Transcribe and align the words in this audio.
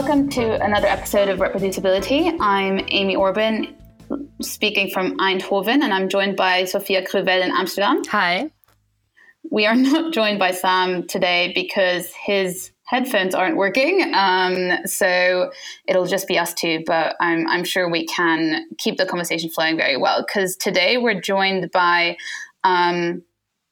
Welcome 0.00 0.30
to 0.30 0.64
another 0.64 0.86
episode 0.86 1.28
of 1.28 1.40
Reproducibility. 1.40 2.34
I'm 2.40 2.80
Amy 2.88 3.16
Orben, 3.16 3.74
speaking 4.40 4.88
from 4.88 5.18
Eindhoven, 5.18 5.82
and 5.82 5.92
I'm 5.92 6.08
joined 6.08 6.38
by 6.38 6.64
Sophia 6.64 7.06
Crüwell 7.06 7.44
in 7.44 7.50
Amsterdam. 7.50 8.02
Hi. 8.06 8.50
We 9.50 9.66
are 9.66 9.74
not 9.76 10.14
joined 10.14 10.38
by 10.38 10.52
Sam 10.52 11.06
today 11.06 11.52
because 11.54 12.14
his 12.14 12.72
headphones 12.84 13.34
aren't 13.34 13.58
working. 13.58 14.10
Um, 14.14 14.86
so 14.86 15.52
it'll 15.86 16.06
just 16.06 16.26
be 16.26 16.38
us 16.38 16.54
two, 16.54 16.82
but 16.86 17.14
I'm, 17.20 17.46
I'm 17.46 17.64
sure 17.64 17.90
we 17.90 18.06
can 18.06 18.68
keep 18.78 18.96
the 18.96 19.04
conversation 19.04 19.50
flowing 19.50 19.76
very 19.76 19.98
well 19.98 20.24
because 20.26 20.56
today 20.56 20.96
we're 20.96 21.20
joined 21.20 21.70
by. 21.72 22.16
Um, 22.64 23.22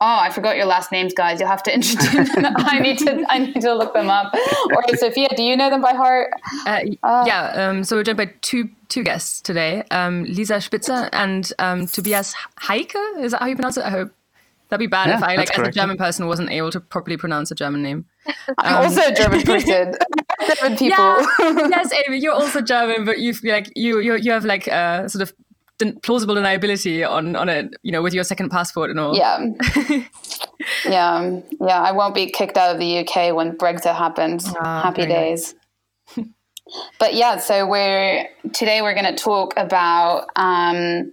Oh, 0.00 0.18
I 0.20 0.30
forgot 0.30 0.56
your 0.56 0.66
last 0.66 0.92
names, 0.92 1.12
guys. 1.12 1.40
You'll 1.40 1.48
have 1.48 1.62
to 1.64 1.74
introduce 1.74 2.32
them. 2.34 2.44
I 2.56 2.78
need 2.78 2.98
to. 2.98 3.24
I 3.28 3.38
need 3.38 3.60
to 3.62 3.74
look 3.74 3.94
them 3.94 4.08
up. 4.08 4.32
Or 4.72 4.82
Sophia, 4.96 5.28
do 5.36 5.42
you 5.42 5.56
know 5.56 5.70
them 5.70 5.80
by 5.82 5.92
heart? 5.92 6.30
Uh, 6.66 6.80
uh, 7.02 7.24
yeah. 7.26 7.68
Um, 7.68 7.82
so 7.82 7.96
we're 7.96 8.04
joined 8.04 8.18
by 8.18 8.32
two 8.40 8.70
two 8.88 9.02
guests 9.02 9.40
today: 9.40 9.82
um, 9.90 10.22
Lisa 10.24 10.60
Spitzer 10.60 11.08
and 11.12 11.52
um, 11.58 11.86
Tobias 11.86 12.34
Heycke. 12.60 12.94
Is 13.24 13.32
that 13.32 13.40
how 13.40 13.46
you 13.48 13.56
pronounce 13.56 13.76
it? 13.76 13.84
I 13.84 13.90
hope 13.90 14.12
that'd 14.68 14.78
be 14.78 14.86
bad 14.86 15.08
Yeah, 15.08 15.16
if 15.16 15.22
I, 15.24 15.34
like, 15.34 15.48
that's 15.48 15.58
as 15.58 15.68
a. 15.68 15.72
German 15.72 15.96
person, 15.96 16.26
wasn't 16.28 16.50
able 16.50 16.70
to 16.70 16.80
properly 16.80 17.16
pronounce 17.16 17.50
a 17.50 17.56
German 17.56 17.82
name. 17.82 18.04
I'm 18.58 18.76
Um, 18.76 18.84
also 18.84 19.00
a 19.00 19.12
German 19.12 19.42
person. 19.42 19.94
German 20.60 20.78
people. 20.78 20.86
Yeah. 21.04 21.68
yes, 21.70 21.90
Amy, 22.06 22.18
you're 22.18 22.34
also 22.34 22.60
German, 22.60 23.04
but 23.04 23.18
you've 23.18 23.42
like 23.42 23.72
you 23.74 23.98
you 23.98 24.14
you 24.14 24.30
have 24.30 24.44
like 24.44 24.68
uh, 24.68 25.08
sort 25.08 25.22
of 25.22 25.32
den- 25.32 25.47
plausible 26.02 26.34
deniability 26.34 27.08
on 27.08 27.36
on 27.36 27.48
it, 27.48 27.74
you 27.82 27.92
know, 27.92 28.02
with 28.02 28.14
your 28.14 28.24
second 28.24 28.50
passport 28.50 28.90
and 28.90 28.98
all. 28.98 29.16
Yeah. 29.16 29.44
yeah. 30.84 31.40
Yeah. 31.60 31.80
I 31.80 31.92
won't 31.92 32.14
be 32.14 32.30
kicked 32.30 32.56
out 32.56 32.74
of 32.74 32.80
the 32.80 32.98
UK 32.98 33.34
when 33.34 33.56
Brexit 33.56 33.94
happens. 33.96 34.46
Ah, 34.58 34.82
Happy 34.82 35.06
days. 35.06 35.54
but 36.98 37.14
yeah, 37.14 37.38
so 37.38 37.66
we're 37.66 38.28
today 38.52 38.82
we're 38.82 38.94
going 38.94 39.14
to 39.14 39.22
talk 39.22 39.54
about 39.56 40.28
um, 40.36 41.12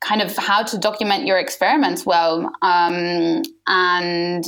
kind 0.00 0.20
of 0.20 0.36
how 0.36 0.62
to 0.62 0.78
document 0.78 1.26
your 1.26 1.38
experiments 1.38 2.04
well, 2.04 2.50
um, 2.62 3.42
and 3.66 4.44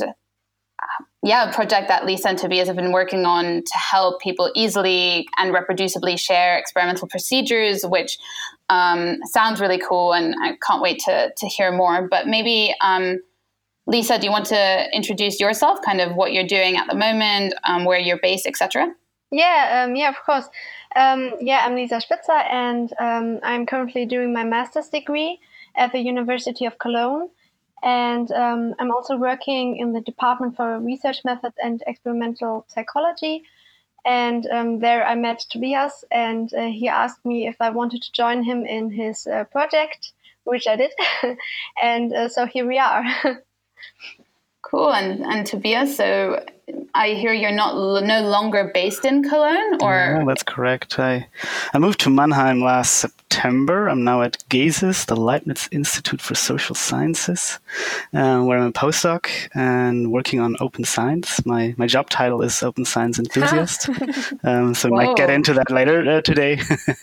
yeah, 1.23 1.49
a 1.49 1.53
project 1.53 1.87
that 1.87 2.05
Lisa 2.05 2.29
and 2.29 2.37
Tobias 2.37 2.67
have 2.67 2.75
been 2.75 2.91
working 2.91 3.25
on 3.25 3.63
to 3.63 3.73
help 3.73 4.21
people 4.21 4.51
easily 4.55 5.27
and 5.37 5.53
reproducibly 5.53 6.17
share 6.17 6.57
experimental 6.57 7.07
procedures, 7.07 7.83
which 7.83 8.17
um, 8.69 9.19
sounds 9.25 9.59
really 9.59 9.79
cool, 9.79 10.13
and 10.13 10.35
I 10.41 10.57
can't 10.65 10.81
wait 10.81 10.99
to 11.05 11.31
to 11.35 11.47
hear 11.47 11.71
more. 11.71 12.07
But 12.07 12.27
maybe. 12.27 12.73
Um, 12.81 13.21
Lisa, 13.89 14.19
do 14.19 14.25
you 14.25 14.31
want 14.31 14.47
to 14.47 14.89
introduce 14.91 15.39
yourself, 15.39 15.79
kind 15.81 16.01
of 16.01 16.13
what 16.13 16.33
you're 16.33 16.45
doing 16.45 16.75
at 16.75 16.89
the 16.89 16.93
moment, 16.93 17.53
um, 17.63 17.85
where 17.85 17.97
you're 17.97 18.19
based, 18.21 18.45
etc.? 18.45 18.93
Yeah, 19.31 19.85
um, 19.85 19.95
yeah, 19.95 20.09
of 20.09 20.15
course. 20.25 20.49
Um, 20.95 21.33
yeah, 21.39 21.61
I'm 21.63 21.75
Lisa 21.75 22.01
Spitzer, 22.01 22.33
and 22.33 22.91
um, 22.99 23.39
I'm 23.43 23.65
currently 23.65 24.05
doing 24.05 24.33
my 24.33 24.43
master's 24.43 24.89
degree 24.89 25.39
at 25.75 25.91
the 25.91 25.99
University 25.99 26.65
of 26.65 26.77
Cologne. 26.79 27.29
And 27.83 28.31
um, 28.31 28.73
I'm 28.79 28.91
also 28.91 29.17
working 29.17 29.77
in 29.77 29.93
the 29.93 30.01
Department 30.01 30.55
for 30.55 30.79
Research 30.79 31.19
Methods 31.23 31.55
and 31.63 31.83
Experimental 31.85 32.65
Psychology. 32.67 33.43
And 34.07 34.47
um, 34.47 34.79
there 34.79 35.05
I 35.05 35.15
met 35.15 35.45
Tobias, 35.49 36.05
and 36.09 36.51
uh, 36.53 36.67
he 36.67 36.87
asked 36.87 37.25
me 37.25 37.45
if 37.45 37.57
I 37.59 37.69
wanted 37.71 38.01
to 38.03 38.11
join 38.13 38.41
him 38.41 38.65
in 38.65 38.89
his 38.89 39.27
uh, 39.27 39.43
project, 39.43 40.13
which 40.45 40.65
I 40.65 40.77
did. 40.77 40.91
and 41.83 42.13
uh, 42.13 42.29
so 42.29 42.45
here 42.45 42.65
we 42.65 42.79
are. 42.79 43.03
Cool. 44.69 44.91
And 44.91 45.23
and 45.25 45.45
Tobias, 45.47 45.95
so 45.95 46.43
I 46.93 47.09
hear 47.11 47.31
you're 47.31 47.53
not 47.53 48.03
no 48.03 48.21
longer 48.27 48.69
based 48.73 49.05
in 49.05 49.23
Cologne, 49.23 49.77
or 49.81 50.17
Yeah, 50.19 50.25
that's 50.27 50.43
correct. 50.43 50.99
I, 50.99 51.27
I 51.73 51.77
moved 51.77 52.01
to 52.01 52.09
Mannheim 52.09 52.61
last 52.61 53.05
September. 53.31 53.87
I'm 53.89 54.03
now 54.05 54.21
at 54.21 54.37
GESIS, 54.49 55.05
the 55.05 55.15
Leibniz 55.15 55.67
Institute 55.71 56.21
for 56.21 56.33
Social 56.33 56.73
Sciences, 56.75 57.59
uh, 58.13 58.41
where 58.41 58.57
I'm 58.57 58.67
a 58.69 58.71
postdoc 58.71 59.27
and 59.53 60.11
working 60.11 60.39
on 60.39 60.55
open 60.61 60.85
science. 60.85 61.45
My, 61.45 61.75
my 61.77 61.87
job 61.87 62.09
title 62.09 62.41
is 62.41 62.63
open 62.63 62.85
science 62.85 63.19
enthusiast. 63.19 63.89
um, 64.43 64.73
so 64.73 64.89
we 64.89 64.95
might 64.95 65.17
get 65.17 65.29
into 65.29 65.53
that 65.53 65.69
later 65.69 66.09
uh, 66.09 66.21
today. 66.21 66.59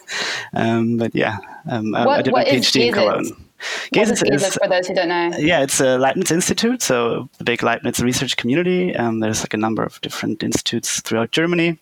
um, 0.55 0.97
but 0.97 1.15
yeah, 1.15 1.37
um, 1.71 1.95
I, 1.95 2.07
What- 2.07 2.19
I 2.19 2.23
did 2.23 2.33
what 2.33 2.47
my 2.47 2.53
PhD 2.53 2.87
in? 2.89 2.95
Cologne. 2.95 3.44
What 3.91 4.03
is 4.03 4.21
GESIS 4.21 4.23
GESIS 4.23 4.49
is 4.49 4.55
for 4.55 4.69
those 4.69 4.87
who 4.87 4.95
don't 4.95 5.09
know? 5.09 5.31
yeah, 5.39 5.63
it's 5.63 5.81
a 5.81 5.99
Leibniz 5.99 6.31
Institute, 6.31 6.83
so 6.83 7.29
the 7.39 7.45
big 7.45 7.63
Leibniz 7.63 8.01
research 8.01 8.37
community. 8.37 8.95
Um, 8.97 9.21
there's 9.21 9.41
like 9.41 9.55
a 9.55 9.59
number 9.59 9.83
of 9.83 10.01
different 10.01 10.43
institutes 10.43 11.01
throughout 11.01 11.31
Germany, 11.31 11.79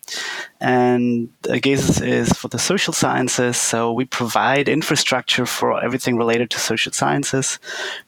and 0.60 1.28
uh, 1.48 1.54
GESIS 1.54 2.00
is 2.00 2.32
for 2.32 2.48
the 2.48 2.58
social 2.58 2.92
sciences. 2.92 3.56
So 3.56 3.92
we 3.92 4.04
provide 4.04 4.68
infrastructure 4.68 5.46
for 5.46 5.82
everything 5.82 6.16
related 6.16 6.50
to 6.50 6.58
social 6.58 6.92
sciences, 6.92 7.58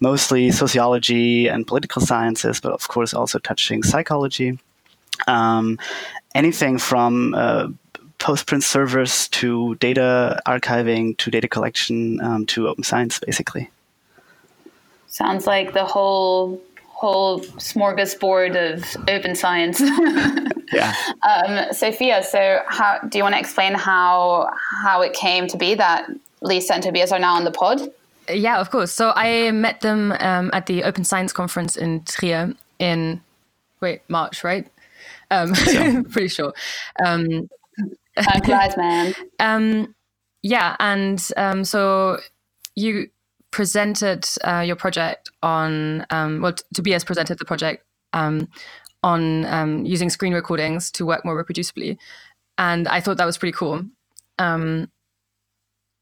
mostly 0.00 0.50
sociology 0.50 1.48
and 1.48 1.66
political 1.66 2.02
sciences, 2.02 2.60
but 2.60 2.72
of 2.72 2.88
course 2.88 3.14
also 3.14 3.38
touching 3.38 3.82
psychology. 3.82 4.58
Um, 5.26 5.78
anything 6.34 6.78
from 6.78 7.34
uh, 7.34 7.68
postprint 8.24 8.62
servers 8.62 9.28
to 9.28 9.74
data 9.76 10.40
archiving 10.46 11.14
to 11.18 11.30
data 11.30 11.46
collection 11.46 12.18
um, 12.22 12.46
to 12.46 12.68
open 12.68 12.82
science, 12.82 13.20
basically. 13.20 13.70
Sounds 15.08 15.46
like 15.46 15.74
the 15.74 15.84
whole 15.84 16.60
whole 16.88 17.40
smorgasbord 17.40 18.56
of 18.56 19.08
open 19.08 19.34
science. 19.36 19.80
Yeah. 20.72 20.94
um, 21.22 21.72
Sophia, 21.72 22.24
so 22.24 22.60
how 22.66 22.98
do 22.98 23.18
you 23.18 23.22
want 23.22 23.34
to 23.34 23.38
explain 23.38 23.74
how 23.74 24.50
how 24.82 25.02
it 25.02 25.12
came 25.12 25.46
to 25.48 25.58
be 25.58 25.74
that 25.74 26.10
Lisa 26.40 26.74
and 26.74 26.82
Tobias 26.82 27.12
are 27.12 27.18
now 27.18 27.34
on 27.34 27.44
the 27.44 27.52
pod? 27.52 27.92
Yeah, 28.28 28.58
of 28.58 28.70
course. 28.70 28.90
So 28.90 29.12
I 29.14 29.50
met 29.52 29.82
them 29.82 30.12
um, 30.18 30.50
at 30.52 30.66
the 30.66 30.82
Open 30.82 31.04
Science 31.04 31.32
Conference 31.32 31.76
in 31.76 32.02
Trier 32.06 32.54
in 32.78 33.20
wait 33.82 34.00
March, 34.08 34.42
right? 34.42 34.66
Um, 35.30 35.52
pretty 36.10 36.28
sure. 36.28 36.54
Um, 37.04 37.48
I'm 38.16 38.40
glad, 38.40 38.74
man. 38.76 39.14
um, 39.38 39.94
yeah, 40.42 40.76
and 40.78 41.26
um, 41.36 41.64
so 41.64 42.18
you 42.74 43.08
presented 43.50 44.26
uh, 44.42 44.60
your 44.60 44.76
project 44.76 45.30
on 45.42 46.04
um, 46.10 46.40
well, 46.40 46.54
Tobias 46.74 47.04
presented 47.04 47.38
the 47.38 47.44
project 47.44 47.84
um, 48.12 48.48
on 49.02 49.44
um, 49.46 49.84
using 49.84 50.10
screen 50.10 50.34
recordings 50.34 50.90
to 50.92 51.06
work 51.06 51.24
more 51.24 51.42
reproducibly, 51.42 51.96
and 52.58 52.88
I 52.88 53.00
thought 53.00 53.16
that 53.16 53.26
was 53.26 53.38
pretty 53.38 53.56
cool. 53.56 53.82
Um, 54.38 54.90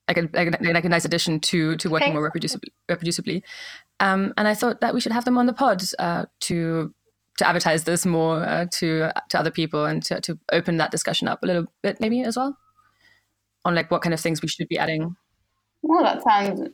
like 0.09 0.19
a, 0.19 0.29
like, 0.33 0.85
a, 0.85 0.89
nice 0.89 1.05
addition 1.05 1.41
to 1.41 1.77
to 1.77 1.89
working 1.89 2.13
Thanks. 2.13 2.15
more 2.15 2.31
reproducibly. 2.31 2.71
reproducibly. 2.91 3.43
Um, 4.01 4.35
and 4.37 4.49
I 4.49 4.55
thought 4.55 4.81
that 4.81 4.95
we 4.95 5.01
should 5.01 5.13
have 5.13 5.25
them 5.25 5.39
on 5.39 5.47
the 5.47 5.53
pod 5.53 5.83
uh, 5.99 6.27
to 6.41 6.93
to 7.39 7.49
advertise 7.49 7.85
this 7.85 8.05
more 8.05 8.43
uh, 8.45 8.67
to 8.73 9.11
to 9.31 9.39
other 9.39 9.51
people 9.51 9.85
and 9.85 10.03
to, 10.05 10.21
to 10.21 10.39
open 10.53 10.77
that 10.77 10.91
discussion 10.91 11.29
up 11.29 11.43
a 11.43 11.47
little 11.47 11.67
bit 11.83 12.01
maybe 12.01 12.23
as 12.23 12.37
well 12.37 12.57
on 13.65 13.75
like 13.75 13.91
what 13.91 14.03
kind 14.03 14.13
of 14.13 14.21
things 14.21 14.43
we 14.43 14.49
should 14.49 14.69
be 14.69 14.79
adding. 14.79 15.17
Well, 15.83 16.03
that 16.03 16.23
sounds 16.23 16.69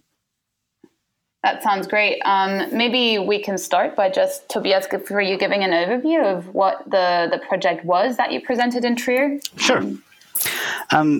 that 1.44 1.62
sounds 1.62 1.86
great. 1.86 2.20
Um, 2.24 2.76
maybe 2.76 3.18
we 3.18 3.40
can 3.40 3.58
start 3.58 3.94
by 3.94 4.10
just 4.10 4.48
Tobias 4.48 4.86
for 5.06 5.20
you 5.20 5.38
giving 5.38 5.62
an 5.62 5.70
overview 5.70 6.24
of 6.24 6.48
what 6.54 6.82
the 6.90 7.28
the 7.30 7.38
project 7.38 7.84
was 7.84 8.16
that 8.16 8.32
you 8.32 8.40
presented 8.40 8.84
in 8.84 8.96
Trier. 8.96 9.38
Sure. 9.56 9.78
Um, 9.78 10.02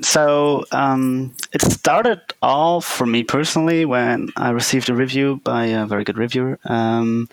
so 0.02 0.64
um, 0.72 1.34
it 1.52 1.62
started 1.62 2.20
all 2.42 2.80
for 2.80 3.06
me 3.06 3.24
personally 3.24 3.84
when 3.84 4.30
I 4.36 4.50
received 4.50 4.88
a 4.88 4.94
review 4.94 5.40
by 5.44 5.66
a 5.66 5.86
very 5.86 6.04
good 6.04 6.18
reviewer 6.18 6.58
um, 6.64 7.28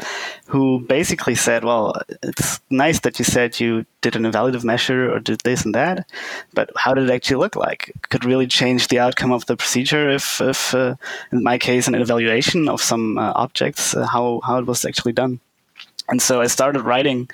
who 0.48 0.80
basically 0.82 1.36
said, 1.36 1.64
Well, 1.64 1.96
it's 2.24 2.60
nice 2.70 3.00
that 3.02 3.20
you 3.20 3.26
said 3.26 3.60
you 3.60 3.86
did 4.02 4.16
an 4.16 4.24
evaluative 4.24 4.64
measure 4.64 5.14
or 5.14 5.20
did 5.20 5.42
this 5.42 5.66
and 5.66 5.74
that, 5.76 6.10
but 6.54 6.70
how 6.76 6.94
did 6.94 7.10
it 7.10 7.14
actually 7.14 7.38
look 7.38 7.56
like? 7.56 7.90
It 7.90 8.10
could 8.10 8.26
really 8.26 8.48
change 8.48 8.88
the 8.88 9.00
outcome 9.00 9.32
of 9.32 9.46
the 9.46 9.58
procedure 9.58 10.10
if, 10.10 10.42
if 10.42 10.74
uh, 10.74 10.96
in 11.32 11.44
my 11.44 11.58
case, 11.58 11.88
an 11.88 11.96
evaluation 11.96 12.70
of 12.70 12.82
some 12.82 13.18
uh, 13.18 13.34
objects, 13.36 13.96
uh, 13.96 14.06
how, 14.06 14.42
how 14.44 14.58
it 14.58 14.66
was 14.66 14.86
actually 14.86 15.14
done. 15.14 15.40
And 16.08 16.22
so 16.22 16.42
I 16.42 16.48
started 16.48 16.82
writing. 16.82 17.30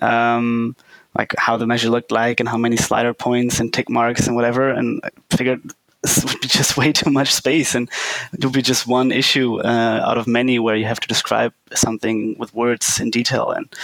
Um, 0.00 0.76
like 1.16 1.34
how 1.38 1.56
the 1.56 1.66
measure 1.66 1.90
looked 1.90 2.10
like 2.10 2.40
and 2.40 2.48
how 2.48 2.56
many 2.56 2.76
slider 2.76 3.14
points 3.14 3.60
and 3.60 3.72
tick 3.72 3.88
marks 3.88 4.26
and 4.26 4.34
whatever. 4.36 4.70
And 4.70 5.00
I 5.04 5.10
figured 5.36 5.60
this 6.02 6.24
would 6.24 6.40
be 6.40 6.48
just 6.60 6.76
way 6.76 6.92
too 6.92 7.10
much 7.10 7.32
space 7.32 7.74
and 7.74 7.88
it 8.32 8.44
would 8.44 8.54
be 8.54 8.62
just 8.62 8.86
one 8.86 9.12
issue 9.12 9.60
uh, 9.60 10.00
out 10.04 10.18
of 10.18 10.26
many 10.26 10.58
where 10.58 10.76
you 10.76 10.84
have 10.84 11.00
to 11.00 11.08
describe 11.08 11.52
something 11.74 12.36
with 12.38 12.54
words 12.54 13.00
in 13.00 13.10
detail. 13.10 13.50
And 13.50 13.74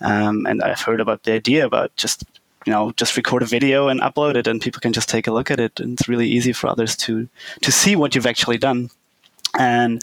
um, 0.00 0.46
and 0.46 0.62
I've 0.62 0.80
heard 0.80 1.00
about 1.00 1.24
the 1.24 1.32
idea 1.32 1.66
about 1.66 1.94
just 1.96 2.24
you 2.64 2.72
know 2.72 2.92
just 2.92 3.16
record 3.16 3.42
a 3.42 3.46
video 3.46 3.88
and 3.88 4.00
upload 4.00 4.36
it 4.36 4.46
and 4.46 4.60
people 4.60 4.80
can 4.80 4.92
just 4.92 5.08
take 5.08 5.26
a 5.26 5.32
look 5.32 5.50
at 5.50 5.60
it 5.60 5.78
and 5.78 5.92
it's 5.92 6.08
really 6.08 6.28
easy 6.28 6.52
for 6.52 6.68
others 6.68 6.96
to 6.96 7.28
to 7.62 7.72
see 7.72 7.96
what 7.96 8.14
you've 8.14 8.26
actually 8.26 8.58
done. 8.58 8.90
And 9.58 10.02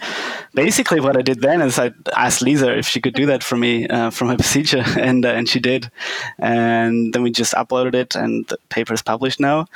basically, 0.53 0.99
what 0.99 1.17
I 1.17 1.21
did 1.21 1.41
then 1.41 1.61
is 1.61 1.77
I 1.77 1.91
asked 2.15 2.41
Lisa 2.41 2.75
if 2.75 2.87
she 2.87 3.01
could 3.01 3.13
do 3.13 3.25
that 3.27 3.43
for 3.43 3.55
me 3.55 3.87
uh, 3.87 4.09
from 4.09 4.29
her 4.29 4.37
procedure, 4.43 4.83
and 4.97 5.25
uh, 5.25 5.29
and 5.29 5.47
she 5.47 5.59
did. 5.59 5.91
And 6.39 7.13
then 7.13 7.21
we 7.23 7.31
just 7.31 7.53
uploaded 7.53 7.93
it, 7.93 8.15
and 8.15 8.47
the 8.47 8.57
paper 8.69 8.93
is 8.93 9.01
published 9.01 9.39
now. 9.39 9.67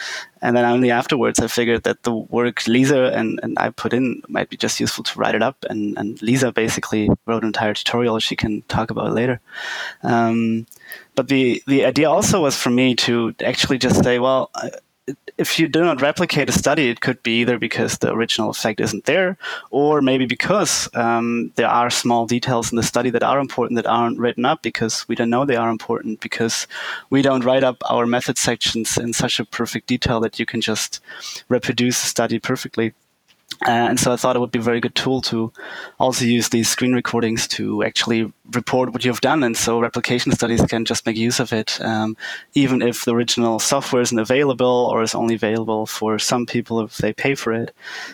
And 0.41 0.55
then 0.55 0.65
only 0.65 0.91
afterwards, 0.91 1.39
I 1.39 1.47
figured 1.47 1.83
that 1.83 2.03
the 2.03 2.13
work 2.13 2.67
Lisa 2.67 3.11
and, 3.13 3.39
and 3.41 3.57
I 3.57 3.69
put 3.71 3.93
in 3.93 4.21
might 4.27 4.49
be 4.49 4.57
just 4.57 4.79
useful 4.79 5.03
to 5.05 5.19
write 5.19 5.33
it 5.33 5.41
up. 5.41 5.65
And, 5.69 5.97
and 5.97 6.21
Lisa 6.21 6.51
basically 6.51 7.09
wrote 7.25 7.41
an 7.43 7.47
entire 7.47 7.73
tutorial 7.73 8.19
she 8.19 8.35
can 8.35 8.61
talk 8.63 8.91
about 8.91 9.13
later. 9.13 9.39
Um, 10.03 10.67
but 11.15 11.27
the 11.27 11.61
the 11.67 11.85
idea 11.85 12.09
also 12.09 12.41
was 12.41 12.55
for 12.55 12.69
me 12.69 12.95
to 12.95 13.33
actually 13.43 13.79
just 13.79 14.03
say, 14.03 14.19
well, 14.19 14.51
if 15.37 15.59
you 15.59 15.67
do 15.67 15.83
not 15.83 16.01
replicate 16.01 16.49
a 16.49 16.51
study, 16.51 16.89
it 16.89 17.01
could 17.01 17.21
be 17.23 17.41
either 17.41 17.57
because 17.57 17.97
the 17.97 18.11
original 18.11 18.49
effect 18.49 18.79
isn't 18.81 19.05
there, 19.05 19.37
or 19.71 20.01
maybe 20.01 20.25
because 20.25 20.89
um, 20.95 21.51
there 21.55 21.67
are 21.67 21.89
small 21.89 22.25
details 22.25 22.71
in 22.71 22.75
the 22.75 22.83
study 22.83 23.09
that 23.11 23.23
are 23.23 23.39
important 23.39 23.77
that 23.77 23.87
aren't 23.87 24.19
written 24.19 24.45
up 24.45 24.61
because 24.61 25.07
we 25.07 25.15
don't 25.15 25.29
know 25.29 25.45
they 25.45 25.55
are 25.55 25.69
important 25.69 26.19
because 26.19 26.67
we 27.09 27.21
don't 27.21 27.45
write 27.45 27.63
up 27.63 27.77
our 27.89 28.05
method 28.05 28.37
sections 28.37 28.97
in 28.97 29.13
such 29.13 29.39
a 29.39 29.45
perfect 29.45 29.87
detail 29.87 30.19
that 30.19 30.39
you 30.39 30.45
can 30.45 30.61
just 30.61 30.99
reproduce 31.49 32.01
the 32.01 32.07
study 32.07 32.39
perfectly. 32.39 32.93
Uh, 33.65 33.71
and 33.89 33.99
so 33.99 34.11
I 34.11 34.15
thought 34.15 34.35
it 34.35 34.39
would 34.39 34.51
be 34.51 34.59
a 34.59 34.61
very 34.61 34.79
good 34.79 34.95
tool 34.95 35.21
to 35.23 35.51
also 35.99 36.25
use 36.25 36.49
these 36.49 36.69
screen 36.69 36.93
recordings 36.93 37.47
to 37.49 37.83
actually 37.83 38.31
report 38.51 38.93
what 38.93 39.03
you've 39.03 39.21
done. 39.21 39.43
And 39.43 39.57
so 39.57 39.79
replication 39.79 40.31
studies 40.31 40.63
can 40.65 40.85
just 40.85 41.05
make 41.05 41.17
use 41.17 41.39
of 41.39 41.51
it, 41.53 41.79
um, 41.81 42.15
even 42.53 42.81
if 42.81 43.05
the 43.05 43.15
original 43.15 43.59
software 43.59 44.01
isn't 44.01 44.19
available 44.19 44.89
or 44.91 45.01
is 45.01 45.15
only 45.15 45.35
available 45.35 45.85
for 45.85 46.19
some 46.19 46.45
people 46.45 46.81
if 46.81 46.97
they 46.97 47.13
pay 47.13 47.35
for 47.35 47.51
it. 47.51 47.73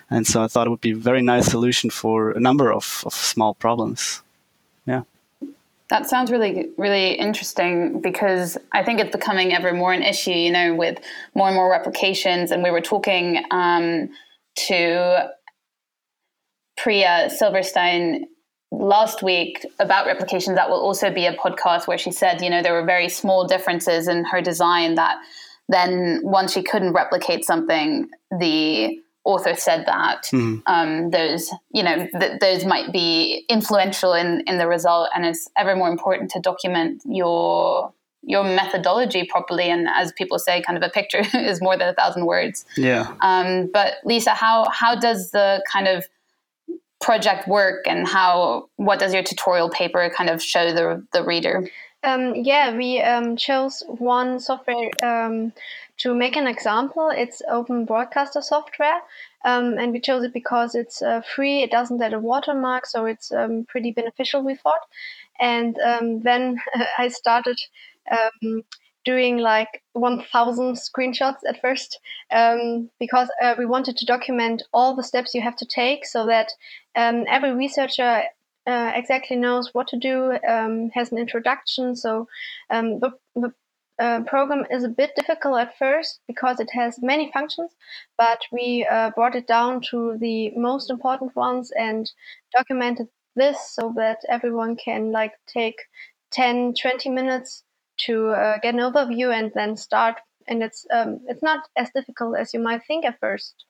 And 0.10 0.26
so 0.26 0.42
I 0.42 0.48
thought 0.48 0.68
it 0.68 0.70
would 0.70 0.82
be 0.82 0.92
a 0.92 0.96
very 0.96 1.22
nice 1.22 1.48
solution 1.48 1.90
for 1.90 2.32
a 2.32 2.40
number 2.40 2.72
of, 2.72 3.04
of 3.06 3.14
small 3.14 3.54
problems. 3.54 4.22
Yeah. 4.86 5.04
That 5.90 6.10
sounds 6.10 6.32
really, 6.32 6.70
really 6.78 7.14
interesting 7.14 8.02
because 8.02 8.58
I 8.72 8.84
think 8.84 9.00
it's 9.00 9.12
becoming 9.12 9.54
ever 9.54 9.74
more 9.74 9.94
an 9.94 10.02
issue, 10.02 10.32
you 10.32 10.52
know, 10.52 10.74
with 10.74 10.98
more 11.36 11.48
and 11.48 11.56
more 11.56 11.70
replications. 11.70 12.52
And 12.52 12.64
we 12.64 12.72
were 12.72 12.82
talking 12.82 13.44
um, 13.52 14.10
to 14.56 15.30
Priya 16.78 17.30
Silverstein 17.30 18.26
last 18.72 19.22
week 19.22 19.66
about 19.80 20.06
replications. 20.06 20.56
That 20.56 20.70
will 20.70 20.82
also 20.82 21.12
be 21.12 21.26
a 21.26 21.34
podcast 21.34 21.88
where 21.88 21.98
she 21.98 22.12
said, 22.12 22.42
you 22.42 22.50
know, 22.50 22.62
there 22.62 22.74
were 22.74 22.86
very 22.86 23.10
small 23.10 23.48
differences 23.48 24.08
in 24.08 24.26
her 24.26 24.42
design 24.42 24.96
that 24.96 25.18
then 25.70 26.22
once 26.24 26.54
she 26.54 26.64
couldn't 26.64 26.94
replicate 26.94 27.46
something, 27.46 28.10
the 28.40 29.00
author 29.24 29.56
said 29.56 29.86
that 29.86 30.24
mm. 30.34 30.62
um, 30.66 31.10
those, 31.12 31.50
you 31.72 31.84
know, 31.84 32.08
th- 32.20 32.40
those 32.40 32.66
might 32.66 32.92
be 32.92 33.46
influential 33.48 34.14
in 34.14 34.44
in 34.48 34.58
the 34.58 34.68
result, 34.68 35.10
and 35.16 35.26
it's 35.26 35.50
ever 35.56 35.76
more 35.76 35.90
important 35.90 36.32
to 36.32 36.40
document 36.40 37.02
your 37.06 37.94
your 38.26 38.44
methodology 38.44 39.26
properly 39.26 39.70
and 39.70 39.88
as 39.90 40.12
people 40.14 40.40
say 40.40 40.62
kind 40.62 40.78
of 40.78 40.84
a 40.84 40.90
picture 40.90 41.24
is 41.34 41.62
more 41.62 41.78
than 41.78 41.90
a 41.90 41.94
thousand 41.94 42.26
words. 42.26 42.66
Yeah. 42.78 43.14
Um, 43.22 43.70
but 43.72 43.96
lisa 44.04 44.32
how 44.32 44.70
how 44.70 44.96
does 44.96 45.32
the 45.32 45.64
kind 45.72 45.88
of 45.88 46.06
project 47.02 47.48
work 47.48 47.86
and 47.86 48.08
how 48.08 48.70
what 48.78 49.00
does 49.00 49.14
your 49.14 49.24
tutorial 49.24 49.70
paper 49.70 50.10
kind 50.16 50.30
of 50.30 50.42
show 50.42 50.74
the 50.74 51.06
the 51.12 51.24
reader? 51.24 51.68
Um, 52.04 52.34
yeah 52.36 52.76
we 52.76 53.02
um, 53.02 53.36
chose 53.36 53.84
one 53.88 54.40
software 54.40 54.90
um, 55.04 55.54
to 55.98 56.14
make 56.14 56.36
an 56.36 56.48
example. 56.48 57.10
It's 57.14 57.42
open 57.50 57.86
broadcaster 57.86 58.42
software. 58.42 59.02
Um, 59.46 59.78
and 59.78 59.92
we 59.92 60.00
chose 60.00 60.24
it 60.24 60.32
because 60.32 60.74
it's 60.74 61.02
uh, 61.02 61.20
free. 61.20 61.64
It 61.64 61.72
doesn't 61.72 62.02
add 62.02 62.14
a 62.14 62.20
watermark 62.20 62.86
so 62.86 63.06
it's 63.06 63.30
um, 63.34 63.66
pretty 63.68 63.92
beneficial 63.92 64.42
we 64.42 64.56
thought. 64.56 64.88
And 65.40 65.76
then 66.24 66.62
i 66.98 67.10
started 67.10 67.60
um, 68.12 68.64
doing 69.06 69.38
like 69.38 69.84
1000 69.94 70.76
screenshots 70.76 71.40
at 71.48 71.60
first 71.60 72.00
um, 72.32 72.90
because 73.00 73.30
uh, 73.42 73.56
we 73.58 73.66
wanted 73.66 73.98
to 73.98 74.06
document 74.06 74.64
all 74.74 74.96
the 74.96 75.04
steps 75.04 75.34
you 75.34 75.42
have 75.42 75.58
to 75.58 75.66
take 75.66 76.06
so 76.06 76.26
that 76.26 76.52
um, 76.96 77.26
every 77.28 77.54
researcher 77.54 78.24
uh, 78.66 78.92
exactly 78.96 79.36
knows 79.36 79.74
what 79.74 79.88
to 79.90 79.98
do, 79.98 80.38
um, 80.48 80.90
has 80.94 81.12
an 81.12 81.18
introduction. 81.18 81.96
So 81.96 82.28
um, 82.70 83.00
the, 83.00 83.12
the 83.36 83.54
uh, 84.00 84.22
program 84.22 84.66
is 84.72 84.84
a 84.84 84.90
bit 84.90 85.12
difficult 85.16 85.60
at 85.60 85.78
first 85.78 86.22
because 86.28 86.60
it 86.60 86.70
has 86.74 87.02
many 87.02 87.30
functions, 87.32 87.72
but 88.18 88.42
we 88.52 88.88
uh, 88.90 89.12
brought 89.12 89.36
it 89.36 89.48
down 89.48 89.82
to 89.92 90.18
the 90.20 90.52
most 90.56 90.90
important 90.90 91.36
ones 91.36 91.72
and 91.78 92.10
documented 92.56 93.08
this 93.36 93.58
so 93.72 93.94
that 93.98 94.20
everyone 94.30 94.76
can 94.76 95.12
like 95.12 95.34
take 95.48 95.76
10, 96.32 96.74
20 96.82 97.10
minutes 97.10 97.64
to 98.00 98.30
uh, 98.30 98.58
get 98.62 98.74
an 98.74 98.80
overview 98.80 99.34
and 99.34 99.52
then 99.56 99.76
start. 99.78 100.20
And 100.48 100.62
it's 100.62 100.86
um, 100.94 101.22
it's 101.28 101.44
not 101.44 101.62
as 101.78 101.90
difficult 101.96 102.38
as 102.38 102.54
you 102.54 102.60
might 102.60 102.82
think 102.86 103.06
at 103.06 103.20
first. 103.20 103.66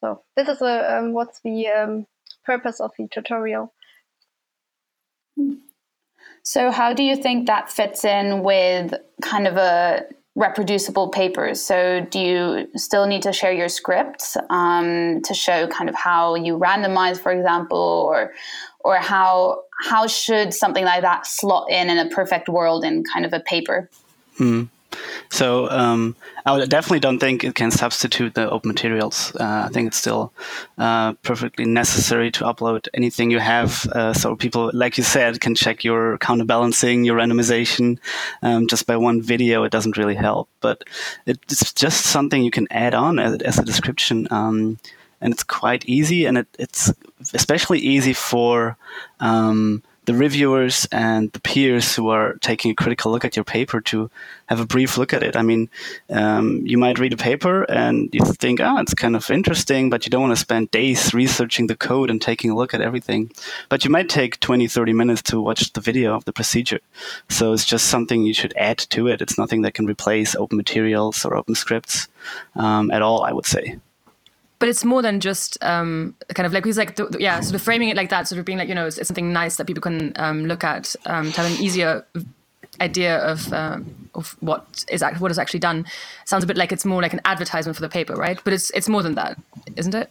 So 0.00 0.22
this 0.36 0.48
is 0.48 0.60
a, 0.60 0.98
um, 0.98 1.12
what's 1.12 1.40
the 1.44 1.68
um, 1.68 2.06
purpose 2.44 2.80
of 2.80 2.90
the 2.98 3.08
tutorial. 3.08 3.72
So 6.42 6.70
how 6.70 6.92
do 6.92 7.02
you 7.02 7.16
think 7.16 7.46
that 7.46 7.70
fits 7.70 8.04
in 8.04 8.42
with 8.42 8.92
kind 9.22 9.46
of 9.46 9.56
a 9.56 10.04
reproducible 10.36 11.10
papers. 11.10 11.62
So, 11.62 12.06
do 12.10 12.18
you 12.18 12.68
still 12.76 13.06
need 13.06 13.22
to 13.22 13.32
share 13.32 13.52
your 13.52 13.68
scripts 13.68 14.36
um, 14.50 15.22
to 15.22 15.34
show 15.34 15.66
kind 15.68 15.88
of 15.88 15.94
how 15.94 16.34
you 16.34 16.58
randomize, 16.58 17.18
for 17.18 17.32
example, 17.32 17.78
or 17.78 18.32
or 18.80 18.96
how 18.96 19.62
how 19.82 20.06
should 20.06 20.54
something 20.54 20.84
like 20.84 21.02
that 21.02 21.26
slot 21.26 21.70
in 21.70 21.90
in 21.90 21.98
a 21.98 22.08
perfect 22.08 22.48
world 22.48 22.84
in 22.84 23.04
kind 23.04 23.24
of 23.24 23.32
a 23.32 23.40
paper? 23.40 23.88
Mm. 24.38 24.68
So 25.30 25.68
um, 25.70 26.14
I 26.46 26.64
definitely 26.66 27.00
don't 27.00 27.18
think 27.18 27.42
it 27.42 27.54
can 27.54 27.70
substitute 27.70 28.34
the 28.34 28.48
open 28.50 28.68
materials. 28.68 29.34
Uh, 29.34 29.64
I 29.66 29.68
think 29.72 29.88
it's 29.88 29.96
still 29.96 30.32
uh, 30.78 31.14
perfectly 31.22 31.64
necessary 31.64 32.30
to 32.32 32.44
upload 32.44 32.86
anything 32.94 33.30
you 33.30 33.40
have, 33.40 33.86
uh, 33.92 34.12
so 34.12 34.36
people, 34.36 34.70
like 34.72 34.96
you 34.96 35.04
said, 35.04 35.40
can 35.40 35.54
check 35.54 35.84
your 35.84 36.18
counterbalancing, 36.18 37.04
your 37.04 37.16
randomization. 37.16 37.98
Um, 38.42 38.66
just 38.66 38.86
by 38.86 38.96
one 38.96 39.22
video, 39.22 39.64
it 39.64 39.72
doesn't 39.72 39.96
really 39.96 40.14
help, 40.14 40.48
but 40.60 40.84
it's 41.26 41.72
just 41.72 42.06
something 42.06 42.44
you 42.44 42.50
can 42.50 42.68
add 42.70 42.94
on 42.94 43.18
as, 43.18 43.42
as 43.42 43.58
a 43.58 43.64
description. 43.64 44.28
Um, 44.30 44.78
and 45.20 45.32
it's 45.32 45.44
quite 45.44 45.84
easy, 45.86 46.26
and 46.26 46.38
it, 46.38 46.46
it's 46.58 46.92
especially 47.32 47.78
easy 47.78 48.12
for 48.12 48.76
um, 49.20 49.82
the 50.06 50.14
reviewers 50.14 50.86
and 50.92 51.32
the 51.32 51.40
peers 51.40 51.94
who 51.94 52.10
are 52.10 52.34
taking 52.40 52.70
a 52.70 52.74
critical 52.74 53.10
look 53.10 53.24
at 53.24 53.36
your 53.36 53.44
paper 53.44 53.80
to 53.80 54.10
have 54.46 54.60
a 54.60 54.66
brief 54.66 54.98
look 54.98 55.14
at 55.14 55.22
it. 55.22 55.34
I 55.34 55.42
mean, 55.42 55.70
um, 56.10 56.60
you 56.66 56.76
might 56.76 56.98
read 56.98 57.14
a 57.14 57.16
paper 57.16 57.62
and 57.64 58.10
you 58.12 58.20
think, 58.24 58.60
ah, 58.60 58.80
it's 58.80 58.92
kind 58.92 59.16
of 59.16 59.30
interesting, 59.30 59.88
but 59.88 60.04
you 60.04 60.10
don't 60.10 60.22
want 60.22 60.32
to 60.32 60.40
spend 60.40 60.70
days 60.70 61.14
researching 61.14 61.68
the 61.68 61.76
code 61.76 62.10
and 62.10 62.20
taking 62.20 62.50
a 62.50 62.56
look 62.56 62.74
at 62.74 62.82
everything. 62.82 63.30
But 63.70 63.84
you 63.84 63.90
might 63.90 64.10
take 64.10 64.40
20, 64.40 64.66
30 64.68 64.92
minutes 64.92 65.22
to 65.22 65.40
watch 65.40 65.72
the 65.72 65.80
video 65.80 66.14
of 66.14 66.26
the 66.26 66.32
procedure. 66.32 66.80
So 67.30 67.52
it's 67.54 67.64
just 67.64 67.86
something 67.86 68.24
you 68.24 68.34
should 68.34 68.54
add 68.56 68.78
to 68.90 69.08
it. 69.08 69.22
It's 69.22 69.38
nothing 69.38 69.62
that 69.62 69.74
can 69.74 69.86
replace 69.86 70.36
open 70.36 70.58
materials 70.58 71.24
or 71.24 71.34
open 71.34 71.54
scripts 71.54 72.08
um, 72.56 72.90
at 72.90 73.00
all, 73.00 73.22
I 73.22 73.32
would 73.32 73.46
say 73.46 73.78
but 74.64 74.70
it's 74.70 74.82
more 74.82 75.02
than 75.02 75.20
just 75.20 75.62
um, 75.62 76.14
kind 76.32 76.46
of 76.46 76.54
like 76.54 76.64
he's 76.64 76.78
like 76.78 76.96
the, 76.96 77.14
yeah 77.20 77.38
sort 77.40 77.54
of 77.54 77.60
framing 77.60 77.90
it 77.90 77.98
like 77.98 78.08
that 78.08 78.26
sort 78.26 78.38
of 78.38 78.46
being 78.46 78.56
like 78.56 78.66
you 78.66 78.74
know 78.74 78.86
it's, 78.86 78.96
it's 78.96 79.08
something 79.08 79.30
nice 79.30 79.56
that 79.56 79.66
people 79.66 79.82
can 79.82 80.14
um, 80.16 80.46
look 80.46 80.64
at 80.64 80.96
um, 81.04 81.30
to 81.30 81.42
have 81.42 81.52
an 81.52 81.62
easier 81.62 82.02
idea 82.80 83.18
of 83.18 83.52
uh, 83.52 83.78
of 84.14 84.34
what 84.40 84.86
is 84.88 85.04
what 85.18 85.30
is 85.30 85.38
actually 85.38 85.60
done. 85.60 85.84
Sounds 86.24 86.44
a 86.44 86.46
bit 86.46 86.56
like 86.56 86.72
it's 86.72 86.86
more 86.86 87.02
like 87.02 87.12
an 87.12 87.20
advertisement 87.26 87.76
for 87.76 87.82
the 87.82 87.90
paper 87.90 88.14
right? 88.14 88.40
But 88.42 88.54
it's 88.54 88.70
it's 88.70 88.88
more 88.88 89.02
than 89.02 89.16
that 89.16 89.38
isn't 89.76 89.94
it? 89.94 90.10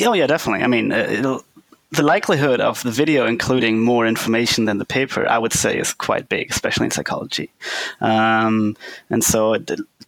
Oh 0.00 0.14
yeah 0.14 0.26
definitely. 0.26 0.64
I 0.64 0.66
mean 0.66 0.90
uh, 0.90 1.38
the 1.92 2.02
likelihood 2.02 2.60
of 2.60 2.82
the 2.82 2.90
video 2.90 3.26
including 3.26 3.82
more 3.82 4.06
information 4.06 4.64
than 4.64 4.78
the 4.78 4.84
paper, 4.84 5.28
I 5.28 5.38
would 5.38 5.52
say, 5.52 5.78
is 5.78 5.92
quite 5.92 6.28
big, 6.28 6.50
especially 6.50 6.86
in 6.86 6.90
psychology. 6.90 7.50
Um, 8.00 8.76
and 9.08 9.22
so, 9.22 9.56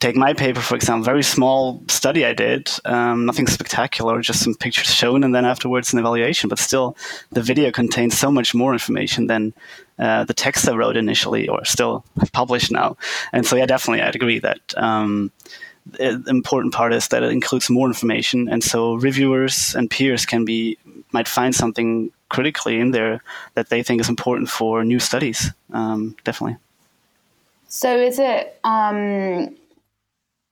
take 0.01 0.17
my 0.17 0.33
paper 0.33 0.61
for 0.61 0.75
example, 0.75 1.05
very 1.05 1.23
small 1.23 1.81
study 1.89 2.25
I 2.25 2.33
did, 2.33 2.71
um, 2.85 3.27
nothing 3.27 3.47
spectacular, 3.47 4.21
just 4.21 4.43
some 4.43 4.55
pictures 4.55 4.93
shown, 4.93 5.23
and 5.23 5.35
then 5.35 5.45
afterwards 5.45 5.93
an 5.93 5.99
evaluation. 5.99 6.49
But 6.49 6.59
still, 6.59 6.97
the 7.31 7.43
video 7.43 7.71
contains 7.71 8.19
so 8.19 8.31
much 8.31 8.55
more 8.55 8.73
information 8.73 9.29
than 9.29 9.55
uh, 9.99 10.25
the 10.25 10.35
text 10.35 10.69
I 10.69 10.75
wrote 10.75 10.97
initially, 10.97 11.49
or 11.49 11.65
still 11.65 12.05
have 12.19 12.33
published 12.33 12.73
now. 12.73 12.97
And 13.33 13.47
so, 13.47 13.57
yeah, 13.57 13.67
definitely, 13.67 14.03
I'd 14.03 14.17
agree 14.17 14.41
that. 14.41 14.61
Um, 14.77 15.31
the 15.93 16.23
important 16.29 16.75
part 16.75 16.93
is 16.93 17.09
that 17.09 17.23
it 17.23 17.33
includes 17.33 17.71
more 17.71 17.87
information, 17.87 18.49
and 18.49 18.63
so 18.63 18.95
reviewers 18.97 19.75
and 19.75 19.91
peers 19.91 20.27
can 20.27 20.45
be 20.45 20.77
might 21.13 21.29
find 21.29 21.55
something 21.55 22.11
critically 22.29 22.79
in 22.79 22.91
there 22.91 23.23
that 23.55 23.69
they 23.71 23.83
think 23.83 24.01
is 24.01 24.09
important 24.09 24.49
for 24.49 24.85
new 24.85 24.99
studies. 24.99 25.51
Um, 25.73 26.17
definitely. 26.25 26.57
So 27.69 27.97
is 27.97 28.19
it 28.19 28.59
um, 28.65 29.57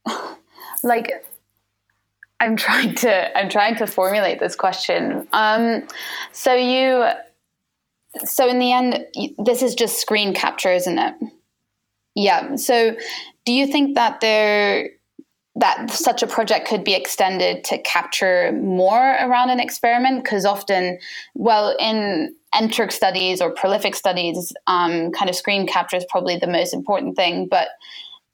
like 0.82 1.25
I'm 2.40 2.56
trying 2.56 2.94
to 2.96 3.38
I'm 3.38 3.48
trying 3.48 3.76
to 3.76 3.86
formulate 3.86 4.38
this 4.40 4.54
question. 4.54 5.26
Um, 5.32 5.86
so 6.32 6.54
you 6.54 7.06
so 8.25 8.48
in 8.48 8.58
the 8.58 8.72
end, 8.72 9.06
this 9.38 9.62
is 9.62 9.75
just 9.75 10.00
screen 10.00 10.34
capture, 10.34 10.72
isn't 10.72 10.98
it? 10.98 11.14
Yeah. 12.14 12.56
So 12.56 12.96
do 13.44 13.52
you 13.52 13.66
think 13.66 13.94
that 13.94 14.20
there 14.20 14.90
that 15.56 15.90
such 15.90 16.22
a 16.22 16.26
project 16.26 16.68
could 16.68 16.84
be 16.84 16.94
extended 16.94 17.64
to 17.64 17.78
capture 17.78 18.52
more 18.52 19.16
around 19.20 19.50
an 19.50 19.58
experiment? 19.58 20.22
Because 20.22 20.44
often, 20.44 20.98
well, 21.34 21.75
in 21.78 22.34
MTurk 22.54 22.92
studies 22.92 23.40
or 23.40 23.50
prolific 23.50 23.94
studies, 23.94 24.52
um, 24.66 25.10
kind 25.12 25.28
of 25.28 25.34
screen 25.34 25.66
capture 25.66 25.96
is 25.96 26.06
probably 26.08 26.36
the 26.36 26.46
most 26.46 26.75
important 26.75 27.16
thing, 27.16 27.48
but 27.48 27.68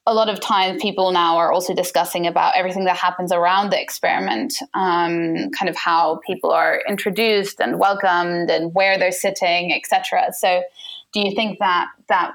a 0.04 0.14
lot 0.14 0.28
of 0.28 0.40
times 0.40 0.82
people 0.82 1.12
now 1.12 1.36
are 1.36 1.52
also 1.52 1.74
discussing 1.74 2.26
about 2.26 2.56
everything 2.56 2.84
that 2.86 2.96
happens 2.96 3.30
around 3.30 3.70
the 3.70 3.80
experiment 3.80 4.54
um, 4.74 5.50
kind 5.50 5.68
of 5.68 5.76
how 5.76 6.20
people 6.26 6.50
are 6.50 6.82
introduced 6.88 7.60
and 7.60 7.78
welcomed 7.78 8.50
and 8.50 8.74
where 8.74 8.98
they're 8.98 9.12
sitting 9.12 9.72
etc 9.72 10.32
so 10.32 10.62
do 11.12 11.20
you 11.20 11.32
think 11.36 11.58
that 11.60 11.86
that 12.08 12.32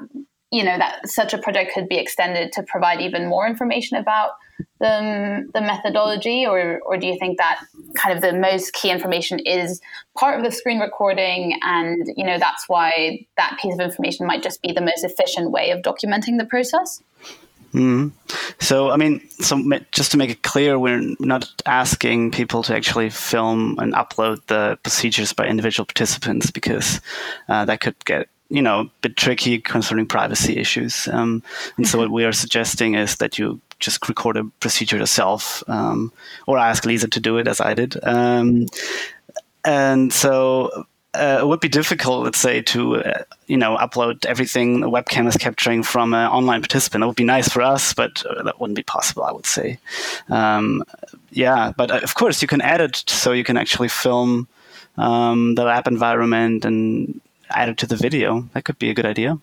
you 0.50 0.64
know 0.64 0.78
that 0.78 1.08
such 1.10 1.34
a 1.34 1.38
project 1.38 1.74
could 1.74 1.90
be 1.90 1.98
extended 1.98 2.54
to 2.54 2.64
provide 2.64 3.02
even 3.02 3.28
more 3.28 3.46
information 3.46 3.98
about 3.98 4.32
the, 4.80 5.50
the 5.54 5.62
methodology 5.62 6.46
or, 6.46 6.80
or 6.86 6.98
do 6.98 7.08
you 7.08 7.18
think 7.20 7.38
that 7.38 7.60
kind 7.96 8.16
of 8.16 8.22
the 8.22 8.38
most 8.38 8.74
key 8.74 8.90
information 8.90 9.40
is 9.40 9.82
part 10.18 10.38
of 10.38 10.46
the 10.46 10.52
screen 10.52 10.80
recording 10.80 11.58
and 11.64 12.08
you 12.16 12.26
know 12.26 12.38
that's 12.38 12.68
why 12.68 13.26
that 13.38 13.58
piece 13.62 13.74
of 13.74 13.80
information 13.80 14.26
might 14.26 14.44
just 14.44 14.62
be 14.62 14.72
the 14.72 14.82
most 14.82 15.04
efficient 15.04 15.52
way 15.52 15.72
of 15.72 15.82
documenting 15.82 16.38
the 16.38 16.46
process 16.46 17.02
Mm. 17.74 18.12
So, 18.60 18.92
I 18.92 18.98
mean, 18.98 19.28
so 19.30 19.62
just 19.92 20.12
to 20.12 20.18
make 20.18 20.30
it 20.30 20.42
clear, 20.42 20.80
we're 20.80 21.16
not 21.20 21.50
asking 21.66 22.32
people 22.32 22.64
to 22.64 22.76
actually 22.76 23.10
film 23.10 23.78
and 23.80 23.94
upload 23.94 24.46
the 24.48 24.80
procedures 24.84 25.34
by 25.34 25.46
individual 25.48 25.86
participants 25.86 26.50
because 26.50 27.02
uh, 27.50 27.66
that 27.66 27.82
could 27.82 28.04
get 28.06 28.30
you 28.50 28.62
know 28.62 28.80
a 28.80 28.92
bit 29.02 29.18
tricky 29.18 29.60
concerning 29.60 30.06
privacy 30.06 30.58
issues. 30.58 31.08
Um, 31.10 31.44
and 31.78 31.88
so, 31.88 31.98
what 32.00 32.10
we 32.10 32.24
are 32.24 32.32
suggesting 32.32 32.96
is 32.96 33.18
that 33.18 33.38
you 33.38 33.60
just 33.80 34.08
record 34.08 34.38
a 34.38 34.44
procedure 34.60 34.98
yourself, 34.98 35.64
um, 35.68 36.12
or 36.48 36.58
ask 36.58 36.86
Lisa 36.86 37.08
to 37.08 37.20
do 37.20 37.38
it 37.38 37.48
as 37.48 37.62
I 37.62 37.74
did. 37.74 37.96
Um, 38.04 38.68
and 39.64 40.14
so 40.14 40.86
uh, 41.14 41.40
it 41.42 41.48
would 41.48 41.60
be 41.60 41.70
difficult, 41.70 42.24
let's 42.24 42.38
say, 42.38 42.62
to 42.62 42.98
uh, 42.98 43.24
you 43.48 43.58
know 43.58 43.76
upload 43.78 44.26
everything 44.26 44.82
the 44.82 44.90
webcam 44.90 45.28
is 45.28 45.36
capturing 45.36 45.84
from 45.84 46.14
an 46.14 46.28
online 46.30 46.62
participant. 46.62 47.02
That 47.02 47.08
would 47.08 47.16
be 47.16 47.24
nice 47.24 47.50
for 47.50 47.62
us, 47.62 47.94
but 47.94 48.26
uh, 48.26 48.44
that 48.44 48.60
wouldn't 48.60 48.78
be 48.78 48.84
possible, 48.84 49.24
I 49.24 49.32
would 49.32 49.46
say. 49.46 49.80
Um, 50.30 50.84
yeah, 51.32 51.74
but 51.76 51.92
uh, 51.92 52.00
of 52.04 52.16
course 52.16 52.42
you 52.42 52.48
can 52.48 52.62
add 52.62 52.82
it 52.82 53.04
so 53.08 53.32
you 53.32 53.44
can 53.44 53.58
actually 53.58 53.90
film 53.90 54.48
um, 54.98 55.56
the 55.56 55.64
lab 55.64 55.88
environment 55.88 56.66
and 56.66 57.20
add 57.50 57.70
it 57.70 57.78
to 57.78 57.88
the 57.88 57.96
video. 57.96 58.48
That 58.54 58.66
could 58.66 58.80
be 58.80 58.90
a 58.90 58.94
good 58.94 59.06
idea. 59.06 59.40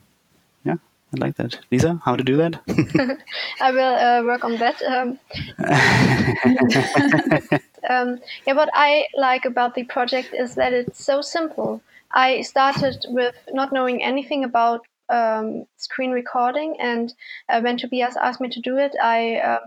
Yeah. 1.17 1.23
I 1.23 1.27
like 1.27 1.37
that. 1.37 1.59
Lisa, 1.71 2.01
how 2.05 2.17
to 2.17 2.25
do 2.25 2.37
that? 2.37 2.61
I 3.61 3.73
will 3.73 3.95
uh, 3.95 4.23
work 4.25 4.45
on 4.45 4.59
that. 4.59 4.83
Um, 4.83 5.19
um, 7.89 8.21
yeah, 8.47 8.55
what 8.55 8.71
I 8.75 9.07
like 9.17 9.45
about 9.45 9.75
the 9.75 9.85
project 9.85 10.31
is 10.33 10.55
that 10.57 10.73
it's 10.73 11.05
so 11.05 11.21
simple. 11.21 11.81
I 12.11 12.43
started 12.43 13.05
with 13.09 13.35
not 13.53 13.73
knowing 13.73 14.03
anything 14.03 14.45
about 14.45 14.81
um, 15.09 15.67
screen 15.77 16.13
recording, 16.13 16.77
and 16.81 17.13
uh, 17.49 17.61
when 17.61 17.77
Tobias 17.77 18.17
asked 18.17 18.41
me 18.41 18.49
to 18.51 18.61
do 18.61 18.79
it, 18.79 18.95
I 19.03 19.41
um, 19.41 19.61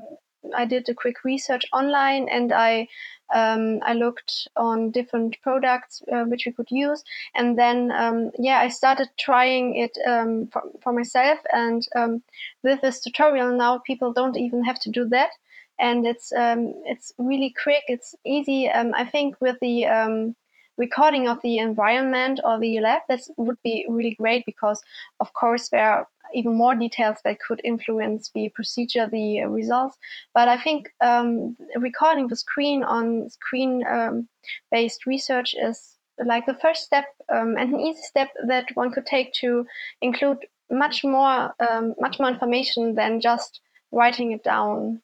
I 0.55 0.65
did 0.65 0.87
a 0.89 0.93
quick 0.93 1.23
research 1.23 1.65
online 1.73 2.29
and 2.29 2.53
I 2.53 2.87
um, 3.33 3.79
I 3.83 3.93
looked 3.93 4.47
on 4.55 4.91
different 4.91 5.37
products 5.41 6.01
uh, 6.11 6.23
which 6.23 6.45
we 6.45 6.51
could 6.51 6.71
use, 6.71 7.03
and 7.35 7.57
then 7.57 7.91
um, 7.91 8.31
yeah, 8.39 8.59
I 8.59 8.69
started 8.69 9.09
trying 9.17 9.75
it 9.75 9.97
um, 10.07 10.47
for, 10.47 10.63
for, 10.81 10.93
myself. 10.93 11.39
And 11.53 11.87
um, 11.95 12.23
with 12.63 12.81
this 12.81 13.01
tutorial 13.01 13.55
now, 13.55 13.79
people 13.79 14.13
don't 14.13 14.37
even 14.37 14.63
have 14.63 14.79
to 14.81 14.91
do 14.91 15.05
that, 15.09 15.31
and 15.79 16.05
it's 16.05 16.31
um, 16.33 16.73
it's 16.85 17.11
really 17.17 17.53
quick. 17.61 17.83
It's 17.87 18.15
easy. 18.25 18.69
Um, 18.69 18.93
I 18.95 19.05
think 19.05 19.35
with 19.41 19.57
the 19.61 20.33
recording 20.77 21.27
of 21.27 21.41
the 21.41 21.57
environment 21.57 22.39
or 22.43 22.59
the 22.59 22.79
lab, 22.79 23.01
that 23.09 23.21
would 23.37 23.57
be 23.63 23.85
really 23.89 24.15
great 24.15 24.45
because, 24.45 24.81
of 25.19 25.33
course, 25.33 25.69
there 25.69 25.89
are 25.89 26.07
even 26.33 26.55
more 26.55 26.75
details 26.75 27.17
that 27.23 27.39
could 27.39 27.61
influence 27.63 28.31
the 28.33 28.49
procedure, 28.49 29.07
the 29.09 29.45
results. 29.45 29.97
But 30.33 30.47
I 30.47 30.57
think 30.61 30.89
um, 31.01 31.55
recording 31.75 32.27
the 32.27 32.35
screen 32.35 32.83
on 32.83 33.29
screen 33.29 33.83
um, 33.87 34.27
based 34.71 35.05
research 35.05 35.55
is 35.59 35.97
like 36.25 36.45
the 36.45 36.57
first 36.61 36.83
step 36.83 37.05
um, 37.29 37.55
and 37.57 37.73
an 37.73 37.79
easy 37.79 38.01
step 38.01 38.29
that 38.47 38.65
one 38.73 38.91
could 38.91 39.05
take 39.05 39.33
to 39.33 39.65
include 40.01 40.39
much 40.69 41.03
more 41.03 41.53
um, 41.59 41.93
much 41.99 42.19
more 42.19 42.29
information 42.29 42.95
than 42.95 43.21
just 43.21 43.61
writing 43.91 44.31
it 44.31 44.43
down. 44.43 45.01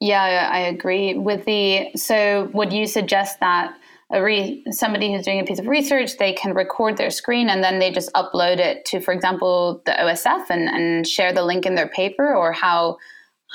Yeah, 0.00 0.50
I 0.52 0.58
agree 0.58 1.14
with 1.14 1.44
the. 1.44 1.88
So, 1.96 2.50
would 2.52 2.72
you 2.72 2.86
suggest 2.86 3.40
that 3.40 3.74
re- 4.10 4.64
somebody 4.70 5.12
who's 5.12 5.24
doing 5.24 5.40
a 5.40 5.44
piece 5.44 5.58
of 5.58 5.66
research, 5.66 6.16
they 6.18 6.32
can 6.32 6.54
record 6.54 6.96
their 6.96 7.10
screen 7.10 7.48
and 7.48 7.62
then 7.62 7.78
they 7.78 7.90
just 7.90 8.12
upload 8.12 8.58
it 8.58 8.84
to, 8.86 9.00
for 9.00 9.12
example, 9.12 9.82
the 9.86 9.92
OSF 9.92 10.50
and, 10.50 10.68
and 10.68 11.06
share 11.06 11.32
the 11.32 11.44
link 11.44 11.66
in 11.66 11.74
their 11.74 11.88
paper, 11.88 12.34
or 12.34 12.52
how 12.52 12.98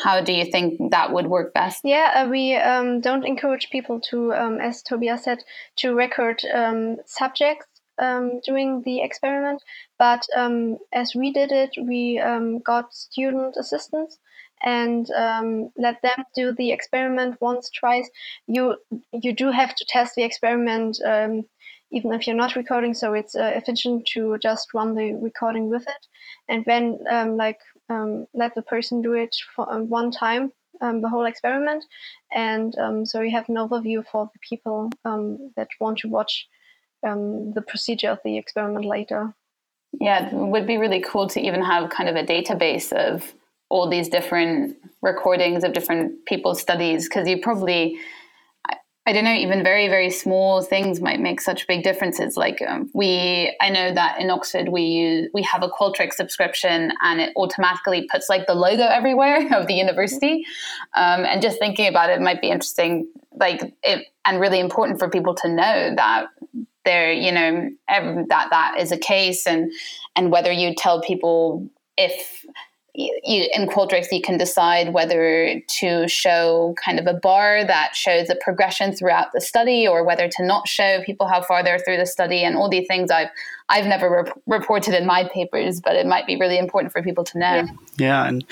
how 0.03 0.21
do 0.21 0.31
you 0.31 0.45
think 0.45 0.91
that 0.91 1.11
would 1.11 1.27
work 1.27 1.53
best? 1.53 1.81
Yeah, 1.83 2.11
uh, 2.15 2.29
we 2.29 2.55
um, 2.55 3.01
don't 3.01 3.25
encourage 3.25 3.69
people 3.69 3.99
to, 4.09 4.33
um, 4.33 4.59
as 4.59 4.81
Tobias 4.81 5.25
said, 5.25 5.43
to 5.77 5.93
record 5.93 6.41
um, 6.53 6.97
subjects 7.05 7.67
um, 8.01 8.39
during 8.45 8.81
the 8.83 9.01
experiment. 9.01 9.61
But 9.99 10.25
um, 10.35 10.77
as 10.93 11.13
we 11.13 11.31
did 11.31 11.51
it, 11.51 11.71
we 11.77 12.19
um, 12.19 12.59
got 12.59 12.93
student 12.93 13.55
assistants 13.59 14.17
and 14.63 15.09
um, 15.11 15.69
let 15.77 16.01
them 16.01 16.23
do 16.35 16.53
the 16.53 16.71
experiment 16.71 17.39
once, 17.41 17.69
twice. 17.69 18.09
You 18.47 18.75
you 19.11 19.33
do 19.33 19.51
have 19.51 19.75
to 19.75 19.85
test 19.87 20.15
the 20.15 20.23
experiment 20.23 20.99
um, 21.05 21.45
even 21.91 22.13
if 22.13 22.25
you're 22.25 22.35
not 22.35 22.55
recording, 22.55 22.93
so 22.93 23.13
it's 23.13 23.35
uh, 23.35 23.51
efficient 23.53 24.05
to 24.07 24.37
just 24.37 24.73
run 24.73 24.95
the 24.95 25.13
recording 25.13 25.69
with 25.69 25.83
it, 25.83 26.07
and 26.47 26.63
then 26.65 26.99
um, 27.09 27.37
like 27.37 27.59
um, 27.89 28.27
let 28.33 28.55
the 28.55 28.61
person 28.61 29.01
do 29.01 29.13
it 29.13 29.35
for 29.55 29.71
uh, 29.71 29.79
one 29.79 30.11
time. 30.11 30.51
Um, 30.79 31.01
the 31.01 31.09
whole 31.09 31.25
experiment, 31.25 31.85
and 32.33 32.75
um, 32.79 33.05
so 33.05 33.21
you 33.21 33.29
have 33.31 33.47
an 33.49 33.55
overview 33.55 34.03
for 34.11 34.31
the 34.33 34.39
people 34.39 34.89
that 35.03 35.67
want 35.79 35.99
to 35.99 36.07
watch 36.07 36.47
the 37.03 37.63
procedure 37.67 38.09
of 38.09 38.19
the 38.23 38.35
experiment 38.35 38.85
later. 38.85 39.35
Yeah, 39.99 40.27
it 40.27 40.33
would 40.33 40.65
be 40.65 40.77
really 40.77 41.01
cool 41.01 41.27
to 41.27 41.39
even 41.39 41.61
have 41.61 41.91
kind 41.91 42.09
of 42.09 42.15
a 42.15 42.23
database 42.23 42.91
of 42.93 43.31
all 43.71 43.89
these 43.89 44.09
different 44.09 44.77
recordings 45.01 45.63
of 45.63 45.73
different 45.73 46.25
people's 46.25 46.59
studies 46.59 47.07
because 47.07 47.27
you 47.27 47.39
probably 47.39 47.97
I, 48.67 48.75
I, 49.07 49.13
don't 49.13 49.23
know 49.23 49.33
even 49.33 49.63
very 49.63 49.87
very 49.87 50.09
small 50.09 50.61
things 50.61 50.99
might 50.99 51.21
make 51.21 51.39
such 51.39 51.65
big 51.67 51.81
differences. 51.81 52.35
Like 52.35 52.61
um, 52.67 52.91
we 52.93 53.55
i 53.61 53.69
know 53.69 53.93
that 53.93 54.19
in 54.19 54.29
oxford 54.29 54.67
we 54.69 54.83
use 54.83 55.29
we 55.33 55.41
have 55.43 55.63
a 55.63 55.69
qualtrics 55.69 56.13
subscription 56.13 56.91
and 57.01 57.21
it 57.21 57.33
automatically 57.37 58.07
puts 58.11 58.29
like 58.29 58.45
the 58.45 58.53
logo 58.53 58.83
everywhere 58.83 59.47
of 59.59 59.67
the 59.67 59.73
university. 59.73 60.45
Um, 60.93 61.23
and 61.23 61.41
just 61.41 61.57
thinking 61.57 61.87
about 61.87 62.09
it 62.09 62.19
might 62.19 62.41
be 62.41 62.49
interesting 62.49 63.07
like 63.39 63.73
it 63.83 64.07
and 64.25 64.39
really 64.41 64.59
important 64.59 64.99
for 64.99 65.09
people 65.09 65.33
to 65.35 65.47
know 65.47 65.93
that 65.95 66.27
there 66.83 67.13
you 67.13 67.31
know 67.31 67.69
that 67.87 68.47
that 68.49 68.75
is 68.79 68.91
a 68.91 68.97
case 68.97 69.47
and 69.47 69.71
and 70.17 70.29
whether 70.29 70.51
you 70.51 70.75
tell 70.75 71.01
people 71.01 71.69
if 71.97 72.45
you, 72.93 73.49
in 73.53 73.67
Qualtrics, 73.67 74.11
you 74.11 74.21
can 74.21 74.37
decide 74.37 74.93
whether 74.93 75.61
to 75.79 76.07
show 76.07 76.75
kind 76.83 76.99
of 76.99 77.07
a 77.07 77.13
bar 77.13 77.63
that 77.65 77.95
shows 77.95 78.27
the 78.27 78.35
progression 78.35 78.93
throughout 78.93 79.31
the 79.33 79.41
study, 79.41 79.87
or 79.87 80.03
whether 80.03 80.27
to 80.27 80.45
not 80.45 80.67
show 80.67 81.01
people 81.05 81.27
how 81.27 81.41
far 81.41 81.63
they're 81.63 81.79
through 81.79 81.97
the 81.97 82.05
study, 82.05 82.43
and 82.43 82.55
all 82.55 82.69
these 82.69 82.87
things 82.87 83.09
I've 83.09 83.29
I've 83.69 83.85
never 83.85 84.09
rep- 84.09 84.41
reported 84.47 84.93
in 84.93 85.05
my 85.05 85.29
papers, 85.33 85.79
but 85.79 85.95
it 85.95 86.05
might 86.05 86.27
be 86.27 86.35
really 86.35 86.57
important 86.57 86.91
for 86.91 87.01
people 87.01 87.23
to 87.23 87.39
know. 87.39 87.55
Yeah, 87.55 87.65
yeah 87.97 88.27
and 88.27 88.43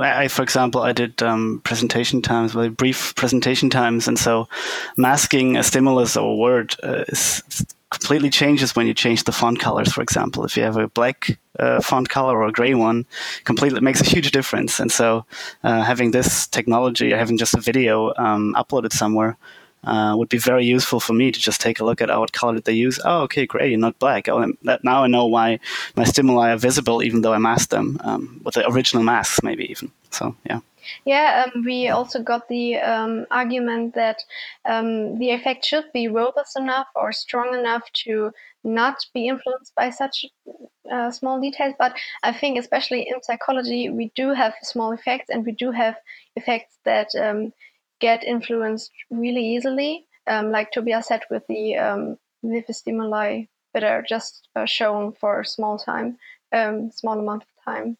I, 0.00 0.28
for 0.28 0.42
example, 0.42 0.80
I 0.80 0.92
did 0.92 1.22
um, 1.22 1.60
presentation 1.64 2.22
times, 2.22 2.52
very 2.52 2.70
brief 2.70 3.14
presentation 3.14 3.68
times, 3.68 4.08
and 4.08 4.18
so 4.18 4.48
masking 4.96 5.58
a 5.58 5.62
stimulus 5.62 6.16
or 6.16 6.32
a 6.32 6.36
word 6.36 6.74
uh, 6.82 7.04
is 7.08 7.42
completely 7.98 8.30
changes 8.30 8.74
when 8.74 8.86
you 8.86 8.94
change 8.94 9.24
the 9.24 9.32
font 9.32 9.60
colors. 9.60 9.92
For 9.92 10.02
example, 10.02 10.44
if 10.44 10.56
you 10.56 10.62
have 10.62 10.76
a 10.76 10.88
black 10.88 11.38
uh, 11.58 11.80
font 11.80 12.08
color 12.08 12.36
or 12.36 12.48
a 12.48 12.52
gray 12.52 12.74
one, 12.74 13.06
completely 13.44 13.80
makes 13.80 14.00
a 14.00 14.04
huge 14.14 14.30
difference. 14.30 14.80
And 14.80 14.90
so, 14.90 15.24
uh, 15.62 15.82
having 15.82 16.10
this 16.10 16.46
technology, 16.46 17.10
having 17.10 17.38
just 17.38 17.54
a 17.54 17.60
video 17.60 18.12
um, 18.16 18.54
uploaded 18.56 18.92
somewhere, 18.92 19.36
uh, 19.84 20.14
would 20.16 20.28
be 20.28 20.38
very 20.38 20.64
useful 20.64 21.00
for 21.00 21.12
me 21.12 21.30
to 21.30 21.38
just 21.38 21.60
take 21.60 21.80
a 21.80 21.84
look 21.84 22.00
at 22.00 22.10
oh, 22.10 22.20
what 22.20 22.32
color 22.32 22.54
did 22.54 22.64
they 22.64 22.72
use. 22.72 22.98
Oh, 23.04 23.22
okay, 23.22 23.46
gray, 23.46 23.76
not 23.76 23.98
black. 23.98 24.28
Oh, 24.28 24.52
that, 24.62 24.82
now 24.82 25.04
I 25.04 25.06
know 25.06 25.26
why 25.26 25.60
my 25.94 26.04
stimuli 26.04 26.52
are 26.52 26.56
visible, 26.56 27.02
even 27.02 27.20
though 27.20 27.34
I 27.34 27.38
masked 27.38 27.70
them 27.70 27.98
um, 28.00 28.40
with 28.44 28.54
the 28.54 28.66
original 28.68 29.04
masks, 29.04 29.42
maybe 29.42 29.70
even. 29.70 29.90
So, 30.10 30.34
yeah. 30.46 30.60
Yeah, 31.04 31.46
um, 31.54 31.64
we 31.64 31.88
also 31.88 32.22
got 32.22 32.48
the 32.48 32.76
um, 32.76 33.26
argument 33.30 33.94
that 33.94 34.18
um, 34.64 35.18
the 35.18 35.30
effect 35.30 35.64
should 35.64 35.92
be 35.92 36.08
robust 36.08 36.56
enough 36.58 36.88
or 36.94 37.12
strong 37.12 37.54
enough 37.58 37.90
to 38.04 38.32
not 38.64 39.04
be 39.12 39.28
influenced 39.28 39.74
by 39.74 39.90
such 39.90 40.24
uh, 40.90 41.10
small 41.10 41.40
details. 41.40 41.74
But 41.78 41.96
I 42.22 42.32
think, 42.32 42.58
especially 42.58 43.02
in 43.08 43.22
psychology, 43.22 43.88
we 43.90 44.10
do 44.14 44.30
have 44.30 44.54
small 44.62 44.92
effects 44.92 45.30
and 45.30 45.44
we 45.44 45.52
do 45.52 45.70
have 45.70 45.96
effects 46.36 46.78
that 46.84 47.08
um, 47.14 47.52
get 48.00 48.24
influenced 48.24 48.90
really 49.10 49.44
easily. 49.56 50.06
Um, 50.26 50.50
like 50.50 50.70
Tobias 50.72 51.08
said 51.08 51.22
with 51.30 51.46
the 51.48 51.76
um, 51.76 52.18
with 52.42 52.66
the 52.66 52.74
stimuli 52.74 53.44
that 53.74 53.84
are 53.84 54.02
just 54.02 54.48
uh, 54.56 54.64
shown 54.64 55.12
for 55.12 55.40
a 55.40 55.46
small 55.46 55.78
time, 55.78 56.16
um, 56.52 56.90
small 56.90 57.18
amount 57.18 57.42
of 57.42 57.48
time. 57.64 57.96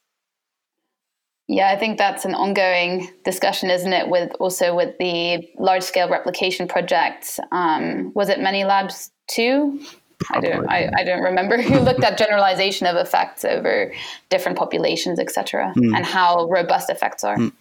Yeah, 1.47 1.71
I 1.71 1.77
think 1.77 1.99
that's 1.99 2.25
an 2.25 2.35
ongoing 2.35 3.11
discussion, 3.25 3.71
isn't 3.71 3.93
it? 3.93 4.09
With 4.09 4.33
also 4.41 4.75
with 4.75 4.97
the 4.99 5.47
large 5.59 5.83
scale 5.83 6.09
replication 6.09 6.67
projects. 6.67 7.39
Um, 7.53 8.13
was 8.15 8.31
it 8.31 8.41
many 8.41 8.65
labs 8.65 9.11
too? 9.27 9.81
I 10.31 10.41
don't. 10.41 10.69
I, 10.71 10.91
I, 10.97 11.05
don't 11.05 11.23
remember 11.23 11.61
who 11.63 11.79
looked 11.81 12.03
at 12.03 12.17
generalization 12.17 12.87
of 12.87 12.97
effects 12.97 13.45
over 13.45 13.93
different 14.31 14.57
populations, 14.57 15.19
etc., 15.19 15.75
mm. 15.77 15.95
and 15.95 16.07
how 16.07 16.47
robust 16.49 16.89
effects 16.89 17.25
are. 17.25 17.37
Mm. 17.37 17.53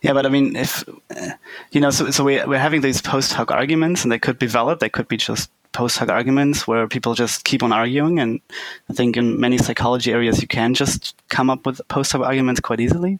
Yeah, 0.00 0.12
but 0.14 0.24
I 0.24 0.28
mean, 0.28 0.56
if 0.56 0.88
uh, 1.10 1.30
you 1.72 1.80
know, 1.80 1.90
so 1.90 2.10
so 2.10 2.24
we 2.24 2.42
we're 2.44 2.58
having 2.58 2.80
these 2.80 3.02
post 3.02 3.32
hoc 3.32 3.50
arguments, 3.50 4.02
and 4.02 4.10
they 4.10 4.18
could 4.18 4.38
be 4.38 4.46
valid. 4.46 4.80
They 4.80 4.88
could 4.88 5.08
be 5.08 5.16
just 5.16 5.50
post 5.72 5.98
hoc 5.98 6.08
arguments 6.08 6.66
where 6.66 6.88
people 6.88 7.14
just 7.14 7.44
keep 7.44 7.62
on 7.62 7.72
arguing. 7.72 8.18
And 8.18 8.40
I 8.88 8.92
think 8.92 9.16
in 9.16 9.38
many 9.38 9.58
psychology 9.58 10.12
areas, 10.12 10.40
you 10.40 10.48
can 10.48 10.74
just 10.74 11.14
come 11.28 11.50
up 11.50 11.66
with 11.66 11.80
post 11.88 12.12
hoc 12.12 12.22
arguments 12.22 12.60
quite 12.60 12.80
easily. 12.80 13.18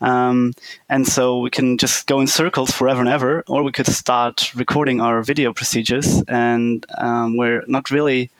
Um, 0.00 0.54
and 0.88 1.06
so 1.06 1.38
we 1.38 1.50
can 1.50 1.78
just 1.78 2.06
go 2.06 2.20
in 2.20 2.26
circles 2.26 2.70
forever 2.70 3.00
and 3.00 3.08
ever, 3.08 3.44
or 3.46 3.62
we 3.62 3.72
could 3.72 3.86
start 3.86 4.54
recording 4.54 5.00
our 5.00 5.22
video 5.22 5.52
procedures. 5.52 6.22
And 6.28 6.84
um, 6.98 7.36
we're 7.36 7.64
not 7.66 7.90
really 7.90 8.30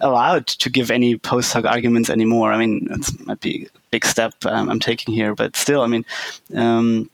allowed 0.00 0.46
to 0.48 0.70
give 0.70 0.90
any 0.90 1.16
post 1.16 1.52
hoc 1.52 1.64
arguments 1.64 2.10
anymore. 2.10 2.52
I 2.52 2.58
mean, 2.58 2.88
it 2.90 3.26
might 3.26 3.40
be 3.40 3.68
a 3.74 3.78
big 3.90 4.04
step 4.04 4.34
um, 4.44 4.68
I'm 4.68 4.80
taking 4.80 5.14
here, 5.14 5.34
but 5.34 5.56
still, 5.56 5.82
I 5.82 5.86
mean, 5.86 6.04
um, 6.54 7.10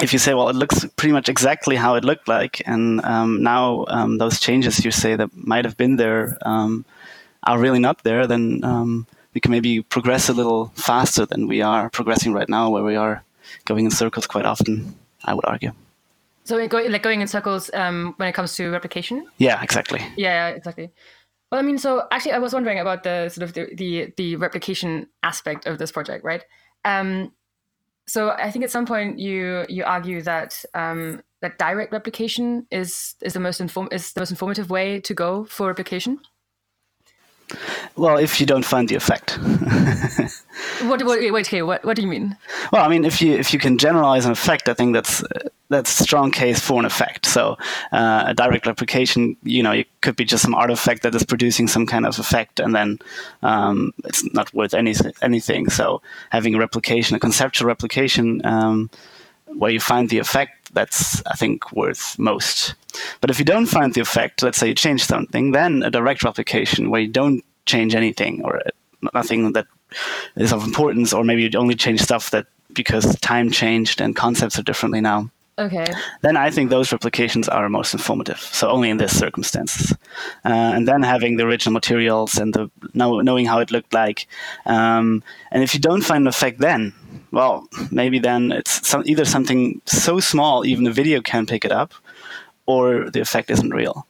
if 0.00 0.12
you 0.12 0.18
say, 0.18 0.34
well, 0.34 0.48
it 0.48 0.56
looks 0.56 0.84
pretty 0.96 1.12
much 1.12 1.28
exactly 1.28 1.76
how 1.76 1.94
it 1.94 2.04
looked 2.04 2.28
like, 2.28 2.62
and 2.66 3.04
um, 3.04 3.42
now 3.42 3.84
um, 3.88 4.18
those 4.18 4.40
changes 4.40 4.84
you 4.84 4.90
say 4.90 5.16
that 5.16 5.34
might 5.34 5.64
have 5.64 5.76
been 5.76 5.96
there 5.96 6.38
um, 6.42 6.84
are 7.44 7.58
really 7.58 7.78
not 7.78 8.02
there, 8.02 8.26
then 8.26 8.60
um, 8.64 9.06
we 9.34 9.40
can 9.40 9.50
maybe 9.50 9.82
progress 9.82 10.28
a 10.28 10.32
little 10.32 10.72
faster 10.74 11.26
than 11.26 11.46
we 11.46 11.62
are 11.62 11.90
progressing 11.90 12.32
right 12.32 12.48
now, 12.48 12.70
where 12.70 12.82
we 12.82 12.96
are 12.96 13.22
going 13.64 13.84
in 13.84 13.90
circles 13.90 14.26
quite 14.26 14.44
often. 14.44 14.94
I 15.24 15.34
would 15.34 15.44
argue. 15.44 15.72
So, 16.44 16.56
like 16.56 17.02
going 17.02 17.20
in 17.20 17.26
circles 17.26 17.70
um, 17.74 18.14
when 18.18 18.28
it 18.28 18.32
comes 18.32 18.54
to 18.56 18.70
replication. 18.70 19.26
Yeah, 19.38 19.60
exactly. 19.62 20.00
Yeah, 20.16 20.48
exactly. 20.48 20.92
Well, 21.50 21.60
I 21.60 21.62
mean, 21.62 21.78
so 21.78 22.06
actually, 22.10 22.32
I 22.32 22.38
was 22.38 22.52
wondering 22.52 22.78
about 22.78 23.02
the 23.02 23.28
sort 23.28 23.44
of 23.44 23.54
the 23.54 23.74
the, 23.74 24.12
the 24.16 24.36
replication 24.36 25.08
aspect 25.22 25.66
of 25.66 25.78
this 25.78 25.90
project, 25.90 26.24
right? 26.24 26.44
So 28.08 28.30
I 28.30 28.50
think 28.50 28.64
at 28.64 28.70
some 28.70 28.86
point 28.86 29.18
you 29.18 29.64
you 29.68 29.84
argue 29.84 30.22
that 30.22 30.64
um, 30.74 31.22
that 31.42 31.58
direct 31.58 31.92
replication 31.92 32.66
is 32.70 33.14
is 33.22 33.32
the 33.32 33.40
most 33.40 33.60
inform 33.60 33.88
is 33.90 34.12
the 34.12 34.20
most 34.20 34.30
informative 34.30 34.70
way 34.70 35.00
to 35.00 35.14
go 35.14 35.44
for 35.44 35.66
replication. 35.66 36.20
Well, 37.96 38.18
if 38.18 38.40
you 38.40 38.46
don't 38.46 38.64
find 38.64 38.88
the 38.88 38.96
effect. 38.96 39.38
what, 40.82 41.02
what, 41.04 41.20
wait, 41.20 41.46
okay, 41.46 41.62
what, 41.62 41.84
what 41.84 41.96
do 41.96 42.02
you 42.02 42.08
mean? 42.08 42.36
Well, 42.72 42.84
I 42.84 42.88
mean, 42.88 43.04
if 43.04 43.22
you 43.22 43.34
if 43.34 43.52
you 43.52 43.58
can 43.58 43.78
generalize 43.78 44.26
an 44.26 44.32
effect, 44.32 44.68
I 44.68 44.74
think 44.74 44.94
that's 44.94 45.22
that's 45.68 46.00
a 46.00 46.02
strong 46.02 46.30
case 46.30 46.60
for 46.60 46.78
an 46.78 46.84
effect. 46.84 47.26
So 47.26 47.56
uh, 47.92 48.24
a 48.28 48.34
direct 48.34 48.66
replication, 48.66 49.36
you 49.42 49.62
know, 49.62 49.72
it 49.72 49.88
could 50.00 50.16
be 50.16 50.24
just 50.24 50.42
some 50.42 50.54
artifact 50.54 51.02
that 51.02 51.14
is 51.14 51.24
producing 51.24 51.68
some 51.68 51.86
kind 51.86 52.06
of 52.06 52.18
effect, 52.18 52.60
and 52.60 52.74
then 52.74 52.98
um, 53.42 53.92
it's 54.04 54.24
not 54.32 54.52
worth 54.54 54.74
any, 54.74 54.94
anything. 55.22 55.68
So 55.70 56.02
having 56.30 56.54
a 56.54 56.58
replication, 56.58 57.16
a 57.16 57.20
conceptual 57.20 57.66
replication, 57.66 58.44
um, 58.44 58.90
where 59.46 59.70
you 59.70 59.80
find 59.80 60.08
the 60.08 60.18
effect, 60.18 60.52
that's 60.72 61.22
I 61.26 61.34
think 61.34 61.72
worth 61.72 62.18
most. 62.18 62.74
But 63.20 63.30
if 63.30 63.38
you 63.38 63.44
don't 63.44 63.66
find 63.66 63.94
the 63.94 64.00
effect, 64.00 64.42
let's 64.42 64.58
say 64.58 64.68
you 64.68 64.74
change 64.74 65.04
something, 65.04 65.52
then 65.52 65.82
a 65.82 65.90
direct 65.90 66.22
replication 66.22 66.90
where 66.90 67.00
you 67.00 67.08
don't 67.08 67.44
change 67.66 67.94
anything 67.94 68.42
or 68.44 68.62
nothing 69.14 69.52
that 69.52 69.66
is 70.36 70.52
of 70.52 70.64
importance, 70.64 71.12
or 71.12 71.24
maybe 71.24 71.42
you 71.42 71.50
only 71.56 71.74
change 71.74 72.00
stuff 72.00 72.30
that 72.30 72.46
because 72.72 73.18
time 73.20 73.50
changed 73.50 74.00
and 74.00 74.16
concepts 74.16 74.58
are 74.58 74.62
differently 74.62 75.00
now 75.00 75.30
Okay. 75.58 75.86
Then 76.20 76.36
I 76.36 76.50
think 76.50 76.68
those 76.68 76.92
replications 76.92 77.48
are 77.48 77.68
most 77.70 77.94
informative. 77.94 78.38
So 78.38 78.68
only 78.68 78.90
in 78.90 78.98
this 78.98 79.18
circumstances, 79.18 79.92
uh, 80.44 80.48
and 80.74 80.86
then 80.86 81.02
having 81.02 81.36
the 81.36 81.44
original 81.44 81.72
materials 81.72 82.36
and 82.36 82.52
the 82.52 82.70
know, 82.92 83.20
knowing 83.20 83.46
how 83.46 83.60
it 83.60 83.70
looked 83.70 83.94
like, 83.94 84.26
um, 84.66 85.22
and 85.50 85.62
if 85.62 85.72
you 85.72 85.80
don't 85.80 86.02
find 86.02 86.24
an 86.24 86.28
effect, 86.28 86.58
then 86.58 86.92
well, 87.36 87.68
maybe 87.90 88.18
then 88.18 88.50
it's 88.50 88.88
some, 88.88 89.02
either 89.04 89.26
something 89.26 89.82
so 89.84 90.20
small 90.20 90.64
even 90.64 90.86
a 90.86 90.90
video 90.90 91.20
can 91.20 91.44
pick 91.44 91.66
it 91.66 91.70
up, 91.70 91.92
or 92.64 93.10
the 93.10 93.20
effect 93.20 93.50
isn't 93.50 93.70
real. 93.70 94.06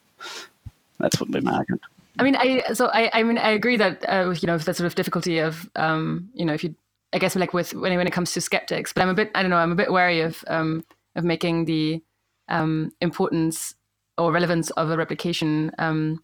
That's 1.01 1.19
what 1.21 1.29
my 1.29 1.53
argument. 1.53 1.83
I 2.19 2.23
mean, 2.23 2.37
I 2.37 2.73
so 2.73 2.87
I 2.87 3.11
I 3.12 3.23
mean 3.25 3.37
I 3.37 3.51
agree 3.51 3.77
that 3.77 4.09
uh, 4.09 4.33
you 4.41 4.47
know 4.47 4.57
that 4.57 4.77
sort 4.77 4.87
of 4.87 4.95
difficulty 4.95 5.41
of 5.41 5.69
um, 5.75 6.31
you 6.35 6.45
know 6.45 6.55
if 6.55 6.62
you 6.62 6.77
I 7.12 7.19
guess 7.19 7.35
like 7.35 7.53
with 7.53 7.75
when 7.75 7.97
when 7.97 8.07
it 8.07 8.12
comes 8.12 8.33
to 8.35 8.41
skeptics, 8.41 8.93
but 8.93 9.03
I'm 9.03 9.09
a 9.09 9.15
bit 9.15 9.33
I 9.35 9.43
don't 9.43 9.51
know 9.51 9.59
I'm 9.59 9.73
a 9.73 9.81
bit 9.83 9.91
wary 9.91 10.21
of 10.21 10.45
um, 10.47 10.85
of 11.17 11.25
making 11.25 11.65
the 11.65 12.01
um, 12.49 12.93
importance 13.01 13.75
or 14.17 14.33
relevance 14.33 14.71
of 14.71 14.91
a 14.91 14.97
replication 14.97 15.73
um, 15.79 16.23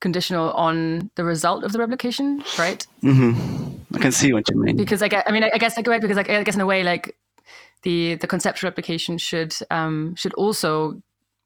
conditional 0.00 0.50
on 0.52 1.10
the 1.14 1.24
result 1.24 1.64
of 1.64 1.72
the 1.72 1.78
replication, 1.78 2.42
right? 2.58 2.86
Mm-hmm. 3.02 3.94
I 3.94 3.98
can 3.98 4.12
see 4.12 4.32
what 4.32 4.48
you 4.50 4.56
mean. 4.56 4.76
Because 4.76 5.02
I 5.02 5.08
guess, 5.08 5.22
I 5.26 5.32
mean, 5.32 5.44
I 5.44 5.58
guess 5.58 5.76
like 5.76 5.86
right 5.86 6.00
because 6.00 6.16
like, 6.16 6.30
I 6.30 6.42
guess 6.42 6.54
in 6.54 6.60
a 6.60 6.66
way 6.66 6.82
like 6.82 7.16
the 7.82 8.16
the 8.16 8.26
conceptual 8.26 8.68
replication 8.68 9.18
should 9.18 9.54
um, 9.70 10.14
should 10.14 10.34
also 10.34 11.00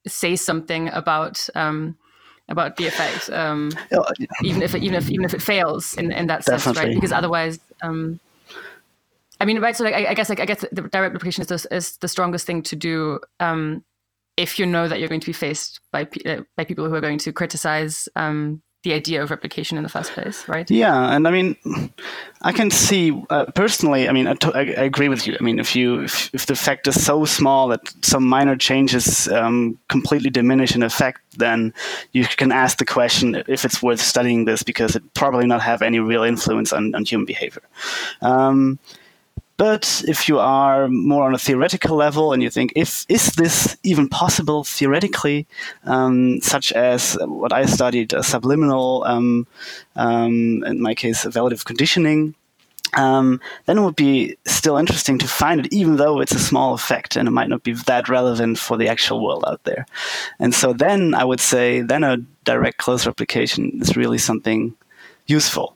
say 0.06 0.36
something 0.36 0.88
about 0.88 1.48
um, 1.54 1.96
about 2.48 2.76
the 2.76 2.86
effect, 2.86 3.30
um, 3.30 3.70
oh, 3.92 4.04
even 4.42 4.62
if 4.62 4.74
it, 4.74 4.82
even 4.82 4.94
if 4.96 5.10
even 5.10 5.24
if 5.24 5.34
it 5.34 5.42
fails 5.42 5.94
in 5.94 6.12
in 6.12 6.26
that 6.26 6.44
sense, 6.44 6.66
right? 6.66 6.94
Because 6.94 7.12
otherwise, 7.12 7.58
um, 7.82 8.20
I 9.40 9.44
mean, 9.44 9.60
right? 9.60 9.76
So, 9.76 9.84
like, 9.84 9.94
I, 9.94 10.06
I 10.10 10.14
guess, 10.14 10.28
like, 10.28 10.40
I 10.40 10.46
guess 10.46 10.64
the 10.72 10.82
direct 10.82 11.12
replication 11.12 11.42
is 11.42 11.48
the, 11.48 11.74
is 11.74 11.96
the 11.98 12.08
strongest 12.08 12.46
thing 12.46 12.62
to 12.62 12.76
do 12.76 13.20
um, 13.40 13.84
if 14.36 14.58
you 14.58 14.66
know 14.66 14.88
that 14.88 14.98
you're 14.98 15.08
going 15.08 15.20
to 15.20 15.26
be 15.26 15.32
faced 15.32 15.80
by 15.92 16.08
uh, 16.26 16.40
by 16.56 16.64
people 16.64 16.88
who 16.88 16.94
are 16.94 17.00
going 17.00 17.18
to 17.18 17.32
criticize 17.32 18.08
um, 18.16 18.62
the 18.84 18.92
idea 18.92 19.22
of 19.22 19.30
replication 19.30 19.78
in 19.78 19.82
the 19.82 19.88
first 19.88 20.12
place, 20.12 20.46
right? 20.46 20.70
Yeah, 20.70 21.14
and 21.14 21.26
I 21.26 21.30
mean, 21.30 21.56
I 22.42 22.52
can 22.52 22.70
see 22.70 23.18
uh, 23.30 23.46
personally. 23.54 24.08
I 24.08 24.12
mean, 24.12 24.26
I, 24.26 24.60
agree 24.60 25.08
with 25.08 25.26
you. 25.26 25.36
I 25.40 25.42
mean, 25.42 25.58
if 25.58 25.74
you 25.74 26.02
if, 26.02 26.32
if, 26.34 26.46
the 26.46 26.52
effect 26.52 26.86
is 26.86 27.02
so 27.02 27.24
small 27.24 27.68
that 27.68 27.92
some 28.02 28.24
minor 28.24 28.56
changes 28.56 29.26
um, 29.28 29.78
completely 29.88 30.30
diminish 30.30 30.74
an 30.74 30.82
effect, 30.82 31.20
then 31.38 31.72
you 32.12 32.26
can 32.26 32.52
ask 32.52 32.78
the 32.78 32.84
question 32.84 33.42
if 33.48 33.64
it's 33.64 33.82
worth 33.82 34.00
studying 34.00 34.44
this 34.44 34.62
because 34.62 34.94
it 34.94 35.14
probably 35.14 35.46
not 35.46 35.62
have 35.62 35.80
any 35.80 35.98
real 35.98 36.22
influence 36.22 36.72
on, 36.72 36.94
on 36.94 37.04
human 37.04 37.24
behavior. 37.24 37.62
Um, 38.20 38.78
but 39.56 40.02
if 40.08 40.28
you 40.28 40.38
are 40.38 40.88
more 40.88 41.24
on 41.24 41.34
a 41.34 41.38
theoretical 41.38 41.96
level 41.96 42.32
and 42.32 42.42
you 42.42 42.50
think, 42.50 42.72
if 42.74 43.06
is 43.08 43.32
this 43.32 43.76
even 43.82 44.08
possible 44.08 44.64
theoretically, 44.64 45.46
um, 45.84 46.40
such 46.40 46.72
as 46.72 47.16
what 47.20 47.52
I 47.52 47.66
studied, 47.66 48.14
uh, 48.14 48.22
subliminal, 48.22 49.04
um, 49.06 49.46
um, 49.94 50.64
in 50.64 50.80
my 50.80 50.94
case, 50.94 51.24
evaluative 51.24 51.64
conditioning, 51.64 52.34
um, 52.96 53.40
then 53.66 53.78
it 53.78 53.82
would 53.82 53.96
be 53.96 54.36
still 54.44 54.76
interesting 54.76 55.18
to 55.18 55.28
find 55.28 55.60
it, 55.60 55.72
even 55.72 55.96
though 55.96 56.20
it's 56.20 56.34
a 56.34 56.38
small 56.38 56.74
effect 56.74 57.16
and 57.16 57.28
it 57.28 57.32
might 57.32 57.48
not 57.48 57.62
be 57.62 57.72
that 57.72 58.08
relevant 58.08 58.58
for 58.58 58.76
the 58.76 58.88
actual 58.88 59.24
world 59.24 59.44
out 59.46 59.62
there. 59.64 59.86
And 60.38 60.54
so 60.54 60.72
then 60.72 61.14
I 61.14 61.24
would 61.24 61.40
say, 61.40 61.80
then 61.80 62.04
a 62.04 62.18
direct 62.44 62.78
close 62.78 63.06
replication 63.06 63.78
is 63.80 63.96
really 63.96 64.18
something 64.18 64.74
useful. 65.26 65.73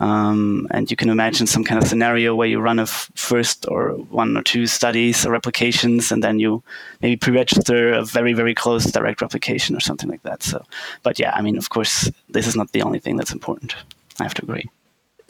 Um, 0.00 0.66
and 0.70 0.90
you 0.90 0.96
can 0.96 1.08
imagine 1.08 1.46
some 1.46 1.64
kind 1.64 1.82
of 1.82 1.88
scenario 1.88 2.34
where 2.34 2.48
you 2.48 2.60
run 2.60 2.78
a 2.78 2.82
f- 2.82 3.10
first 3.14 3.66
or 3.68 3.92
one 4.10 4.36
or 4.36 4.42
two 4.42 4.66
studies 4.66 5.26
or 5.26 5.32
replications, 5.32 6.12
and 6.12 6.22
then 6.22 6.38
you 6.38 6.62
maybe 7.00 7.16
pre-register 7.16 7.92
a 7.92 8.04
very 8.04 8.32
very 8.32 8.54
close 8.54 8.84
direct 8.84 9.20
replication 9.20 9.76
or 9.76 9.80
something 9.80 10.10
like 10.10 10.22
that. 10.22 10.42
So, 10.42 10.64
but 11.02 11.18
yeah, 11.18 11.32
I 11.34 11.42
mean, 11.42 11.58
of 11.58 11.70
course, 11.70 12.10
this 12.28 12.46
is 12.46 12.56
not 12.56 12.72
the 12.72 12.82
only 12.82 12.98
thing 12.98 13.16
that's 13.16 13.32
important. 13.32 13.74
I 14.20 14.24
have 14.24 14.34
to 14.34 14.42
agree. 14.42 14.70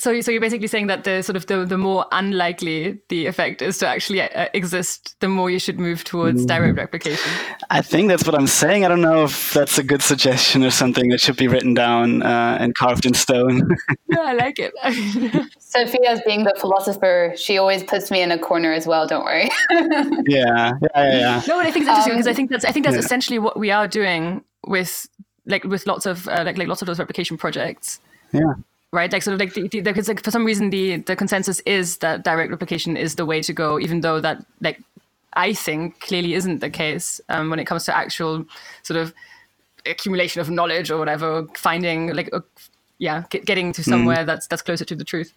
So, 0.03 0.21
so 0.21 0.33
you're 0.33 0.41
basically 0.41 0.67
saying 0.67 0.89
that 0.89 1.05
the 1.05 1.23
sort 1.23 1.37
of 1.37 1.47
the, 1.47 1.65
the 1.65 1.79
more 1.79 2.07
unlikely 2.11 2.99
the 3.09 3.27
effect 3.27 3.63
is 3.63 3.79
to 3.79 3.87
actually 3.87 4.21
uh, 4.21 4.49
exist, 4.53 5.15
the 5.21 5.29
more 5.29 5.49
you 5.49 5.61
should 5.61 5.79
move 5.79 6.03
towards 6.03 6.43
mm. 6.43 6.49
direct 6.49 6.77
replication. 6.77 7.31
I 7.71 7.83
think 7.83 8.09
that's 8.09 8.27
what 8.27 8.35
I'm 8.35 8.49
saying. 8.49 8.85
I 8.85 8.89
don't 8.89 9.01
know 9.01 9.23
if 9.23 9.53
that's 9.53 9.79
a 9.79 9.85
good 9.85 10.03
suggestion 10.03 10.65
or 10.65 10.73
something 10.73 11.09
that 11.11 11.21
should 11.21 11.37
be 11.37 11.47
written 11.47 11.75
down 11.75 12.25
uh, 12.25 12.59
and 12.59 12.75
carved 12.75 13.07
in 13.07 13.15
stone. 13.15 13.77
yeah, 14.09 14.23
I 14.23 14.33
like 14.33 14.59
it. 14.59 14.73
Sophia's 15.61 16.21
being 16.27 16.43
the 16.43 16.55
philosopher. 16.59 17.35
She 17.37 17.57
always 17.59 17.85
puts 17.85 18.11
me 18.11 18.23
in 18.23 18.33
a 18.33 18.39
corner 18.41 18.73
as 18.73 18.89
well. 18.89 19.07
Don't 19.07 19.25
worry. 19.25 19.51
yeah, 19.71 19.85
yeah, 20.27 20.73
yeah, 20.97 21.19
yeah. 21.19 21.43
No, 21.47 21.59
but 21.59 21.67
I 21.67 21.71
think 21.71 21.87
it's 21.89 22.09
interesting 22.09 22.09
um, 22.09 22.15
because 22.17 22.27
I 22.27 22.35
think 22.35 22.51
that's 22.51 22.65
I 22.65 22.73
think 22.73 22.87
that's 22.87 22.97
yeah. 22.97 23.03
essentially 23.03 23.39
what 23.39 23.57
we 23.57 23.71
are 23.71 23.87
doing 23.87 24.43
with 24.67 25.07
like 25.47 25.63
with 25.63 25.87
lots 25.87 26.07
of 26.07 26.27
uh, 26.27 26.43
like 26.45 26.59
like 26.59 26.67
lots 26.67 26.83
of 26.83 26.87
those 26.87 26.99
replication 26.99 27.39
projects. 27.39 28.01
Yeah 28.33 28.55
right? 28.93 29.13
Like 29.13 29.23
sort 29.23 29.35
of 29.35 29.41
like, 29.41 29.55
the, 29.55 29.69
the, 29.69 29.81
the, 29.81 30.05
like 30.07 30.23
for 30.23 30.31
some 30.31 30.45
reason 30.45 30.71
the 30.71 30.99
the 30.99 31.17
consensus 31.17 31.61
is 31.61 31.99
that 31.99 32.25
direct 32.25 32.51
replication 32.51 32.97
is 32.97 33.17
the 33.17 33.27
way 33.27 33.43
to 33.43 33.53
go, 33.53 33.81
even 33.81 34.01
though 34.01 34.21
that 34.21 34.45
like 34.61 34.81
I 35.33 35.55
think 35.55 36.01
clearly 36.01 36.35
isn't 36.35 36.61
the 36.61 36.71
case 36.71 37.21
um, 37.29 37.51
when 37.51 37.59
it 37.59 37.65
comes 37.65 37.85
to 37.87 37.97
actual 37.97 38.45
sort 38.83 39.01
of 39.01 39.15
accumulation 39.87 40.41
of 40.41 40.51
knowledge 40.51 40.91
or 40.91 40.99
whatever, 40.99 41.47
finding 41.55 42.15
like 42.15 42.29
uh, 42.33 42.41
yeah, 42.99 43.25
get, 43.31 43.45
getting 43.47 43.73
to 43.73 43.83
somewhere 43.83 44.19
mm. 44.19 44.27
that's 44.27 44.47
that's 44.47 44.63
closer 44.63 44.85
to 44.85 44.95
the 44.95 45.05
truth. 45.05 45.33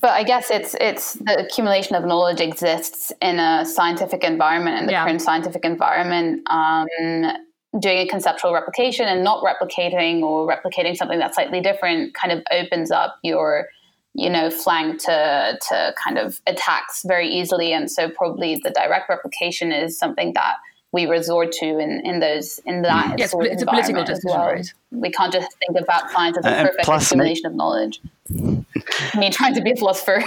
But 0.00 0.10
I 0.10 0.24
guess 0.24 0.50
it's 0.50 0.74
it's 0.80 1.14
the 1.14 1.46
accumulation 1.46 1.96
of 1.96 2.04
knowledge 2.04 2.40
exists 2.40 3.12
in 3.22 3.38
a 3.38 3.64
scientific 3.64 4.24
environment, 4.24 4.80
in 4.80 4.86
the 4.86 4.92
yeah. 4.92 5.04
current 5.04 5.22
scientific 5.22 5.64
environment. 5.64 6.42
Um, 6.50 7.45
doing 7.78 7.98
a 7.98 8.06
conceptual 8.06 8.52
replication 8.52 9.06
and 9.06 9.22
not 9.22 9.44
replicating 9.44 10.22
or 10.22 10.48
replicating 10.48 10.96
something 10.96 11.18
that's 11.18 11.34
slightly 11.34 11.60
different 11.60 12.14
kind 12.14 12.32
of 12.32 12.42
opens 12.50 12.90
up 12.90 13.18
your 13.22 13.66
you 14.14 14.30
know 14.30 14.50
flank 14.50 14.98
to 14.98 15.58
to 15.68 15.94
kind 16.02 16.16
of 16.16 16.40
attacks 16.46 17.02
very 17.06 17.28
easily 17.28 17.72
and 17.72 17.90
so 17.90 18.08
probably 18.08 18.58
the 18.64 18.70
direct 18.70 19.08
replication 19.08 19.72
is 19.72 19.98
something 19.98 20.32
that 20.32 20.54
we 20.92 21.04
resort 21.06 21.52
to 21.52 21.78
in, 21.78 22.00
in 22.04 22.20
those 22.20 22.58
in 22.64 22.82
that 22.82 23.12
mm. 23.12 23.18
yes, 23.18 23.30
sort 23.30 23.46
it's 23.46 23.62
a 23.62 23.66
political 23.66 24.04
decision, 24.04 24.30
well. 24.30 24.52
right? 24.52 24.72
We 24.90 25.10
can't 25.10 25.32
just 25.32 25.54
think 25.58 25.78
about 25.78 26.10
science 26.10 26.38
as 26.38 26.44
a 26.46 26.50
uh, 26.50 26.62
perfect 26.68 26.88
accumulation 26.88 27.46
of 27.46 27.54
knowledge. 27.54 28.00
Me 28.30 29.30
trying 29.30 29.54
to 29.54 29.60
be 29.60 29.72
a 29.72 29.76
philosopher. 29.76 30.22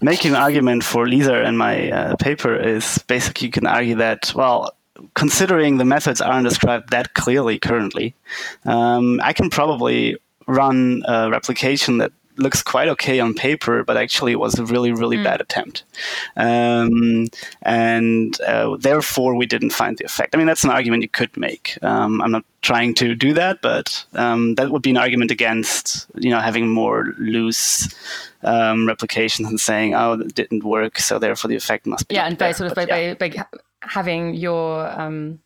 Making 0.00 0.32
an 0.32 0.36
argument 0.36 0.84
for 0.84 1.08
Lisa 1.08 1.42
and 1.42 1.56
my 1.58 1.90
uh, 1.90 2.16
paper 2.16 2.54
is 2.54 2.98
basically 3.08 3.46
you 3.46 3.52
can 3.52 3.66
argue 3.66 3.96
that 3.96 4.32
well 4.34 4.75
considering 5.14 5.78
the 5.78 5.84
methods 5.84 6.20
aren't 6.20 6.48
described 6.48 6.90
that 6.90 7.14
clearly 7.14 7.58
currently, 7.58 8.14
um, 8.64 9.20
I 9.22 9.32
can 9.32 9.50
probably 9.50 10.16
run 10.46 11.02
a 11.06 11.30
replication 11.30 11.98
that 11.98 12.12
looks 12.38 12.62
quite 12.62 12.88
okay 12.88 13.20
on 13.20 13.34
paper, 13.34 13.82
but 13.82 13.96
actually 13.96 14.36
was 14.36 14.58
a 14.58 14.64
really, 14.64 14.92
really 14.92 15.16
mm. 15.16 15.24
bad 15.24 15.40
attempt. 15.40 15.84
Um, 16.36 17.28
and 17.62 18.38
uh, 18.42 18.76
therefore, 18.78 19.34
we 19.34 19.46
didn't 19.46 19.70
find 19.70 19.96
the 19.98 20.04
effect. 20.04 20.34
I 20.34 20.38
mean, 20.38 20.46
that's 20.46 20.64
an 20.64 20.70
argument 20.70 21.02
you 21.02 21.08
could 21.08 21.34
make. 21.36 21.78
Um, 21.82 22.20
I'm 22.22 22.30
not 22.30 22.44
trying 22.62 22.94
to 22.94 23.14
do 23.14 23.32
that, 23.34 23.62
but 23.62 24.04
um, 24.14 24.54
that 24.56 24.70
would 24.70 24.82
be 24.82 24.90
an 24.90 24.96
argument 24.96 25.30
against, 25.30 26.06
you 26.16 26.30
know, 26.30 26.40
having 26.40 26.68
more 26.68 27.14
loose 27.18 27.88
um, 28.42 28.86
replications 28.86 29.48
and 29.48 29.60
saying, 29.60 29.94
"Oh, 29.94 30.12
it 30.12 30.34
didn't 30.34 30.64
work, 30.64 30.98
so 30.98 31.18
therefore 31.18 31.48
the 31.48 31.56
effect 31.56 31.86
must 31.86 32.08
be." 32.08 32.14
Yeah, 32.16 32.26
and 32.26 32.38
by 32.38 32.52
sort 32.52 32.70
of 32.70 32.76
by, 32.76 32.86
yeah. 32.86 33.14
by, 33.14 33.28
by 33.28 33.44
having 33.88 34.34
your 34.34 34.88
um, 35.00 35.40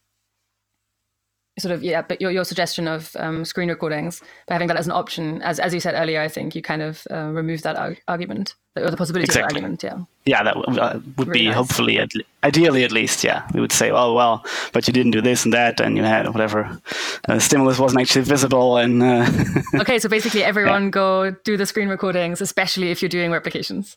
sort 1.61 1.73
of 1.75 1.83
yeah, 1.83 2.03
but 2.03 2.21
your, 2.21 2.31
your 2.31 2.45
suggestion 2.45 2.89
of 2.89 3.15
um, 3.19 3.45
screen 3.45 3.69
recordings 3.69 4.23
by 4.47 4.55
having 4.55 4.69
that 4.69 4.77
as 4.77 4.87
an 4.87 4.93
option, 4.93 5.43
as 5.43 5.61
as 5.61 5.73
you 5.73 5.81
said 5.81 5.95
earlier, 5.95 6.21
I 6.21 6.29
think 6.29 6.55
you 6.55 6.63
kind 6.63 6.83
of 6.83 7.07
uh, 7.11 7.31
remove 7.31 7.63
that 7.63 7.77
ar- 7.77 7.97
argument 8.09 8.55
or 8.77 8.91
the 8.91 8.97
possibility 8.97 9.25
exactly. 9.25 9.59
of 9.59 9.65
argument. 9.65 9.83
Yeah. 9.83 9.99
Yeah, 10.27 10.43
that 10.43 10.57
uh, 10.57 11.01
would 11.17 11.29
really 11.29 11.41
be 11.41 11.47
nice. 11.47 11.57
hopefully, 11.57 11.99
at, 11.99 12.11
ideally 12.45 12.85
at 12.85 12.93
least. 12.93 13.25
Yeah, 13.25 13.47
we 13.55 13.61
would 13.61 13.73
say, 13.73 13.91
oh 13.91 14.15
well, 14.15 14.45
but 14.73 14.87
you 14.87 14.93
didn't 14.93 15.13
do 15.13 15.21
this 15.21 15.45
and 15.45 15.53
that, 15.53 15.81
and 15.81 15.97
you 15.97 16.03
had 16.03 16.29
whatever 16.29 16.81
uh, 17.29 17.39
stimulus 17.39 17.79
wasn't 17.79 18.01
actually 18.01 18.25
visible. 18.25 18.77
And 18.77 19.03
uh, 19.03 19.27
okay, 19.81 19.99
so 19.99 20.09
basically, 20.09 20.43
everyone 20.43 20.85
yeah. 20.85 20.91
go 20.91 21.31
do 21.45 21.57
the 21.57 21.67
screen 21.67 21.89
recordings, 21.89 22.41
especially 22.41 22.91
if 22.91 23.03
you're 23.03 23.09
doing 23.09 23.31
replications. 23.31 23.97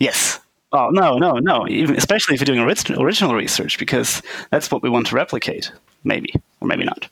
Yes, 0.00 0.40
Oh 0.72 0.90
no, 0.90 1.16
no, 1.16 1.32
no! 1.38 1.66
Even, 1.68 1.96
especially 1.96 2.34
if 2.34 2.40
you're 2.40 2.46
doing 2.46 2.60
original, 2.60 3.02
original 3.02 3.34
research, 3.34 3.78
because 3.78 4.22
that's 4.50 4.70
what 4.70 4.82
we 4.82 4.90
want 4.90 5.06
to 5.06 5.16
replicate, 5.16 5.72
maybe 6.04 6.34
or 6.60 6.68
maybe 6.68 6.84
not. 6.84 7.08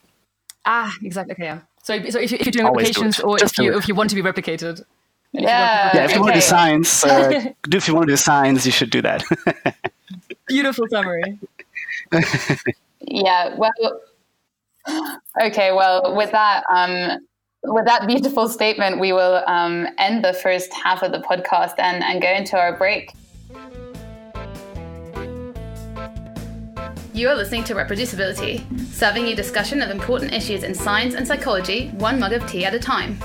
Ah, 0.66 0.92
exactly. 1.02 1.32
Okay, 1.32 1.44
yeah. 1.44 1.60
So, 1.82 1.98
so 2.10 2.18
if, 2.18 2.32
you're 2.32 2.50
doing 2.50 2.66
Always 2.66 2.88
replications, 2.88 3.20
or 3.20 3.42
if 3.42 3.56
you 3.58 3.76
if 3.76 3.88
you 3.88 3.94
want 3.94 4.10
to 4.10 4.16
be 4.16 4.22
replicated, 4.22 4.84
yeah, 5.32 5.90
yeah. 5.94 6.04
If 6.04 6.10
you 6.10 6.16
okay. 6.16 6.18
want 6.18 6.34
to 6.34 6.40
do 6.40 6.42
science, 6.42 7.04
uh, 7.04 7.52
if 7.72 7.88
you 7.88 7.94
want 7.94 8.08
to 8.08 8.12
do 8.12 8.16
science, 8.16 8.66
you 8.66 8.72
should 8.72 8.90
do 8.90 9.00
that. 9.02 9.24
Beautiful 10.48 10.86
summary. 10.88 11.38
yeah. 13.00 13.56
Well. 13.56 13.72
Okay. 15.42 15.72
Well, 15.72 16.14
with 16.14 16.30
that, 16.32 16.62
um, 16.70 17.26
with 17.64 17.86
that 17.86 18.06
beautiful 18.06 18.48
statement, 18.48 19.00
we 19.00 19.12
will 19.12 19.42
um, 19.46 19.88
end 19.98 20.24
the 20.24 20.32
first 20.32 20.72
half 20.72 21.02
of 21.02 21.12
the 21.12 21.18
podcast 21.18 21.74
and, 21.78 22.04
and 22.04 22.22
go 22.22 22.30
into 22.30 22.56
our 22.56 22.76
break. 22.76 23.12
You 27.16 27.30
are 27.30 27.34
listening 27.34 27.64
to 27.64 27.74
Reproducibility, 27.74 28.62
serving 28.88 29.26
you 29.26 29.34
discussion 29.34 29.80
of 29.80 29.88
important 29.90 30.34
issues 30.34 30.64
in 30.64 30.74
science 30.74 31.14
and 31.14 31.26
psychology, 31.26 31.88
one 31.92 32.20
mug 32.20 32.34
of 32.34 32.46
tea 32.46 32.66
at 32.66 32.74
a 32.74 32.78
time. 32.78 33.18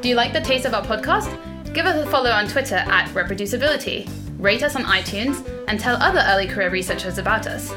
Do 0.00 0.08
you 0.08 0.14
like 0.14 0.32
the 0.32 0.40
taste 0.40 0.64
of 0.64 0.74
our 0.74 0.84
podcast? 0.84 1.28
Give 1.74 1.86
us 1.86 2.06
a 2.06 2.08
follow 2.08 2.30
on 2.30 2.46
Twitter 2.46 2.76
at 2.76 3.08
Reproducibility, 3.08 4.08
rate 4.38 4.62
us 4.62 4.76
on 4.76 4.84
iTunes, 4.84 5.44
and 5.66 5.80
tell 5.80 5.96
other 5.96 6.24
early 6.28 6.46
career 6.46 6.70
researchers 6.70 7.18
about 7.18 7.48
us. 7.48 7.74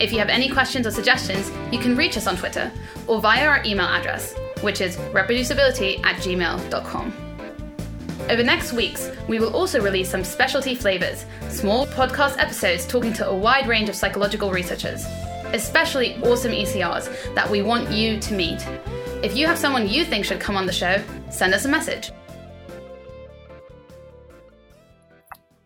If 0.00 0.12
you 0.12 0.18
have 0.18 0.28
any 0.28 0.48
questions 0.48 0.84
or 0.84 0.90
suggestions, 0.90 1.52
you 1.70 1.78
can 1.78 1.96
reach 1.96 2.16
us 2.16 2.26
on 2.26 2.36
Twitter 2.36 2.68
or 3.06 3.20
via 3.20 3.46
our 3.46 3.62
email 3.64 3.86
address, 3.86 4.34
which 4.62 4.80
is 4.80 4.96
reproducibility 5.14 6.04
at 6.04 6.16
gmail.com. 6.16 7.21
Over 8.30 8.44
next 8.44 8.72
weeks, 8.72 9.10
we 9.28 9.40
will 9.40 9.54
also 9.54 9.80
release 9.80 10.08
some 10.08 10.22
specialty 10.22 10.76
flavors, 10.76 11.26
small 11.48 11.86
podcast 11.88 12.38
episodes 12.38 12.86
talking 12.86 13.12
to 13.14 13.28
a 13.28 13.36
wide 13.36 13.66
range 13.66 13.88
of 13.88 13.96
psychological 13.96 14.52
researchers, 14.52 15.04
especially 15.52 16.14
awesome 16.22 16.52
ECRs 16.52 17.34
that 17.34 17.50
we 17.50 17.62
want 17.62 17.90
you 17.90 18.20
to 18.20 18.34
meet. 18.34 18.64
If 19.24 19.36
you 19.36 19.46
have 19.48 19.58
someone 19.58 19.88
you 19.88 20.04
think 20.04 20.24
should 20.24 20.40
come 20.40 20.56
on 20.56 20.66
the 20.66 20.72
show, 20.72 21.02
send 21.30 21.52
us 21.52 21.64
a 21.64 21.68
message. 21.68 22.12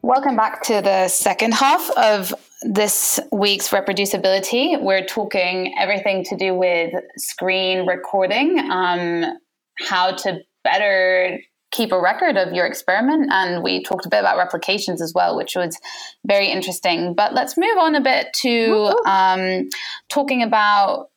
Welcome 0.00 0.34
back 0.34 0.62
to 0.64 0.80
the 0.80 1.08
second 1.08 1.52
half 1.52 1.90
of 1.90 2.34
this 2.62 3.20
week's 3.32 3.68
reproducibility. 3.68 4.80
We're 4.80 5.04
talking 5.04 5.74
everything 5.78 6.24
to 6.24 6.36
do 6.36 6.54
with 6.54 6.94
screen 7.18 7.86
recording, 7.86 8.58
um, 8.70 9.38
how 9.78 10.12
to 10.12 10.38
better 10.64 11.38
keep 11.76 11.92
a 11.92 12.00
record 12.00 12.36
of 12.36 12.52
your 12.52 12.66
experiment. 12.66 13.28
And 13.30 13.62
we 13.62 13.82
talked 13.82 14.06
a 14.06 14.08
bit 14.08 14.20
about 14.20 14.38
replications 14.38 15.02
as 15.02 15.12
well, 15.12 15.36
which 15.36 15.54
was 15.54 15.78
very 16.26 16.48
interesting. 16.48 17.14
But 17.14 17.34
let's 17.34 17.56
move 17.56 17.76
on 17.78 17.94
a 17.94 18.00
bit 18.00 18.32
to 18.42 18.94
um, 19.06 19.68
talking 20.08 20.42
about 20.42 21.10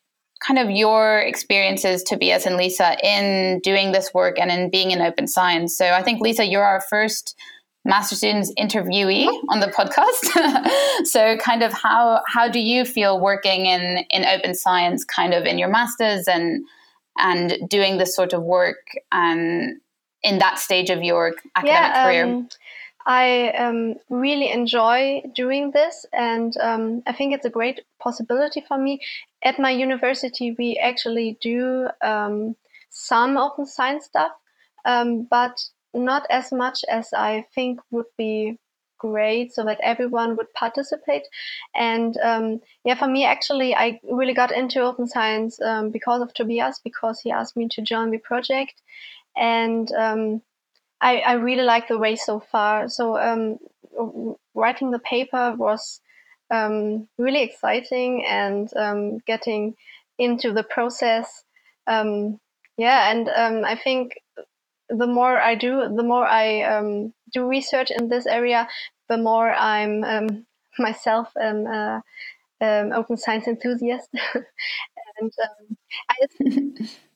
kind 0.45 0.59
of 0.59 0.69
your 0.69 1.19
experiences, 1.19 2.03
Tobias 2.03 2.45
and 2.45 2.57
Lisa, 2.57 2.97
in 3.03 3.59
doing 3.59 3.91
this 3.91 4.13
work 4.13 4.39
and 4.39 4.51
in 4.51 4.69
being 4.69 4.91
in 4.91 5.01
open 5.01 5.27
science. 5.27 5.77
So 5.77 5.85
I 5.91 6.03
think, 6.03 6.21
Lisa, 6.21 6.45
you're 6.45 6.63
our 6.63 6.81
first 6.81 7.37
master 7.85 8.15
students 8.15 8.53
interviewee 8.59 9.25
on 9.47 9.61
the 9.61 9.67
podcast 9.67 11.05
so 11.05 11.37
kind 11.37 11.63
of 11.63 11.71
how 11.71 12.19
how 12.27 12.49
do 12.49 12.59
you 12.59 12.83
feel 12.83 13.17
working 13.17 13.65
in 13.65 14.03
in 14.09 14.25
open 14.25 14.53
science 14.53 15.05
kind 15.05 15.33
of 15.33 15.45
in 15.45 15.57
your 15.57 15.69
masters 15.69 16.27
and 16.27 16.65
and 17.17 17.57
doing 17.69 17.97
this 17.97 18.13
sort 18.13 18.33
of 18.33 18.43
work 18.43 18.85
and 19.13 19.79
in 20.23 20.39
that 20.39 20.59
stage 20.59 20.89
of 20.89 21.03
your 21.03 21.35
academic 21.55 21.65
yeah, 21.65 22.03
career? 22.03 22.25
Um, 22.25 22.49
I 23.05 23.49
um, 23.51 23.95
really 24.09 24.51
enjoy 24.51 25.23
doing 25.33 25.71
this, 25.71 26.05
and 26.13 26.55
um, 26.57 27.01
I 27.07 27.13
think 27.13 27.33
it's 27.33 27.45
a 27.45 27.49
great 27.49 27.81
possibility 27.99 28.63
for 28.67 28.77
me. 28.77 28.99
At 29.43 29.59
my 29.59 29.71
university, 29.71 30.55
we 30.57 30.77
actually 30.77 31.37
do 31.41 31.87
um, 32.03 32.55
some 32.89 33.37
open 33.37 33.65
science 33.65 34.05
stuff, 34.05 34.31
um, 34.85 35.27
but 35.29 35.59
not 35.93 36.27
as 36.29 36.51
much 36.51 36.83
as 36.89 37.13
I 37.13 37.45
think 37.55 37.79
would 37.89 38.05
be 38.17 38.59
great 38.99 39.53
so 39.53 39.63
that 39.63 39.79
everyone 39.81 40.35
would 40.35 40.53
participate 40.53 41.23
and 41.73 42.17
um, 42.21 42.59
yeah 42.83 42.95
for 42.95 43.07
me 43.07 43.25
actually 43.25 43.73
i 43.73 43.99
really 44.03 44.33
got 44.33 44.51
into 44.51 44.81
open 44.81 45.07
science 45.07 45.59
um, 45.61 45.89
because 45.89 46.21
of 46.21 46.33
tobias 46.33 46.81
because 46.83 47.21
he 47.21 47.31
asked 47.31 47.55
me 47.55 47.67
to 47.71 47.81
join 47.81 48.11
the 48.11 48.17
project 48.17 48.81
and 49.35 49.91
um, 49.91 50.41
I, 51.01 51.19
I, 51.19 51.33
really 51.33 51.63
like 51.63 51.87
the 51.87 51.97
way 51.97 52.15
so 52.15 52.39
far. 52.39 52.89
So 52.89 53.17
um, 53.17 53.57
writing 54.53 54.91
the 54.91 54.99
paper 54.99 55.53
was 55.55 56.01
um, 56.51 57.07
really 57.17 57.43
exciting, 57.43 58.25
and 58.25 58.69
um, 58.75 59.19
getting 59.19 59.75
into 60.17 60.51
the 60.51 60.63
process, 60.63 61.43
um, 61.87 62.39
yeah, 62.77 63.11
and 63.11 63.29
um, 63.29 63.65
I 63.65 63.75
think 63.75 64.19
the 64.89 65.07
more 65.07 65.39
I 65.39 65.55
do, 65.55 65.93
the 65.95 66.03
more 66.03 66.25
I 66.25 66.61
um, 66.63 67.13
do 67.33 67.47
research 67.47 67.91
in 67.91 68.09
this 68.09 68.25
area, 68.25 68.67
the 69.07 69.17
more 69.17 69.53
I'm 69.53 70.45
myself 70.79 71.31
an 71.35 71.67
uh, 71.67 72.01
open 72.61 73.17
science 73.17 73.47
enthusiast. 73.47 74.09
and 75.19 75.31
I, 76.09 76.15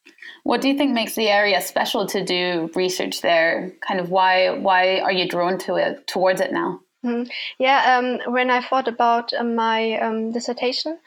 what 0.44 0.62
do 0.62 0.68
you 0.68 0.78
think 0.78 0.92
makes 0.92 1.16
the 1.16 1.30
area 1.30 1.62
special 1.62 2.06
to 2.08 2.24
do 2.24 2.70
research 2.76 3.22
there? 3.22 3.72
Kind 3.88 4.00
of 4.00 4.10
why 4.10 4.50
why 4.52 5.00
are 5.00 5.12
you 5.12 5.28
drawn 5.28 5.58
to 5.60 5.76
it 5.76 6.08
towards 6.08 6.42
it 6.42 6.52
now? 6.52 6.82
Mm-hmm. 7.06 7.30
Yeah, 7.60 7.98
um, 7.98 8.34
when 8.34 8.50
I 8.50 8.62
thought 8.62 8.88
about 8.88 9.34
uh, 9.34 9.44
my 9.44 10.00
um, 10.00 10.32
dissertation, 10.32 11.00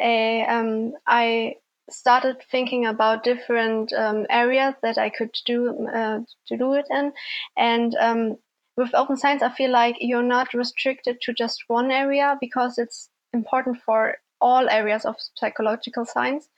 uh, 0.00 0.90
I 1.06 1.56
started 1.90 2.36
thinking 2.50 2.86
about 2.86 3.24
different 3.24 3.92
um, 3.92 4.26
areas 4.30 4.74
that 4.82 4.96
I 4.96 5.10
could 5.10 5.36
do 5.44 5.88
uh, 5.88 6.20
to 6.46 6.56
do 6.56 6.72
it 6.74 6.86
in, 6.90 7.12
and 7.56 7.94
um, 7.96 8.38
with 8.76 8.94
open 8.94 9.16
science, 9.16 9.42
I 9.42 9.50
feel 9.50 9.70
like 9.70 9.96
you're 10.00 10.22
not 10.22 10.54
restricted 10.54 11.20
to 11.22 11.34
just 11.34 11.64
one 11.66 11.90
area 11.90 12.38
because 12.40 12.78
it's 12.78 13.10
important 13.34 13.78
for 13.84 14.16
all 14.42 14.68
areas 14.68 15.04
of 15.04 15.16
psychological 15.34 16.04
science, 16.04 16.48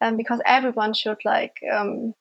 um, 0.00 0.16
because 0.16 0.40
everyone 0.46 0.94
should 0.94 1.18
like 1.24 1.56
um, 1.72 2.14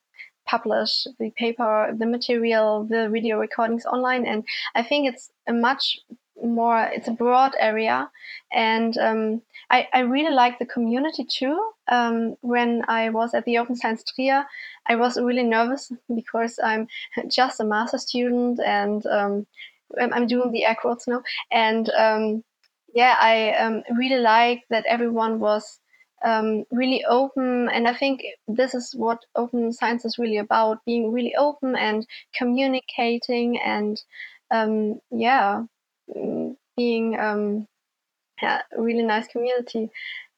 publish 0.48 1.06
the 1.20 1.32
paper, 1.38 1.94
the 1.98 2.06
material, 2.06 2.86
the 2.86 3.10
video 3.10 3.38
recordings 3.38 3.86
online, 3.86 4.26
and 4.26 4.44
I 4.76 4.84
think 4.84 5.08
it's 5.08 5.30
a 5.48 5.54
much 5.54 6.00
more 6.44 6.90
it's 6.94 7.08
a 7.08 7.12
broad 7.12 7.54
area. 7.60 8.10
And 8.52 8.98
um, 8.98 9.42
I, 9.70 9.88
I, 9.94 10.00
really 10.00 10.34
like 10.34 10.58
the 10.58 10.66
community 10.66 11.26
too. 11.26 11.72
Um, 11.92 12.36
when 12.42 12.84
i 12.88 13.10
was 13.10 13.34
at 13.34 13.46
the 13.46 13.58
open 13.58 13.76
science 13.76 14.04
trier 14.04 14.46
i 14.88 14.96
was 14.96 15.20
really 15.20 15.44
nervous 15.44 15.92
because 16.16 16.60
i'm 16.64 16.88
just 17.28 17.60
a 17.60 17.64
master 17.64 17.98
student 17.98 18.60
and 18.60 19.06
um, 19.08 19.48
i'm 20.00 20.28
doing 20.28 20.52
the 20.52 20.66
air 20.66 20.78
quotes 20.80 21.08
now. 21.08 21.24
And 21.52 21.90
um, 21.90 22.44
yeah 22.94 23.16
i 23.20 23.52
um, 23.54 23.84
really 23.98 24.22
like 24.22 24.64
that 24.70 24.86
everyone 24.86 25.40
was 25.40 25.80
um, 26.26 26.66
really 26.72 27.04
open 27.06 27.70
and 27.70 27.88
i 27.88 27.94
think 27.94 28.22
this 28.48 28.74
is 28.74 28.94
what 28.96 29.20
open 29.36 29.72
science 29.72 30.06
is 30.06 30.18
really 30.18 30.38
about 30.38 30.84
being 30.86 31.12
really 31.12 31.34
open 31.36 31.76
and 31.76 32.06
communicating 32.38 33.60
and 33.62 34.02
yeah 35.12 35.64
being 36.76 37.20
um, 37.20 37.68
yeah, 38.42 38.62
really 38.78 39.04
nice 39.04 39.28
community. 39.28 39.90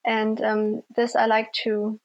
And 0.06 0.42
um, 0.42 0.82
this 0.96 1.16
I 1.16 1.26
like 1.28 1.52
to. 1.64 2.00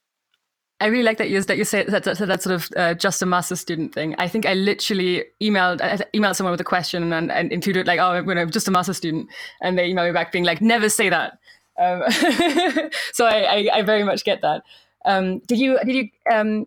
I 0.79 0.87
really 0.87 1.05
like 1.05 1.17
that 1.19 1.31
you 1.31 1.41
that 1.43 1.57
you 1.57 1.65
say 1.65 1.85
that 1.85 2.05
that, 2.05 2.19
that 2.19 2.43
sort 2.43 2.55
of 2.55 2.69
uh, 2.77 2.95
just 2.95 3.23
a 3.23 3.27
master 3.27 3.57
student 3.57 3.95
thing. 3.95 4.15
I 4.19 4.29
think 4.29 4.45
I 4.45 4.53
literally 4.53 5.25
emailed 5.41 5.81
I 5.81 5.97
emailed 6.15 6.37
someone 6.37 6.51
with 6.51 6.61
a 6.61 6.65
question 6.65 7.13
and, 7.13 7.33
and 7.33 7.51
included 7.51 7.87
like, 7.87 7.99
oh, 7.99 8.13
I'm 8.13 8.51
just 8.51 8.69
a 8.69 8.71
master 8.71 8.93
student, 8.93 9.31
and 9.63 9.79
they 9.79 9.91
emailed 9.91 10.09
me 10.09 10.13
back 10.13 10.33
being 10.33 10.45
like, 10.45 10.61
never 10.61 10.91
say 10.91 11.09
that. 11.09 11.39
Um, 11.79 12.03
so 13.13 13.27
I, 13.27 13.39
I, 13.39 13.69
I, 13.75 13.83
very 13.83 14.03
much 14.03 14.25
get 14.25 14.41
that. 14.43 14.63
Um, 15.05 15.41
did 15.41 15.59
you 15.59 15.79
did 15.79 15.95
you 15.95 16.09
um, 16.31 16.67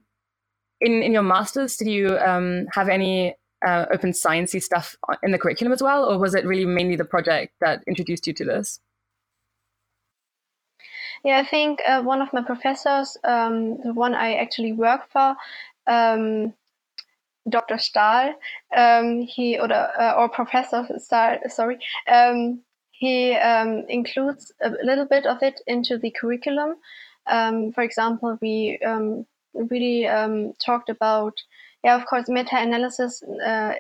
in 0.82 1.04
in 1.04 1.12
your 1.12 1.24
masters 1.24 1.78
did 1.78 1.88
you 1.88 2.18
um, 2.18 2.66
have 2.74 2.90
any 2.90 3.36
uh, 3.66 3.86
open 3.92 4.12
sciencey 4.12 4.62
stuff 4.62 4.96
in 5.22 5.32
the 5.32 5.38
curriculum 5.38 5.72
as 5.72 5.84
well, 5.84 6.06
or 6.06 6.18
was 6.18 6.34
it 6.34 6.46
really 6.46 6.66
mainly 6.66 6.96
the 6.96 7.06
project 7.06 7.54
that 7.62 7.84
introduced 7.86 8.26
you 8.26 8.34
to 8.34 8.46
this? 8.46 8.80
Yeah, 11.24 11.40
I 11.40 11.46
think 11.46 11.82
uh, 11.86 12.02
one 12.02 12.22
of 12.22 12.32
my 12.34 12.42
professors, 12.42 13.18
um, 13.24 13.78
the 13.84 13.94
one 13.94 14.16
I 14.16 14.36
actually 14.36 14.74
work 14.74 15.10
for, 15.12 15.36
um, 15.88 16.54
Dr. 17.48 17.78
Stahl, 17.78 18.34
um, 18.76 19.22
he 19.22 19.58
or, 19.60 19.72
uh, 19.72 20.14
or 20.18 20.30
Professor 20.30 20.88
Stahl, 20.98 21.38
sorry, 21.48 21.80
um, 22.08 22.62
he 22.92 23.34
um, 23.34 23.86
includes 23.90 24.52
a 24.62 24.72
little 24.84 25.06
bit 25.06 25.26
of 25.26 25.42
it 25.42 25.62
into 25.68 25.98
the 25.98 26.12
curriculum. 26.12 26.76
Um, 27.28 27.72
for 27.72 27.82
example, 27.82 28.38
we 28.42 28.80
really 29.54 30.04
talked 30.60 30.90
about 30.90 31.42
yeah, 31.84 31.96
of 31.96 32.06
course, 32.06 32.28
meta-analysis 32.28 33.24
uh, 33.24 33.74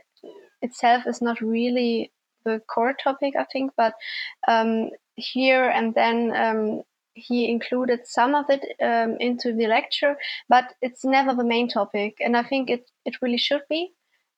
itself 0.62 1.06
is 1.06 1.22
not 1.22 1.42
really 1.42 2.12
the 2.46 2.62
core 2.68 2.94
topic, 2.94 3.34
I 3.38 3.46
think, 3.52 3.72
but 3.76 3.94
here 5.16 5.70
and 5.70 5.94
then 5.94 6.34
um, 6.36 6.84
he 7.20 7.50
included 7.50 8.08
some 8.08 8.36
of 8.36 8.46
it 8.50 8.64
um, 8.82 9.18
into 9.20 9.54
the 9.54 9.68
lecture, 9.68 10.18
but 10.50 10.74
it's 10.82 11.04
never 11.06 11.34
the 11.36 11.44
main 11.44 11.68
topic, 11.70 12.18
and 12.20 12.36
I 12.38 12.44
think 12.44 12.70
it 12.70 12.90
it 13.06 13.22
really 13.22 13.38
should 13.38 13.64
be, 13.70 13.94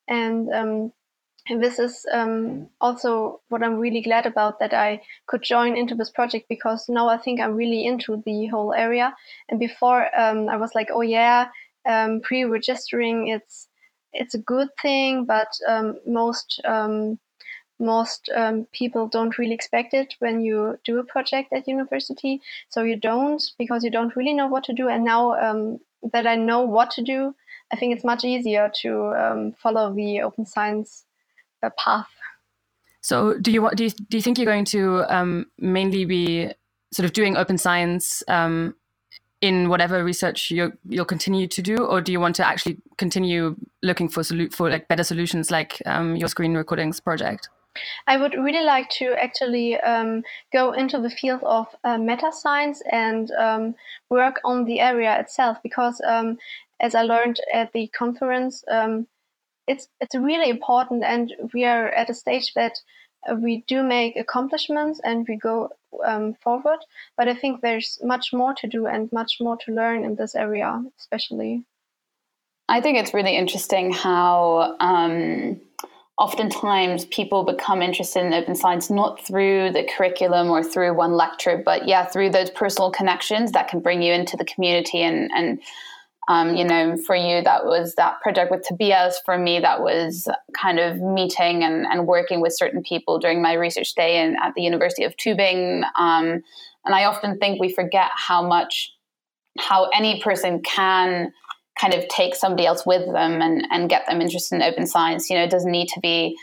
and. 0.08 0.48
um, 0.52 0.92
this 1.60 1.78
is 1.78 2.06
um, 2.12 2.68
also 2.80 3.40
what 3.48 3.62
I'm 3.64 3.78
really 3.78 4.00
glad 4.00 4.26
about 4.26 4.60
that 4.60 4.72
I 4.72 5.02
could 5.26 5.42
join 5.42 5.76
into 5.76 5.94
this 5.96 6.10
project 6.10 6.46
because 6.48 6.88
now 6.88 7.08
I 7.08 7.18
think 7.18 7.40
I'm 7.40 7.54
really 7.56 7.84
into 7.84 8.22
the 8.24 8.46
whole 8.46 8.72
area. 8.72 9.14
And 9.48 9.58
before 9.58 10.06
um, 10.18 10.48
I 10.48 10.56
was 10.56 10.74
like, 10.74 10.88
oh 10.92 11.00
yeah, 11.00 11.48
um, 11.84 12.20
pre-registering 12.20 13.28
it's 13.28 13.68
it's 14.12 14.34
a 14.34 14.38
good 14.38 14.68
thing, 14.80 15.24
but 15.24 15.48
um, 15.68 15.96
most 16.06 16.60
most 17.82 18.30
um, 18.34 18.66
people 18.72 19.08
don't 19.08 19.36
really 19.38 19.52
expect 19.52 19.92
it 19.92 20.14
when 20.20 20.40
you 20.40 20.78
do 20.84 20.98
a 20.98 21.04
project 21.04 21.52
at 21.52 21.68
university. 21.68 22.40
So 22.68 22.82
you 22.82 22.96
don't 22.96 23.42
because 23.58 23.84
you 23.84 23.90
don't 23.90 24.16
really 24.16 24.32
know 24.32 24.46
what 24.46 24.64
to 24.64 24.72
do. 24.72 24.88
And 24.88 25.04
now 25.04 25.34
um, 25.34 25.80
that 26.12 26.26
I 26.26 26.36
know 26.36 26.62
what 26.62 26.90
to 26.92 27.02
do, 27.02 27.34
I 27.72 27.76
think 27.76 27.94
it's 27.94 28.04
much 28.04 28.24
easier 28.24 28.70
to 28.82 28.90
um, 29.14 29.52
follow 29.52 29.92
the 29.92 30.22
open 30.22 30.46
science 30.46 31.04
uh, 31.62 31.70
path. 31.76 32.08
So 33.00 33.36
do 33.38 33.50
you 33.50 33.68
do 33.74 33.84
you, 33.84 33.90
do 33.90 34.16
you 34.16 34.22
think 34.22 34.38
you're 34.38 34.46
going 34.46 34.64
to 34.66 35.04
um, 35.14 35.46
mainly 35.58 36.04
be 36.04 36.52
sort 36.92 37.04
of 37.04 37.12
doing 37.12 37.36
open 37.36 37.58
science 37.58 38.22
um, 38.28 38.76
in 39.40 39.68
whatever 39.68 40.04
research 40.04 40.50
you 40.50 40.72
you'll 40.88 41.04
continue 41.04 41.48
to 41.48 41.62
do, 41.62 41.76
or 41.78 42.00
do 42.00 42.12
you 42.12 42.20
want 42.20 42.36
to 42.36 42.46
actually 42.46 42.78
continue 42.96 43.56
looking 43.82 44.08
for 44.08 44.22
solu- 44.22 44.52
for 44.54 44.70
like 44.70 44.86
better 44.86 45.02
solutions, 45.02 45.50
like 45.50 45.82
um, 45.84 46.14
your 46.14 46.28
screen 46.28 46.54
recordings 46.54 47.00
project? 47.00 47.48
I 48.06 48.16
would 48.16 48.34
really 48.34 48.64
like 48.64 48.90
to 49.00 49.14
actually 49.14 49.80
um, 49.80 50.24
go 50.52 50.72
into 50.72 51.00
the 51.00 51.10
field 51.10 51.42
of 51.42 51.66
uh, 51.84 51.98
meta 51.98 52.30
science 52.32 52.82
and 52.90 53.30
um, 53.32 53.74
work 54.10 54.40
on 54.44 54.64
the 54.64 54.80
area 54.80 55.18
itself 55.18 55.58
because, 55.62 56.00
um, 56.06 56.38
as 56.80 56.94
I 56.94 57.02
learned 57.02 57.40
at 57.52 57.72
the 57.72 57.86
conference, 57.88 58.64
um, 58.68 59.06
it's 59.66 59.88
it's 60.00 60.14
really 60.14 60.50
important, 60.50 61.04
and 61.04 61.32
we 61.54 61.64
are 61.64 61.88
at 61.88 62.10
a 62.10 62.14
stage 62.14 62.52
that 62.54 62.78
uh, 63.28 63.36
we 63.36 63.64
do 63.68 63.82
make 63.82 64.16
accomplishments 64.16 65.00
and 65.04 65.26
we 65.28 65.36
go 65.36 65.70
um, 66.04 66.34
forward. 66.42 66.80
But 67.16 67.28
I 67.28 67.34
think 67.34 67.60
there's 67.60 67.98
much 68.02 68.32
more 68.32 68.54
to 68.54 68.66
do 68.66 68.86
and 68.86 69.10
much 69.12 69.38
more 69.40 69.56
to 69.64 69.72
learn 69.72 70.04
in 70.04 70.16
this 70.16 70.34
area, 70.34 70.82
especially. 70.98 71.64
I 72.68 72.80
think 72.80 72.98
it's 72.98 73.14
really 73.14 73.36
interesting 73.36 73.92
how 73.92 74.76
um, 74.80 75.60
oftentimes 76.22 77.04
people 77.06 77.42
become 77.42 77.82
interested 77.82 78.24
in 78.24 78.32
open 78.32 78.54
science 78.54 78.88
not 78.88 79.20
through 79.26 79.72
the 79.72 79.82
curriculum 79.96 80.50
or 80.50 80.62
through 80.62 80.94
one 80.94 81.14
lecture, 81.14 81.60
but 81.64 81.88
yeah, 81.88 82.06
through 82.06 82.30
those 82.30 82.48
personal 82.48 82.92
connections 82.92 83.50
that 83.50 83.66
can 83.66 83.80
bring 83.80 84.02
you 84.02 84.12
into 84.12 84.36
the 84.36 84.44
community 84.44 85.02
and 85.02 85.30
and 85.34 85.60
um, 86.28 86.54
you 86.54 86.64
know, 86.64 86.96
for 86.96 87.16
you, 87.16 87.42
that 87.42 87.64
was 87.64 87.96
that 87.96 88.20
project 88.20 88.52
with 88.52 88.62
Tobias. 88.62 89.20
For 89.24 89.36
me, 89.36 89.58
that 89.58 89.80
was 89.80 90.28
kind 90.56 90.78
of 90.78 90.98
meeting 90.98 91.64
and, 91.64 91.84
and 91.84 92.06
working 92.06 92.40
with 92.40 92.56
certain 92.56 92.84
people 92.84 93.18
during 93.18 93.42
my 93.42 93.54
research 93.54 93.92
day 93.96 94.22
in, 94.22 94.36
at 94.40 94.54
the 94.54 94.62
University 94.62 95.02
of 95.02 95.16
Tübingen. 95.16 95.82
Um, 95.98 96.44
and 96.84 96.94
I 96.94 97.06
often 97.06 97.38
think 97.38 97.60
we 97.60 97.72
forget 97.72 98.10
how 98.14 98.46
much, 98.46 98.92
how 99.58 99.90
any 99.92 100.22
person 100.22 100.62
can 100.62 101.32
kind 101.82 101.94
of 101.94 102.06
take 102.08 102.36
somebody 102.36 102.64
else 102.64 102.86
with 102.86 103.04
them 103.06 103.42
and, 103.42 103.66
and 103.70 103.90
get 103.90 104.06
them 104.06 104.20
interested 104.20 104.54
in 104.54 104.62
open 104.62 104.86
science. 104.86 105.28
You 105.28 105.36
know, 105.36 105.42
it 105.42 105.50
doesn't 105.50 105.70
need 105.70 105.88
to 105.88 106.00
be 106.00 106.36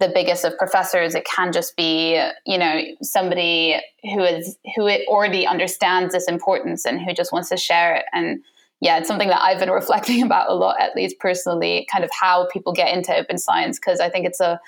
the 0.00 0.10
biggest 0.12 0.44
of 0.44 0.56
professors. 0.56 1.14
It 1.14 1.26
can 1.26 1.52
just 1.52 1.76
be, 1.76 2.14
you 2.46 2.58
know, 2.58 2.80
somebody 3.02 3.76
who 4.02 4.22
is 4.24 4.56
who 4.74 4.88
already 5.06 5.46
understands 5.46 6.14
this 6.14 6.26
importance 6.26 6.86
and 6.86 7.00
who 7.00 7.12
just 7.12 7.32
wants 7.32 7.50
to 7.50 7.56
share 7.58 7.96
it. 7.96 8.06
And 8.14 8.42
yeah, 8.80 8.98
it's 8.98 9.08
something 9.08 9.28
that 9.28 9.42
I've 9.42 9.58
been 9.58 9.70
reflecting 9.82 10.22
about 10.22 10.50
a 10.50 10.54
lot, 10.54 10.80
at 10.80 10.96
least 10.96 11.18
personally, 11.20 11.86
kind 11.92 12.02
of 12.02 12.10
how 12.18 12.48
people 12.50 12.72
get 12.72 12.94
into 12.94 13.14
open 13.14 13.36
science, 13.36 13.78
because 13.78 14.00
I 14.00 14.08
think 14.08 14.26
it's 14.26 14.40
a 14.40 14.58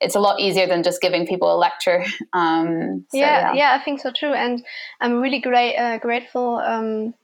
it's 0.00 0.14
a 0.14 0.20
lot 0.20 0.38
easier 0.38 0.66
than 0.66 0.82
just 0.82 1.00
giving 1.00 1.26
people 1.26 1.52
a 1.52 1.56
lecture. 1.56 2.04
Um, 2.34 3.06
so, 3.10 3.18
yeah, 3.18 3.40
yeah, 3.40 3.52
yeah, 3.54 3.78
I 3.80 3.82
think 3.82 4.00
so 4.00 4.12
too, 4.12 4.32
and 4.32 4.64
I'm 5.00 5.20
really 5.20 5.40
great 5.40 5.76
uh, 5.76 5.98
grateful 5.98 6.56
um, 6.56 7.14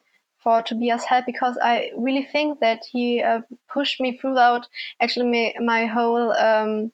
for 0.42 0.62
Tobias' 0.62 1.04
help 1.04 1.26
because 1.26 1.58
I 1.62 1.90
really 1.96 2.24
think 2.24 2.60
that 2.60 2.82
he 2.90 3.22
uh, 3.22 3.40
pushed 3.72 4.00
me 4.00 4.16
throughout 4.16 4.68
actually 5.00 5.26
my, 5.30 5.54
my 5.64 5.86
whole 5.86 6.32
um, 6.32 6.92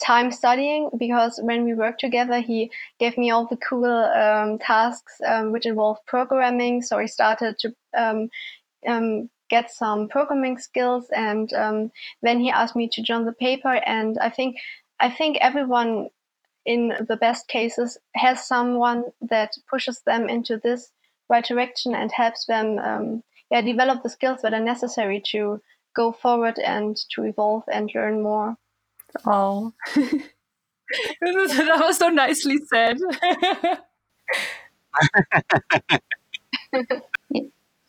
time 0.00 0.30
studying 0.30 0.90
because 0.96 1.40
when 1.42 1.64
we 1.64 1.74
worked 1.74 2.00
together, 2.00 2.40
he 2.40 2.70
gave 2.98 3.18
me 3.18 3.30
all 3.30 3.46
the 3.46 3.56
cool 3.56 3.84
um, 3.86 4.58
tasks 4.58 5.14
um, 5.26 5.52
which 5.52 5.66
involved 5.66 6.00
programming. 6.06 6.82
So 6.82 6.98
I 6.98 7.06
started 7.06 7.58
to 7.60 7.74
um, 7.96 8.30
um, 8.86 9.30
get 9.48 9.70
some 9.70 10.08
programming 10.08 10.58
skills. 10.58 11.06
And 11.14 11.52
um, 11.52 11.90
then 12.22 12.40
he 12.40 12.50
asked 12.50 12.76
me 12.76 12.88
to 12.92 13.02
join 13.02 13.24
the 13.24 13.32
paper. 13.32 13.74
And 13.86 14.18
I 14.18 14.30
think 14.30 14.56
I 15.00 15.10
think 15.10 15.38
everyone 15.40 16.08
in 16.66 16.92
the 17.08 17.16
best 17.16 17.48
cases 17.48 17.98
has 18.14 18.46
someone 18.46 19.04
that 19.22 19.52
pushes 19.70 20.02
them 20.04 20.28
into 20.28 20.58
this 20.58 20.90
right 21.28 21.44
direction 21.44 21.94
and 21.94 22.10
helps 22.12 22.46
them 22.46 22.78
um, 22.78 23.22
yeah 23.50 23.60
develop 23.60 24.02
the 24.02 24.10
skills 24.10 24.40
that 24.42 24.54
are 24.54 24.60
necessary 24.60 25.22
to 25.32 25.60
go 25.94 26.12
forward 26.12 26.58
and 26.58 26.96
to 27.10 27.24
evolve 27.24 27.64
and 27.72 27.90
learn 27.94 28.22
more. 28.22 28.56
Oh, 29.26 29.72
that 29.96 31.80
was 31.80 31.98
so 31.98 32.08
nicely 32.08 32.58
said. 32.68 32.98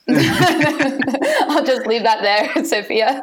I'll 0.10 1.66
just 1.66 1.86
leave 1.86 2.04
that 2.04 2.22
there, 2.22 2.64
Sophia. 2.66 3.22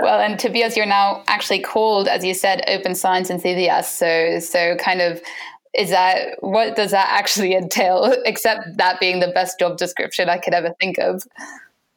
Well, 0.00 0.20
and 0.20 0.38
Tobias, 0.38 0.76
you're 0.76 0.86
now 0.86 1.22
actually 1.28 1.60
called, 1.60 2.08
as 2.08 2.24
you 2.24 2.34
said, 2.34 2.62
open 2.68 2.94
science 2.94 3.30
enthusiast. 3.30 3.96
So, 3.96 4.40
so 4.40 4.76
kind 4.76 5.00
of 5.00 5.22
is 5.76 5.90
that 5.90 6.42
what 6.42 6.76
does 6.76 6.90
that 6.90 7.08
actually 7.10 7.54
entail? 7.54 8.14
Except 8.24 8.76
that 8.76 9.00
being 9.00 9.20
the 9.20 9.28
best 9.28 9.58
job 9.58 9.78
description 9.78 10.28
I 10.28 10.38
could 10.38 10.54
ever 10.54 10.74
think 10.80 10.98
of. 10.98 11.22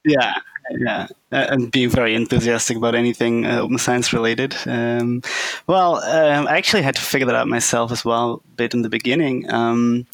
Yeah, 0.05 0.35
yeah, 0.71 1.07
uh, 1.31 1.47
and 1.49 1.71
being 1.71 1.89
very 1.89 2.15
enthusiastic 2.15 2.77
about 2.77 2.95
anything 2.95 3.45
uh, 3.45 3.59
open 3.59 3.77
science 3.77 4.13
related. 4.13 4.55
Um, 4.65 5.21
well, 5.67 5.97
um, 5.97 6.47
I 6.47 6.57
actually 6.57 6.83
had 6.83 6.95
to 6.95 7.01
figure 7.01 7.25
that 7.27 7.35
out 7.35 7.47
myself 7.47 7.91
as 7.91 8.05
well, 8.05 8.41
a 8.45 8.55
bit 8.55 8.73
in 8.73 8.81
the 8.81 8.89
beginning. 8.89 9.51
Um, 9.51 10.07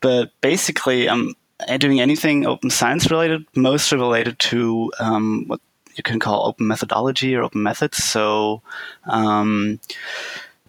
but 0.00 0.30
basically, 0.40 1.08
I'm 1.08 1.34
doing 1.78 2.00
anything 2.00 2.46
open 2.46 2.70
science 2.70 3.10
related, 3.10 3.44
mostly 3.56 3.98
related 3.98 4.38
to 4.40 4.92
um, 5.00 5.44
what 5.46 5.60
you 5.96 6.02
can 6.02 6.18
call 6.18 6.46
open 6.46 6.66
methodology 6.66 7.34
or 7.34 7.42
open 7.42 7.62
methods. 7.62 8.02
So 8.02 8.62
um, 9.04 9.80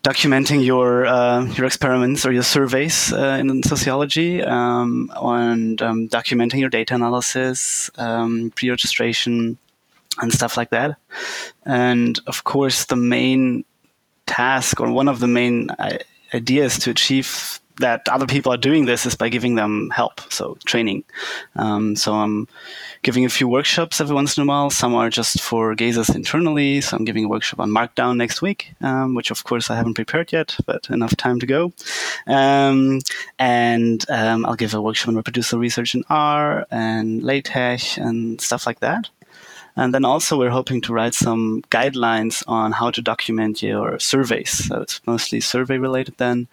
documenting 0.05 0.63
your 0.63 1.07
uh, 1.07 1.43
your 1.57 1.65
experiments 1.65 2.25
or 2.25 2.31
your 2.31 2.43
surveys 2.43 3.11
uh, 3.11 3.37
in 3.39 3.63
sociology, 3.63 4.43
um, 4.43 5.11
and 5.15 5.81
um, 5.81 6.07
documenting 6.09 6.59
your 6.59 6.69
data 6.69 6.93
analysis, 6.93 7.89
um, 7.97 8.51
pre-registration, 8.55 9.57
and 10.21 10.31
stuff 10.31 10.57
like 10.57 10.69
that. 10.69 10.97
And 11.65 12.19
of 12.27 12.43
course, 12.43 12.85
the 12.85 12.95
main 12.95 13.65
task 14.27 14.79
or 14.79 14.91
one 14.91 15.07
of 15.07 15.19
the 15.19 15.27
main 15.27 15.71
uh, 15.71 15.97
ideas 16.33 16.77
to 16.79 16.91
achieve 16.91 17.59
that 17.79 18.07
other 18.09 18.25
people 18.25 18.53
are 18.53 18.57
doing 18.57 18.85
this 18.85 19.05
is 19.05 19.15
by 19.15 19.29
giving 19.29 19.55
them 19.55 19.89
help, 19.89 20.21
so 20.31 20.57
training. 20.65 21.03
Um, 21.55 21.95
so 21.95 22.13
I'm 22.13 22.47
giving 23.03 23.25
a 23.25 23.29
few 23.29 23.47
workshops 23.47 23.99
every 23.99 24.15
once 24.15 24.38
in 24.38 24.43
a 24.43 24.45
while. 24.45 24.69
Some 24.69 24.95
are 24.95 25.09
just 25.09 25.41
for 25.41 25.75
GESIS 25.75 26.15
internally. 26.15 26.81
So 26.81 26.97
I'm 26.97 27.05
giving 27.05 27.25
a 27.25 27.27
workshop 27.27 27.59
on 27.59 27.69
Markdown 27.69 28.17
next 28.17 28.41
week, 28.41 28.73
um, 28.81 29.15
which 29.15 29.31
of 29.31 29.43
course 29.43 29.69
I 29.69 29.75
haven't 29.75 29.95
prepared 29.95 30.31
yet, 30.31 30.57
but 30.65 30.89
enough 30.89 31.15
time 31.15 31.39
to 31.39 31.45
go. 31.45 31.73
Um, 32.27 33.01
and 33.39 34.05
um, 34.09 34.45
I'll 34.45 34.55
give 34.55 34.73
a 34.73 34.81
workshop 34.81 35.09
on 35.09 35.15
reproducible 35.15 35.59
research 35.59 35.95
in 35.95 36.03
R 36.09 36.65
and 36.71 37.23
LaTeX 37.23 37.97
and 37.97 38.39
stuff 38.39 38.65
like 38.65 38.79
that. 38.79 39.09
And 39.75 39.93
then 39.93 40.05
also 40.05 40.38
we're 40.38 40.49
hoping 40.49 40.81
to 40.81 40.93
write 40.93 41.13
some 41.13 41.61
guidelines 41.63 42.43
on 42.47 42.71
how 42.71 42.91
to 42.91 43.01
document 43.01 43.61
your 43.61 43.99
surveys. 43.99 44.67
So 44.67 44.81
it's 44.81 45.01
mostly 45.05 45.41
survey 45.41 45.77
related 45.77 46.15
then. 46.17 46.47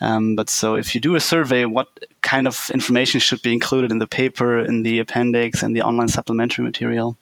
Um, 0.00 0.36
but 0.36 0.48
so 0.48 0.76
if 0.76 0.94
you 0.94 1.00
do 1.00 1.16
a 1.16 1.20
survey, 1.20 1.64
what 1.64 1.88
kind 2.22 2.46
of 2.46 2.70
information 2.72 3.20
should 3.20 3.42
be 3.42 3.52
included 3.52 3.90
in 3.90 3.98
the 3.98 4.06
paper, 4.06 4.60
in 4.60 4.82
the 4.84 5.00
appendix, 5.00 5.62
and 5.62 5.74
the 5.74 5.82
online 5.82 6.08
supplementary 6.08 6.64
material? 6.64 7.16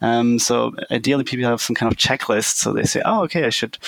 Um, 0.00 0.38
so 0.38 0.72
ideally 0.90 1.24
people 1.24 1.48
have 1.48 1.60
some 1.60 1.74
kind 1.74 1.90
of 1.90 1.98
checklist. 1.98 2.56
So 2.56 2.72
they 2.72 2.84
say, 2.84 3.02
oh, 3.04 3.24
okay, 3.24 3.44
I 3.44 3.50
should 3.50 3.78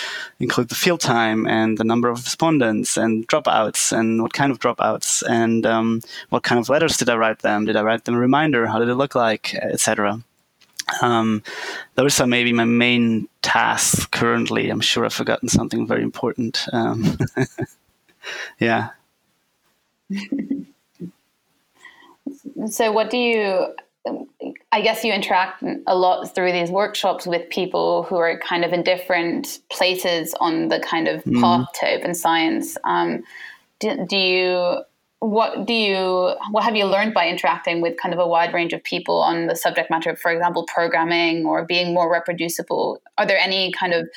include 0.40 0.68
the 0.68 0.74
field 0.74 1.00
time 1.00 1.46
and 1.46 1.78
the 1.78 1.84
number 1.84 2.08
of 2.08 2.24
respondents 2.24 2.96
and 2.96 3.26
dropouts 3.28 3.96
and 3.96 4.20
what 4.20 4.32
kind 4.32 4.50
of 4.50 4.58
dropouts 4.58 5.22
and 5.28 5.64
um, 5.64 6.00
what 6.30 6.42
kind 6.42 6.58
of 6.58 6.68
letters 6.68 6.96
did 6.96 7.08
I 7.08 7.16
write 7.16 7.40
them? 7.40 7.66
Did 7.66 7.76
I 7.76 7.82
write 7.82 8.04
them 8.04 8.16
a 8.16 8.18
reminder? 8.18 8.66
How 8.66 8.80
did 8.80 8.88
it 8.88 8.96
look 8.96 9.14
like, 9.14 9.54
etc. 9.54 10.20
Um, 11.00 11.42
those 11.94 12.20
are 12.20 12.26
maybe 12.26 12.52
my 12.52 12.64
main 12.64 13.28
tasks 13.42 14.06
currently. 14.06 14.70
I'm 14.70 14.80
sure 14.80 15.04
I've 15.04 15.14
forgotten 15.14 15.48
something 15.48 15.86
very 15.86 16.02
important. 16.02 16.66
Um, 16.72 17.18
yeah. 18.58 18.90
so, 22.68 22.92
what 22.92 23.10
do 23.10 23.18
you? 23.18 23.74
I 24.70 24.82
guess 24.82 25.02
you 25.02 25.12
interact 25.12 25.62
a 25.86 25.96
lot 25.96 26.34
through 26.34 26.52
these 26.52 26.70
workshops 26.70 27.26
with 27.26 27.48
people 27.48 28.02
who 28.02 28.16
are 28.16 28.38
kind 28.38 28.64
of 28.64 28.72
in 28.74 28.82
different 28.82 29.60
places 29.70 30.34
on 30.40 30.68
the 30.68 30.78
kind 30.80 31.08
of 31.08 31.24
mm-hmm. 31.24 31.40
path 31.40 31.68
to 31.80 31.88
open 31.88 32.14
science. 32.14 32.76
Um, 32.84 33.24
do, 33.78 34.04
do 34.06 34.16
you 34.18 34.84
what 35.24 35.66
do 35.66 35.72
you 35.72 36.34
what 36.50 36.64
have 36.64 36.76
you 36.76 36.84
learned 36.84 37.14
by 37.14 37.26
interacting 37.26 37.80
with 37.80 37.96
kind 37.96 38.12
of 38.12 38.20
a 38.20 38.26
wide 38.26 38.52
range 38.52 38.74
of 38.74 38.84
people 38.84 39.22
on 39.22 39.46
the 39.46 39.56
subject 39.56 39.90
matter 39.90 40.14
for 40.14 40.30
example 40.30 40.64
programming 40.64 41.46
or 41.46 41.64
being 41.64 41.94
more 41.94 42.12
reproducible? 42.12 43.00
Are 43.16 43.26
there 43.26 43.38
any 43.38 43.72
kind 43.72 43.94
of 43.94 44.08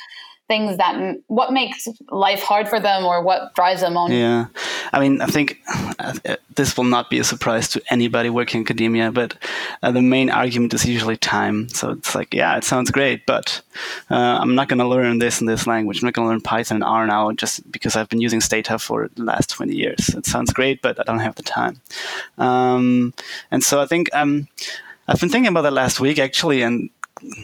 things 0.48 0.78
that 0.78 1.18
what 1.28 1.52
makes 1.52 1.88
life 2.10 2.42
hard 2.42 2.70
for 2.70 2.80
them 2.80 3.04
or 3.04 3.22
what 3.22 3.54
drives 3.54 3.82
them 3.82 3.98
on. 3.98 4.12
Yeah. 4.12 4.46
I 4.94 5.00
mean 5.00 5.22
i 5.22 5.26
think 5.26 5.60
uh, 6.00 6.38
this 6.56 6.78
will 6.78 6.86
not 6.86 7.10
be 7.10 7.20
a 7.20 7.24
surprise 7.24 7.68
to 7.70 7.82
anybody 7.90 8.30
working 8.30 8.62
in 8.62 8.66
academia 8.66 9.12
but 9.12 9.36
uh, 9.84 9.92
the 9.92 10.02
main 10.02 10.30
argument 10.30 10.74
is 10.74 10.86
usually 10.86 11.18
time. 11.18 11.68
So 11.70 11.92
it's 11.92 12.16
like 12.16 12.34
yeah 12.34 12.56
it 12.58 12.64
sounds 12.64 12.92
great 12.92 13.26
but 13.26 13.62
uh, 14.10 14.40
i'm 14.42 14.56
not 14.56 14.70
going 14.70 14.80
to 14.80 14.88
learn 14.88 15.20
this 15.20 15.40
and 15.40 15.50
this 15.50 15.68
language. 15.68 16.02
I'm 16.02 16.08
not 16.08 16.14
going 16.14 16.26
to 16.26 16.30
learn 16.30 16.42
python 16.42 16.78
and 16.78 16.84
r 16.84 17.06
now 17.06 17.32
just 17.34 17.70
because 17.72 17.96
i've 17.96 18.10
been 18.10 18.22
using 18.22 18.42
stata 18.42 18.80
for 18.80 19.10
the 19.16 19.24
last 19.24 19.50
20 19.50 19.76
years. 19.76 20.10
It 20.10 20.26
sounds 20.26 20.54
great 20.54 20.82
but 20.82 21.00
i 21.00 21.04
don't 21.04 21.20
have 21.20 21.36
the 21.36 21.44
time. 21.44 21.82
Um, 22.38 23.14
and 23.52 23.64
so 23.64 23.82
i 23.82 23.86
think 23.86 24.10
um, 24.14 24.48
i've 25.10 25.20
been 25.20 25.30
thinking 25.30 25.50
about 25.50 25.64
that 25.64 25.74
last 25.74 26.00
week 26.00 26.20
actually 26.20 26.62
and 26.62 26.90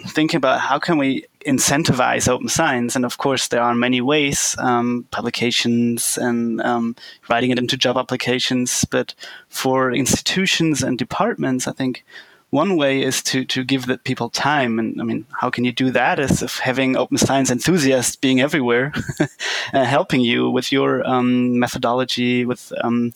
thinking 0.07 0.38
about 0.38 0.59
how 0.59 0.79
can 0.79 0.97
we 0.97 1.25
incentivize 1.45 2.29
open 2.29 2.47
science 2.47 2.95
and 2.95 3.05
of 3.05 3.17
course 3.17 3.49
there 3.49 3.62
are 3.62 3.75
many 3.75 4.01
ways 4.01 4.55
um, 4.59 5.05
publications 5.12 6.17
and 6.17 6.62
um, 6.62 6.95
writing 7.29 7.51
it 7.51 7.59
into 7.59 7.75
job 7.75 7.97
applications 7.97 8.86
but 8.86 9.13
for 9.49 9.91
institutions 9.91 10.81
and 10.81 10.97
departments 10.97 11.67
i 11.67 11.71
think 11.71 12.05
one 12.51 12.77
way 12.77 13.01
is 13.01 13.23
to, 13.23 13.43
to 13.43 13.63
give 13.63 13.88
the 13.88 13.97
people 13.97 14.29
time 14.29 14.79
and 14.79 15.01
i 15.01 15.03
mean 15.03 15.25
how 15.41 15.49
can 15.49 15.65
you 15.65 15.71
do 15.71 15.91
that 15.91 16.17
is 16.17 16.41
if 16.41 16.59
having 16.59 16.95
open 16.95 17.17
science 17.17 17.51
enthusiasts 17.51 18.15
being 18.15 18.39
everywhere 18.39 18.93
uh, 19.73 19.83
helping 19.83 20.21
you 20.21 20.49
with 20.49 20.71
your 20.71 21.05
um, 21.05 21.59
methodology 21.59 22.45
with 22.45 22.71
um, 22.83 23.12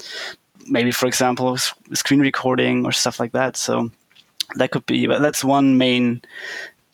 maybe 0.70 0.92
for 0.92 1.08
example 1.08 1.58
screen 1.94 2.20
recording 2.20 2.86
or 2.86 2.92
stuff 2.92 3.20
like 3.20 3.32
that. 3.32 3.56
So 3.58 3.92
that 4.56 4.72
could 4.72 4.86
be 4.86 5.08
but 5.08 5.22
that's 5.22 5.44
one 5.44 5.78
main 5.78 6.22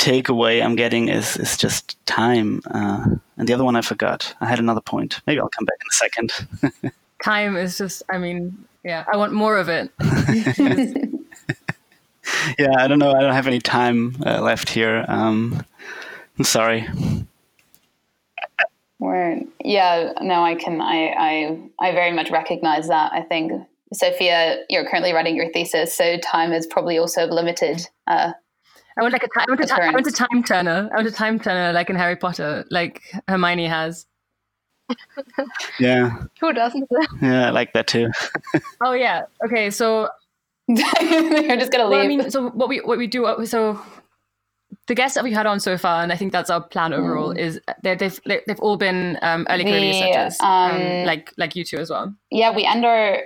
takeaway 0.04 0.62
I'm 0.62 0.76
getting 0.76 1.08
is 1.08 1.38
is 1.38 1.56
just 1.56 2.04
time. 2.06 2.62
Uh, 2.70 3.16
and 3.38 3.48
the 3.48 3.54
other 3.54 3.64
one 3.64 3.76
I 3.76 3.82
forgot. 3.82 4.36
I 4.42 4.48
had 4.48 4.60
another 4.60 4.82
point. 4.82 5.22
Maybe 5.26 5.40
I'll 5.40 5.50
come 5.50 5.66
back 5.66 5.78
in 5.82 5.88
a 5.90 5.94
second. 5.94 6.94
time 7.24 7.56
is 7.56 7.78
just. 7.78 8.04
I 8.10 8.18
mean, 8.18 8.66
yeah, 8.84 9.06
I 9.12 9.16
want 9.18 9.34
more 9.34 9.58
of 9.58 9.70
it. 9.70 9.92
yeah, 12.60 12.76
I 12.78 12.88
don't 12.88 13.00
know. 13.00 13.12
I 13.12 13.22
don't 13.22 13.34
have 13.34 13.48
any 13.48 13.60
time 13.60 14.18
uh, 14.26 14.42
left 14.42 14.70
here. 14.70 15.06
Um, 15.08 15.66
I'm 16.38 16.46
sorry. 16.46 16.88
Word. 19.00 19.44
Yeah, 19.64 20.14
no, 20.22 20.44
I 20.44 20.56
can. 20.56 20.82
I, 20.82 21.08
I, 21.18 21.60
I 21.80 21.92
very 21.92 22.12
much 22.12 22.30
recognize 22.30 22.88
that. 22.88 23.12
I 23.14 23.22
think 23.22 23.52
Sophia, 23.94 24.64
you're 24.70 24.88
currently 24.90 25.14
writing 25.14 25.36
your 25.36 25.52
thesis, 25.52 25.96
so 25.96 26.18
time 26.18 26.52
is 26.52 26.66
probably 26.68 26.98
also 26.98 27.26
limited. 27.26 27.88
Uh, 28.08 28.34
I 28.98 29.02
want 29.02 29.14
like 29.14 29.24
a 29.24 29.28
time. 29.28 29.46
I 29.48 29.52
want 29.52 29.70
a, 29.70 29.84
I 29.84 29.92
want 29.92 30.08
a 30.08 30.12
time 30.12 30.44
turner. 30.44 30.90
I 30.92 30.96
want 30.96 31.08
a 31.08 31.12
time 31.12 31.40
turner 31.40 31.74
like 31.74 31.90
in 31.90 31.96
Harry 31.96 32.16
Potter, 32.16 32.66
like 32.70 33.02
Hermione 33.28 33.68
has. 33.68 34.06
yeah. 35.80 36.26
Who 36.40 36.54
doesn't? 36.54 36.88
yeah, 37.22 37.48
I 37.48 37.50
like 37.50 37.74
that 37.74 37.88
too. 37.88 38.12
oh 38.82 38.94
yeah. 38.94 39.24
Okay, 39.46 39.70
so 39.70 40.10
you're 40.68 41.58
just 41.58 41.72
gonna 41.72 41.86
leave. 41.86 41.92
Well, 41.92 42.02
I 42.02 42.08
mean, 42.08 42.30
so 42.30 42.50
what 42.50 42.70
we 42.70 42.80
what 42.80 42.98
we 42.98 43.08
do 43.08 43.46
so 43.46 43.82
the 44.88 44.96
guests 44.96 45.16
that 45.16 45.24
we've 45.24 45.34
had 45.34 45.46
on 45.46 45.60
so 45.60 45.78
far, 45.78 46.04
and 46.04 46.12
I 46.12 46.16
think 46.16 46.32
that's 46.32 46.50
our 46.50 46.62
plan 46.62 46.94
overall, 46.94 47.34
mm. 47.34 47.38
is 47.38 47.60
they've 47.84 47.98
they've 48.26 48.60
all 48.60 48.78
been 48.78 49.18
um, 49.22 49.48
early 49.50 49.64
career 49.64 49.82
researchers, 49.82 50.40
um, 50.42 50.72
um, 50.72 51.06
like 51.06 51.32
like 51.38 51.56
you 51.56 51.64
two 51.64 51.78
as 51.78 51.90
well. 51.90 52.14
Yeah, 52.32 52.54
we 52.54 52.66
end 52.66 52.86
our 52.86 53.20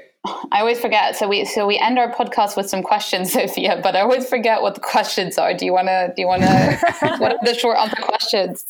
I 0.52 0.60
always 0.60 0.80
forget. 0.80 1.16
So 1.16 1.28
we 1.28 1.46
so 1.46 1.66
we 1.68 1.78
end 1.78 1.98
our 2.00 2.12
podcast 2.12 2.58
with 2.58 2.70
some 2.70 2.84
questions, 2.84 3.34
Sophia. 3.34 3.80
But 3.82 3.96
I 3.96 4.02
always 4.02 4.28
forget 4.28 4.62
what 4.62 4.76
the 4.76 4.82
questions 4.82 5.38
are. 5.38 5.54
Do 5.54 5.66
you 5.66 5.74
want 5.74 5.88
to? 5.88 6.14
Do 6.16 6.22
you 6.22 6.28
want 6.28 6.44
to? 6.44 6.78
what 7.20 7.34
are 7.34 7.40
the 7.44 7.54
short 7.54 7.78
answer 7.78 8.02
questions? 8.02 8.66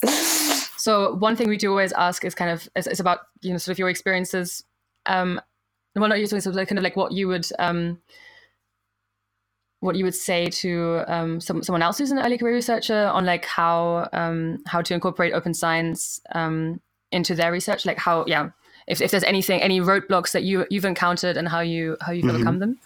So 0.77 1.15
one 1.15 1.35
thing 1.35 1.49
we 1.49 1.57
do 1.57 1.69
always 1.69 1.91
ask 1.93 2.23
is 2.23 2.35
kind 2.35 2.51
of 2.51 2.69
is, 2.75 2.87
is 2.87 2.99
about 2.99 3.19
you 3.41 3.51
know 3.51 3.57
sort 3.57 3.73
of 3.73 3.79
your 3.79 3.89
experiences. 3.89 4.63
Um, 5.05 5.41
well, 5.95 6.09
not 6.09 6.19
you 6.19 6.27
doing 6.27 6.41
so 6.41 6.51
like 6.51 6.67
kind 6.67 6.77
of 6.77 6.83
like 6.83 6.95
what 6.95 7.11
you 7.11 7.27
would 7.27 7.47
um 7.59 7.99
what 9.79 9.95
you 9.95 10.03
would 10.03 10.15
say 10.15 10.47
to 10.47 11.03
um, 11.07 11.39
some, 11.39 11.61
someone 11.61 11.81
else 11.83 11.99
who's 11.99 12.11
an 12.11 12.19
early 12.19 12.37
career 12.37 12.55
researcher 12.55 13.07
on 13.07 13.25
like 13.25 13.45
how 13.45 14.09
um, 14.11 14.57
how 14.65 14.81
to 14.81 14.93
incorporate 14.93 15.33
open 15.33 15.53
science 15.53 16.19
um, 16.33 16.81
into 17.11 17.35
their 17.35 17.51
research 17.51 17.85
like 17.85 17.97
how 17.97 18.25
yeah 18.27 18.49
if, 18.87 19.01
if 19.01 19.11
there's 19.11 19.23
anything 19.23 19.61
any 19.61 19.79
roadblocks 19.79 20.31
that 20.31 20.43
you 20.43 20.65
you've 20.69 20.85
encountered 20.85 21.37
and 21.37 21.47
how 21.47 21.59
you 21.59 21.97
how 22.01 22.11
you've 22.11 22.25
mm-hmm. 22.25 22.35
overcome 22.35 22.59
them 22.59 22.77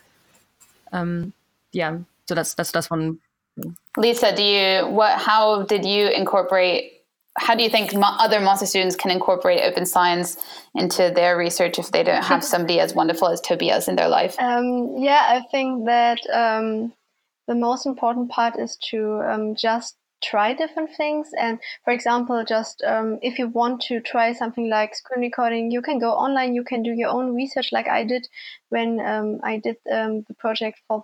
um, 0.91 1.33
yeah 1.71 1.97
so 2.27 2.35
that's 2.35 2.53
that's 2.53 2.71
that's 2.71 2.89
one 2.89 3.19
lisa 3.97 4.35
do 4.35 4.43
you 4.43 4.87
what 4.87 5.17
how 5.17 5.63
did 5.63 5.85
you 5.85 6.07
incorporate 6.09 7.01
how 7.37 7.55
do 7.55 7.63
you 7.63 7.69
think 7.69 7.91
other 7.95 8.39
master 8.39 8.65
students 8.65 8.95
can 8.95 9.09
incorporate 9.09 9.61
open 9.61 9.85
science 9.85 10.37
into 10.75 11.11
their 11.15 11.37
research 11.37 11.79
if 11.79 11.91
they 11.91 12.03
don't 12.03 12.23
have 12.23 12.43
somebody 12.53 12.79
as 12.79 12.93
wonderful 12.93 13.29
as 13.29 13.39
Tobias 13.39 13.87
in 13.87 13.95
their 13.95 14.09
life? 14.09 14.35
Um, 14.39 14.95
yeah, 14.97 15.27
I 15.29 15.41
think 15.49 15.85
that 15.85 16.19
um, 16.31 16.93
the 17.47 17.55
most 17.55 17.85
important 17.85 18.29
part 18.29 18.59
is 18.59 18.77
to 18.89 19.21
um, 19.21 19.55
just 19.55 19.95
try 20.22 20.53
different 20.53 20.95
things. 20.95 21.30
And 21.39 21.59
for 21.84 21.91
example, 21.91 22.43
just 22.47 22.84
um, 22.84 23.19
if 23.22 23.39
you 23.39 23.47
want 23.47 23.82
to 23.84 23.99
try 23.99 24.34
something 24.34 24.69
like 24.69 24.95
screen 24.95 25.22
recording, 25.22 25.72
you 25.72 25.82
can 25.82 25.99
go 25.99 26.11
online, 26.11 26.53
you 26.53 26.63
can 26.63 26.84
do 26.84 26.91
your 26.91 27.09
own 27.09 27.36
research 27.36 27.72
like 27.72 27.88
I 27.88 28.03
did 28.03 28.28
when 28.69 28.99
um, 28.99 29.39
I 29.43 29.57
did 29.57 29.78
um, 29.91 30.24
the 30.28 30.34
project 30.36 30.82
for 30.88 31.03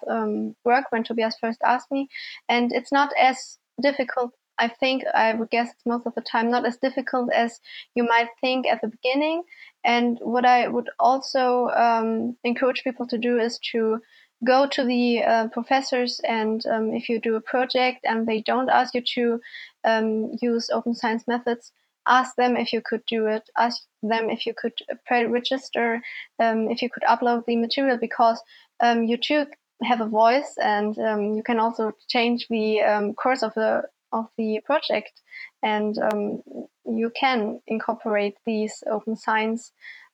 work 0.64 0.86
when 0.92 1.04
Tobias 1.04 1.38
first 1.40 1.60
asked 1.64 1.92
me. 1.92 2.10
And 2.48 2.72
it's 2.72 2.92
not 2.92 3.12
as 3.20 3.58
difficult 3.82 4.34
I 4.60 4.68
think 4.68 5.04
I 5.14 5.34
would 5.34 5.50
guess 5.50 5.72
it's 5.72 5.86
most 5.86 6.08
of 6.08 6.16
the 6.16 6.22
time 6.22 6.50
not 6.50 6.66
as 6.66 6.78
difficult 6.78 7.32
as 7.32 7.60
you 7.96 8.04
might 8.04 8.30
think 8.42 8.66
at 8.66 8.82
the 8.82 8.88
beginning. 8.88 9.44
And 9.84 10.18
what 10.22 10.46
I 10.46 10.68
would 10.68 10.90
also 11.00 11.68
um, 11.70 12.36
encourage 12.44 12.84
people 12.84 13.08
to 13.08 13.18
do 13.18 13.40
is 13.40 13.60
to 13.72 14.02
go 14.46 14.68
to 14.68 14.84
the 14.84 15.24
uh, 15.24 15.48
professors 15.50 16.22
and 16.24 16.66
um, 16.68 16.94
if 16.94 17.10
you 17.10 17.20
do 17.20 17.36
a 17.36 17.42
project 17.42 18.00
and 18.04 18.28
they 18.28 18.42
don't 18.42 18.70
ask 18.70 18.94
you 18.94 19.02
to 19.02 19.42
um, 19.84 20.32
use 20.42 20.70
open 20.72 20.94
science 20.94 21.28
methods, 21.28 21.72
ask 22.06 22.36
them 22.36 22.56
if 22.56 22.72
you 22.72 22.82
could 22.82 23.04
do 23.08 23.28
it. 23.28 23.50
Ask 23.58 23.84
them 24.04 24.30
if 24.30 24.46
you 24.46 24.54
could 24.54 24.74
pre-register, 25.06 26.02
um, 26.40 26.70
if 26.70 26.82
you 26.82 26.90
could 26.90 27.04
upload 27.04 27.46
the 27.46 27.56
material 27.56 27.98
because 27.98 28.42
um, 28.80 29.04
you 29.04 29.18
too 29.18 29.46
have 29.84 30.02
a 30.02 30.08
voice 30.08 30.56
and 30.62 30.98
um, 31.00 31.36
you 31.36 31.44
can 31.44 31.60
also 31.60 31.92
change 32.08 32.48
the 32.50 33.14
course 33.18 33.44
of 33.44 33.54
the 33.56 33.84
of 34.14 34.28
the 34.38 34.60
project. 34.66 35.22
And 35.64 35.98
um, 35.98 36.44
you 36.86 37.12
can 37.20 37.60
incorporate 37.68 38.36
these 38.46 38.84
open 38.90 39.16
science 39.16 39.72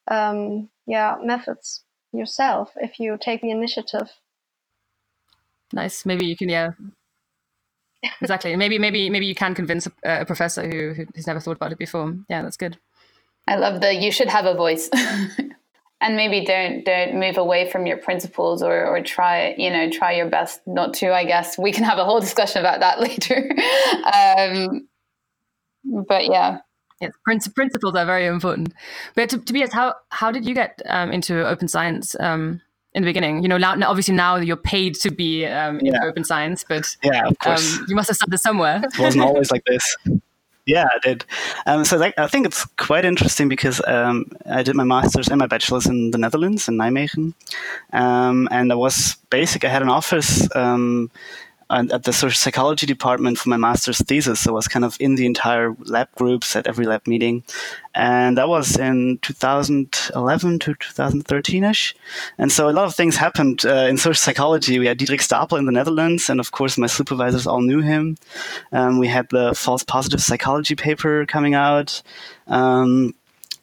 um, 0.09 0.69
yeah, 0.87 1.17
methods 1.21 1.83
yourself 2.13 2.71
if 2.77 2.99
you 2.99 3.17
take 3.19 3.41
the 3.41 3.51
initiative. 3.51 4.09
Nice. 5.71 6.05
Maybe 6.05 6.25
you 6.25 6.37
can, 6.37 6.49
yeah. 6.49 6.71
exactly. 8.21 8.55
Maybe, 8.55 8.77
maybe, 8.77 9.09
maybe 9.09 9.25
you 9.25 9.35
can 9.35 9.55
convince 9.55 9.87
a, 9.87 10.21
a 10.21 10.25
professor 10.25 10.67
who, 10.67 11.05
who's 11.15 11.27
never 11.27 11.39
thought 11.39 11.55
about 11.55 11.71
it 11.71 11.77
before. 11.77 12.15
Yeah, 12.29 12.41
that's 12.41 12.57
good. 12.57 12.77
I 13.47 13.55
love 13.55 13.81
the 13.81 13.93
you 13.93 14.11
should 14.11 14.29
have 14.29 14.45
a 14.45 14.53
voice. 14.53 14.89
and 16.03 16.17
maybe 16.17 16.45
don't 16.45 16.83
don't 16.83 17.15
move 17.15 17.37
away 17.37 17.69
from 17.71 17.85
your 17.85 17.97
principles 17.97 18.61
or 18.61 18.85
or 18.85 19.01
try 19.01 19.55
you 19.57 19.69
know 19.69 19.89
try 19.89 20.11
your 20.11 20.29
best 20.29 20.59
not 20.67 20.93
to 20.93 21.13
i 21.13 21.23
guess 21.23 21.57
we 21.57 21.71
can 21.71 21.83
have 21.83 21.97
a 21.97 22.03
whole 22.03 22.19
discussion 22.19 22.59
about 22.59 22.81
that 22.81 22.99
later 23.07 23.49
um, 24.13 24.87
but 26.07 26.25
yeah 26.25 26.59
yes 27.03 27.11
principles 27.53 27.95
are 27.95 28.05
very 28.05 28.25
important 28.25 28.73
but 29.15 29.29
to, 29.29 29.37
Tobias 29.37 29.73
how 29.73 29.93
how 30.09 30.31
did 30.31 30.45
you 30.45 30.53
get 30.53 30.81
um, 30.87 31.11
into 31.11 31.45
open 31.47 31.67
science 31.67 32.15
um, 32.19 32.61
in 32.93 33.03
the 33.03 33.07
beginning 33.07 33.43
you 33.43 33.49
know 33.49 33.57
now 33.57 33.75
obviously 33.89 34.15
now 34.15 34.35
you're 34.35 34.55
paid 34.57 34.95
to 34.95 35.11
be 35.11 35.45
um, 35.45 35.79
in 35.79 35.87
yeah. 35.87 36.03
open 36.03 36.23
science 36.23 36.65
but 36.67 36.85
yeah 37.03 37.27
of 37.27 37.37
course. 37.39 37.77
Um, 37.77 37.85
you 37.89 37.95
must 37.95 38.09
have 38.09 38.15
started 38.15 38.37
somewhere 38.37 38.81
it 38.83 38.99
wasn't 38.99 39.23
always 39.23 39.51
like 39.51 39.63
this 39.65 39.97
yeah, 40.65 40.85
I 40.85 40.99
did. 40.99 41.25
Um, 41.65 41.83
so 41.83 42.01
I 42.01 42.27
think 42.27 42.45
it's 42.45 42.65
quite 42.77 43.03
interesting 43.03 43.49
because 43.49 43.81
um, 43.85 44.31
I 44.45 44.63
did 44.63 44.75
my 44.75 44.85
master's 44.85 45.27
and 45.27 45.39
my 45.39 45.47
bachelor's 45.47 45.87
in 45.87 46.11
the 46.11 46.17
Netherlands 46.17 46.69
in 46.69 46.77
Nijmegen, 46.77 47.33
um, 47.91 48.47
and 48.49 48.71
I 48.71 48.75
was 48.75 49.17
basic. 49.29 49.65
I 49.65 49.69
had 49.69 49.81
an 49.81 49.89
office 49.89 50.47
um, 51.73 51.89
at 51.91 52.03
the 52.03 52.13
social 52.13 52.37
psychology 52.37 52.85
department 52.85 53.37
for 53.37 53.49
my 53.49 53.57
master's 53.57 53.99
thesis. 53.99 54.41
So 54.41 54.51
I 54.51 54.53
was 54.53 54.67
kind 54.67 54.85
of 54.85 54.95
in 54.99 55.15
the 55.15 55.25
entire 55.25 55.75
lab 55.85 56.09
groups 56.15 56.55
at 56.55 56.67
every 56.67 56.85
lab 56.85 57.07
meeting. 57.07 57.43
And 57.95 58.37
that 58.37 58.47
was 58.47 58.77
in 58.77 59.17
2011 59.21 60.59
to 60.59 60.73
2013 60.75 61.63
ish. 61.63 61.95
And 62.37 62.51
so 62.51 62.69
a 62.69 62.71
lot 62.71 62.85
of 62.85 62.95
things 62.95 63.15
happened 63.15 63.65
uh, 63.65 63.87
in 63.89 63.97
social 63.97 64.13
psychology. 64.13 64.77
We 64.77 64.87
had 64.87 64.99
Diederik 64.99 65.21
Stapel 65.21 65.57
in 65.57 65.65
the 65.65 65.71
Netherlands, 65.71 66.29
and 66.29 66.39
of 66.39 66.51
course, 66.51 66.77
my 66.77 66.87
supervisors 66.87 67.47
all 67.47 67.61
knew 67.61 67.81
him. 67.81 68.17
Um, 68.71 68.99
we 68.99 69.07
had 69.07 69.29
the 69.29 69.53
false 69.55 69.83
positive 69.83 70.21
psychology 70.21 70.75
paper 70.75 71.25
coming 71.25 71.53
out. 71.55 72.01
Um, 72.47 73.15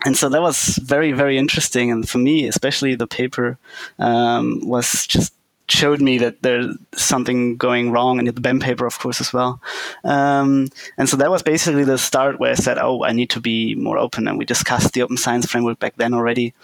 and 0.05 0.17
so 0.17 0.29
that 0.29 0.41
was 0.41 0.79
very, 0.83 1.13
very 1.13 1.37
interesting. 1.37 1.91
And 1.91 2.09
for 2.09 2.19
me, 2.19 2.47
especially 2.47 2.95
the 2.95 3.07
paper 3.07 3.59
um, 3.99 4.61
was 4.65 5.07
just 5.07 5.35
showed 5.71 6.01
me 6.01 6.19
that 6.19 6.43
there's 6.43 6.77
something 6.95 7.57
going 7.57 7.91
wrong, 7.91 8.19
and 8.19 8.29
the 8.29 8.41
Bem 8.41 8.61
paper, 8.61 8.87
of 8.87 8.99
course, 8.99 9.21
as 9.21 9.33
well. 9.33 9.61
Um, 10.05 10.69
and 10.97 11.09
so 11.09 11.17
that 11.17 11.31
was 11.31 11.43
basically 11.43 11.85
the 11.85 11.99
start 11.99 12.41
where 12.41 12.53
I 12.53 12.55
said, 12.55 12.79
"Oh, 12.79 13.05
I 13.05 13.13
need 13.13 13.31
to 13.31 13.41
be 13.41 13.75
more 13.75 13.99
open." 13.99 14.29
And 14.29 14.39
we 14.39 14.45
discussed 14.45 14.93
the 14.93 15.03
open 15.03 15.17
science 15.17 15.47
framework 15.47 15.79
back 15.79 15.97
then 15.97 16.15
already 16.15 16.55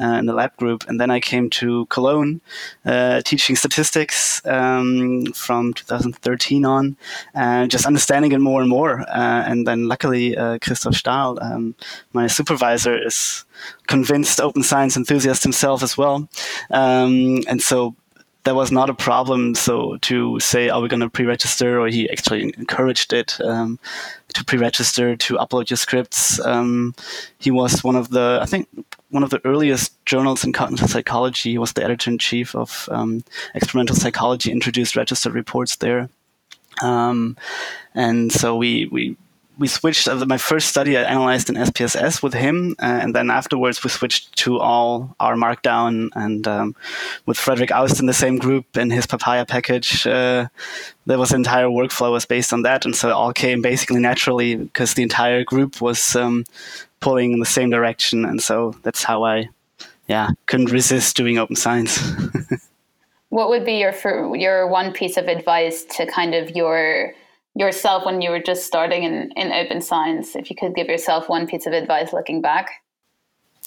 uh, 0.00 0.16
in 0.20 0.26
the 0.26 0.32
lab 0.32 0.56
group. 0.56 0.84
And 0.88 1.00
then 1.00 1.10
I 1.10 1.20
came 1.20 1.50
to 1.50 1.86
Cologne, 1.86 2.40
uh, 2.84 3.20
teaching 3.24 3.56
statistics 3.56 4.44
um, 4.46 5.26
from 5.34 5.74
2013 5.74 6.64
on, 6.64 6.96
and 7.34 7.70
just 7.70 7.86
understanding 7.86 8.32
it 8.32 8.40
more 8.40 8.60
and 8.60 8.70
more. 8.70 9.00
Uh, 9.00 9.42
and 9.46 9.66
then 9.66 9.88
luckily, 9.88 10.36
uh, 10.36 10.58
Christoph 10.58 10.94
Stahl, 10.94 11.38
um, 11.42 11.74
my 12.12 12.26
supervisor, 12.26 12.96
is 13.06 13.44
convinced 13.86 14.40
open 14.40 14.62
science 14.62 14.96
enthusiast 14.96 15.42
himself 15.42 15.82
as 15.82 15.96
well. 15.96 16.28
Um, 16.70 17.42
and 17.48 17.62
so 17.62 17.94
that 18.46 18.54
was 18.54 18.70
not 18.70 18.88
a 18.88 18.94
problem. 18.94 19.56
So 19.56 19.96
to 20.02 20.38
say, 20.38 20.68
are 20.68 20.80
we 20.80 20.88
going 20.88 21.00
to 21.00 21.10
pre-register, 21.10 21.80
or 21.80 21.88
he 21.88 22.08
actually 22.08 22.54
encouraged 22.56 23.12
it 23.12 23.40
um, 23.40 23.80
to 24.34 24.44
pre-register 24.44 25.16
to 25.16 25.34
upload 25.34 25.68
your 25.68 25.76
scripts. 25.76 26.38
Um, 26.40 26.94
he 27.38 27.50
was 27.50 27.82
one 27.82 27.96
of 27.96 28.10
the, 28.10 28.38
I 28.40 28.46
think, 28.46 28.68
one 29.10 29.24
of 29.24 29.30
the 29.30 29.44
earliest 29.44 29.92
journals 30.06 30.44
in 30.44 30.52
cognitive 30.52 30.88
psychology. 30.88 31.50
He 31.50 31.58
was 31.58 31.72
the 31.72 31.82
editor 31.82 32.08
in 32.08 32.18
chief 32.18 32.54
of 32.54 32.88
um, 32.92 33.24
experimental 33.54 33.96
psychology. 33.96 34.52
Introduced 34.52 34.94
registered 34.94 35.34
reports 35.34 35.76
there. 35.76 36.08
Um, 36.82 37.36
and 37.94 38.30
so 38.30 38.56
we 38.56 38.86
we 38.86 39.16
we 39.58 39.68
switched. 39.68 40.08
Uh, 40.08 40.24
my 40.26 40.38
first 40.38 40.68
study 40.68 40.96
I 40.96 41.02
analyzed 41.02 41.48
in 41.48 41.56
SPSS 41.56 42.22
with 42.22 42.34
him, 42.34 42.76
uh, 42.78 42.84
and 43.02 43.14
then 43.14 43.30
afterwards 43.30 43.82
we 43.82 43.90
switched 43.90 44.36
to 44.38 44.58
all 44.58 45.14
R 45.18 45.34
Markdown. 45.34 46.10
And 46.14 46.46
um, 46.46 46.76
with 47.24 47.38
Frederik 47.38 47.70
Aust 47.70 48.00
in 48.00 48.06
the 48.06 48.12
same 48.12 48.38
group 48.38 48.76
in 48.76 48.90
his 48.90 49.06
papaja 49.06 49.48
package, 49.48 50.06
uh, 50.06 50.48
there 51.06 51.18
was 51.18 51.32
entire 51.32 51.68
workflow 51.68 52.12
was 52.12 52.26
based 52.26 52.52
on 52.52 52.62
that, 52.62 52.84
and 52.84 52.94
so 52.94 53.08
it 53.08 53.12
all 53.12 53.32
came 53.32 53.62
basically 53.62 54.00
naturally 54.00 54.56
because 54.56 54.94
the 54.94 55.02
entire 55.02 55.44
group 55.44 55.80
was 55.80 56.16
um, 56.16 56.44
pulling 57.00 57.32
in 57.32 57.40
the 57.40 57.46
same 57.46 57.70
direction, 57.70 58.24
and 58.24 58.42
so 58.42 58.74
that's 58.82 59.04
how 59.04 59.24
I, 59.24 59.48
yeah, 60.08 60.30
couldn't 60.46 60.70
resist 60.70 61.16
doing 61.16 61.38
open 61.38 61.56
science. 61.56 62.00
what 63.30 63.48
would 63.48 63.64
be 63.64 63.74
your 63.74 63.94
your 64.36 64.66
one 64.66 64.92
piece 64.92 65.16
of 65.16 65.28
advice 65.28 65.84
to 65.96 66.06
kind 66.06 66.34
of 66.34 66.50
your 66.50 67.14
yourself 67.56 68.04
when 68.04 68.20
you 68.20 68.30
were 68.30 68.40
just 68.40 68.66
starting 68.66 69.02
in, 69.02 69.32
in 69.32 69.50
open 69.50 69.80
science 69.80 70.36
if 70.36 70.50
you 70.50 70.56
could 70.56 70.74
give 70.74 70.88
yourself 70.88 71.28
one 71.28 71.46
piece 71.46 71.66
of 71.66 71.72
advice 71.72 72.12
looking 72.12 72.40
back? 72.40 72.82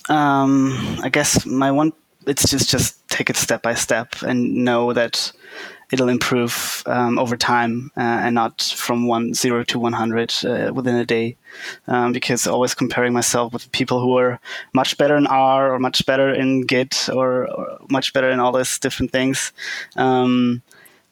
Um, 0.07 0.97
i 1.03 1.09
guess 1.09 1.45
my 1.45 1.71
one 1.71 1.91
it's 2.25 2.49
just 2.49 2.69
just 2.69 3.07
take 3.09 3.29
it 3.29 3.35
step 3.35 3.61
by 3.61 3.73
step 3.73 4.21
and 4.21 4.53
know 4.63 4.93
that 4.93 5.31
it'll 5.91 6.09
improve 6.09 6.83
um, 6.85 7.17
over 7.17 7.35
time 7.35 7.91
uh, 7.97 8.01
and 8.01 8.35
not 8.35 8.61
from 8.61 9.07
one 9.07 9.33
zero 9.33 9.63
to 9.63 9.79
100 9.79 10.33
uh, 10.45 10.71
within 10.73 10.95
a 10.95 11.05
day. 11.05 11.35
Um, 11.87 12.11
because 12.11 12.45
always 12.45 12.75
comparing 12.75 13.13
myself 13.13 13.53
with 13.53 13.71
people 13.71 13.99
who 13.99 14.17
are 14.17 14.39
much 14.73 14.97
better 14.97 15.17
in 15.17 15.25
r 15.25 15.73
or 15.73 15.79
much 15.79 16.05
better 16.05 16.31
in 16.31 16.61
git 16.61 17.09
or, 17.11 17.47
or 17.47 17.79
much 17.89 18.13
better 18.13 18.29
in 18.29 18.39
all 18.39 18.51
these 18.51 18.77
different 18.77 19.11
things 19.11 19.51
um, 19.95 20.61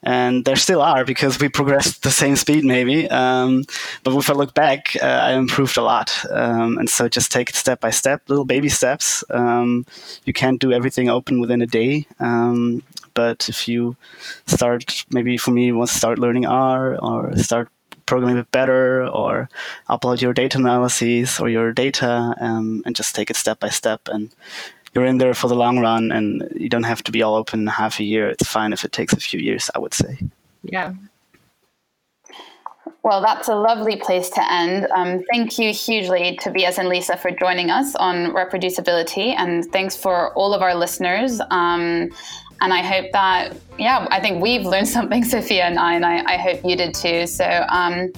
and 0.08 0.46
there 0.46 0.56
still 0.56 0.82
are 0.82 1.04
because 1.04 1.38
we 1.38 1.50
progressed 1.50 2.04
the 2.04 2.12
same 2.12 2.38
speed 2.38 2.64
maybe. 2.64 3.10
Um, 3.10 3.66
but 4.04 4.16
if 4.16 4.30
i 4.30 4.34
look 4.34 4.54
back 4.54 4.96
uh, 5.02 5.20
i 5.30 5.34
improved 5.34 5.76
a 5.78 5.82
lot. 5.82 6.10
Um, 6.32 6.78
and 6.78 6.90
so 6.90 7.10
just 7.10 7.30
take 7.30 7.50
it 7.50 7.56
step 7.56 7.82
by 7.82 7.90
step 7.90 8.22
little 8.30 8.46
baby 8.46 8.70
steps. 8.70 9.24
Um, 9.30 9.86
you 10.24 10.32
can't 10.32 10.62
do 10.62 10.72
everything 10.72 11.10
open 11.10 11.42
within 11.42 11.62
a 11.62 11.68
day. 11.68 12.08
Um, 12.20 12.84
but 13.16 13.50
if 13.50 13.68
you 13.68 13.98
start 14.46 15.06
maybe 15.10 15.38
for 15.38 15.52
me 15.52 15.72
was 15.74 15.92
start 15.92 16.20
learning 16.20 16.46
r 16.46 16.96
or 17.00 17.36
start 17.36 17.68
programming 18.06 18.38
a 18.38 18.44
bit 18.44 18.52
better 18.52 19.06
or 19.08 19.50
upload 19.90 20.22
your 20.22 20.34
data 20.34 20.58
analyses 20.58 21.40
or 21.40 21.50
your 21.50 21.74
data 21.74 22.34
um, 22.40 22.82
and 22.86 22.96
just 22.96 23.14
take 23.14 23.30
it 23.30 23.36
step 23.36 23.60
by 23.60 23.70
step 23.70 24.08
and 24.08 24.30
you're 24.98 25.06
in 25.06 25.20
there 25.20 25.36
for 25.36 25.48
the 25.48 25.56
long 25.56 25.78
run, 25.78 26.12
and 26.12 26.52
you 26.56 26.70
don't 26.70 26.84
have 26.84 27.04
to 27.04 27.12
be 27.12 27.22
all 27.22 27.36
open 27.36 27.62
in 27.62 27.68
half 27.68 28.00
a 28.00 28.04
year. 28.04 28.30
It's 28.30 28.48
fine 28.48 28.74
if 28.74 28.84
it 28.84 28.92
takes 28.92 29.14
a 29.14 29.18
few 29.18 29.40
years. 29.40 29.70
I 29.76 29.80
would 29.80 29.94
say. 29.94 30.18
Yeah. 30.64 30.96
Well, 33.04 33.22
that's 33.22 33.48
a 33.48 33.56
lovely 33.56 33.98
place 33.98 34.30
to 34.32 34.52
end. 34.52 34.88
Um, 34.96 35.24
thank 35.32 35.60
you 35.60 35.72
hugely, 35.72 36.36
Tobias 36.42 36.80
and 36.80 36.90
Lisa, 36.90 37.16
for 37.16 37.30
joining 37.30 37.70
us 37.70 37.96
on 37.96 38.34
reproducibility. 38.34 39.36
And 39.38 39.64
thanks 39.72 39.96
for 39.96 40.34
all 40.34 40.52
of 40.54 40.64
our 40.64 40.74
listeners. 40.74 41.40
Um, 41.52 42.10
and 42.60 42.74
I 42.74 42.82
hope 42.82 43.12
that, 43.14 43.56
yeah, 43.78 44.08
I 44.10 44.20
think 44.20 44.42
we've 44.42 44.66
learned 44.66 44.88
something, 44.88 45.24
Sophia 45.36 45.66
and 45.66 45.78
I, 45.78 45.94
and 45.94 46.06
I, 46.06 46.24
I 46.26 46.38
hope 46.38 46.66
you 46.66 46.76
did 46.76 46.96
too. 46.96 47.28
So 47.28 47.46
um, 47.70 48.12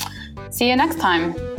see 0.50 0.70
you 0.70 0.78
next 0.78 0.98
time. 0.98 1.59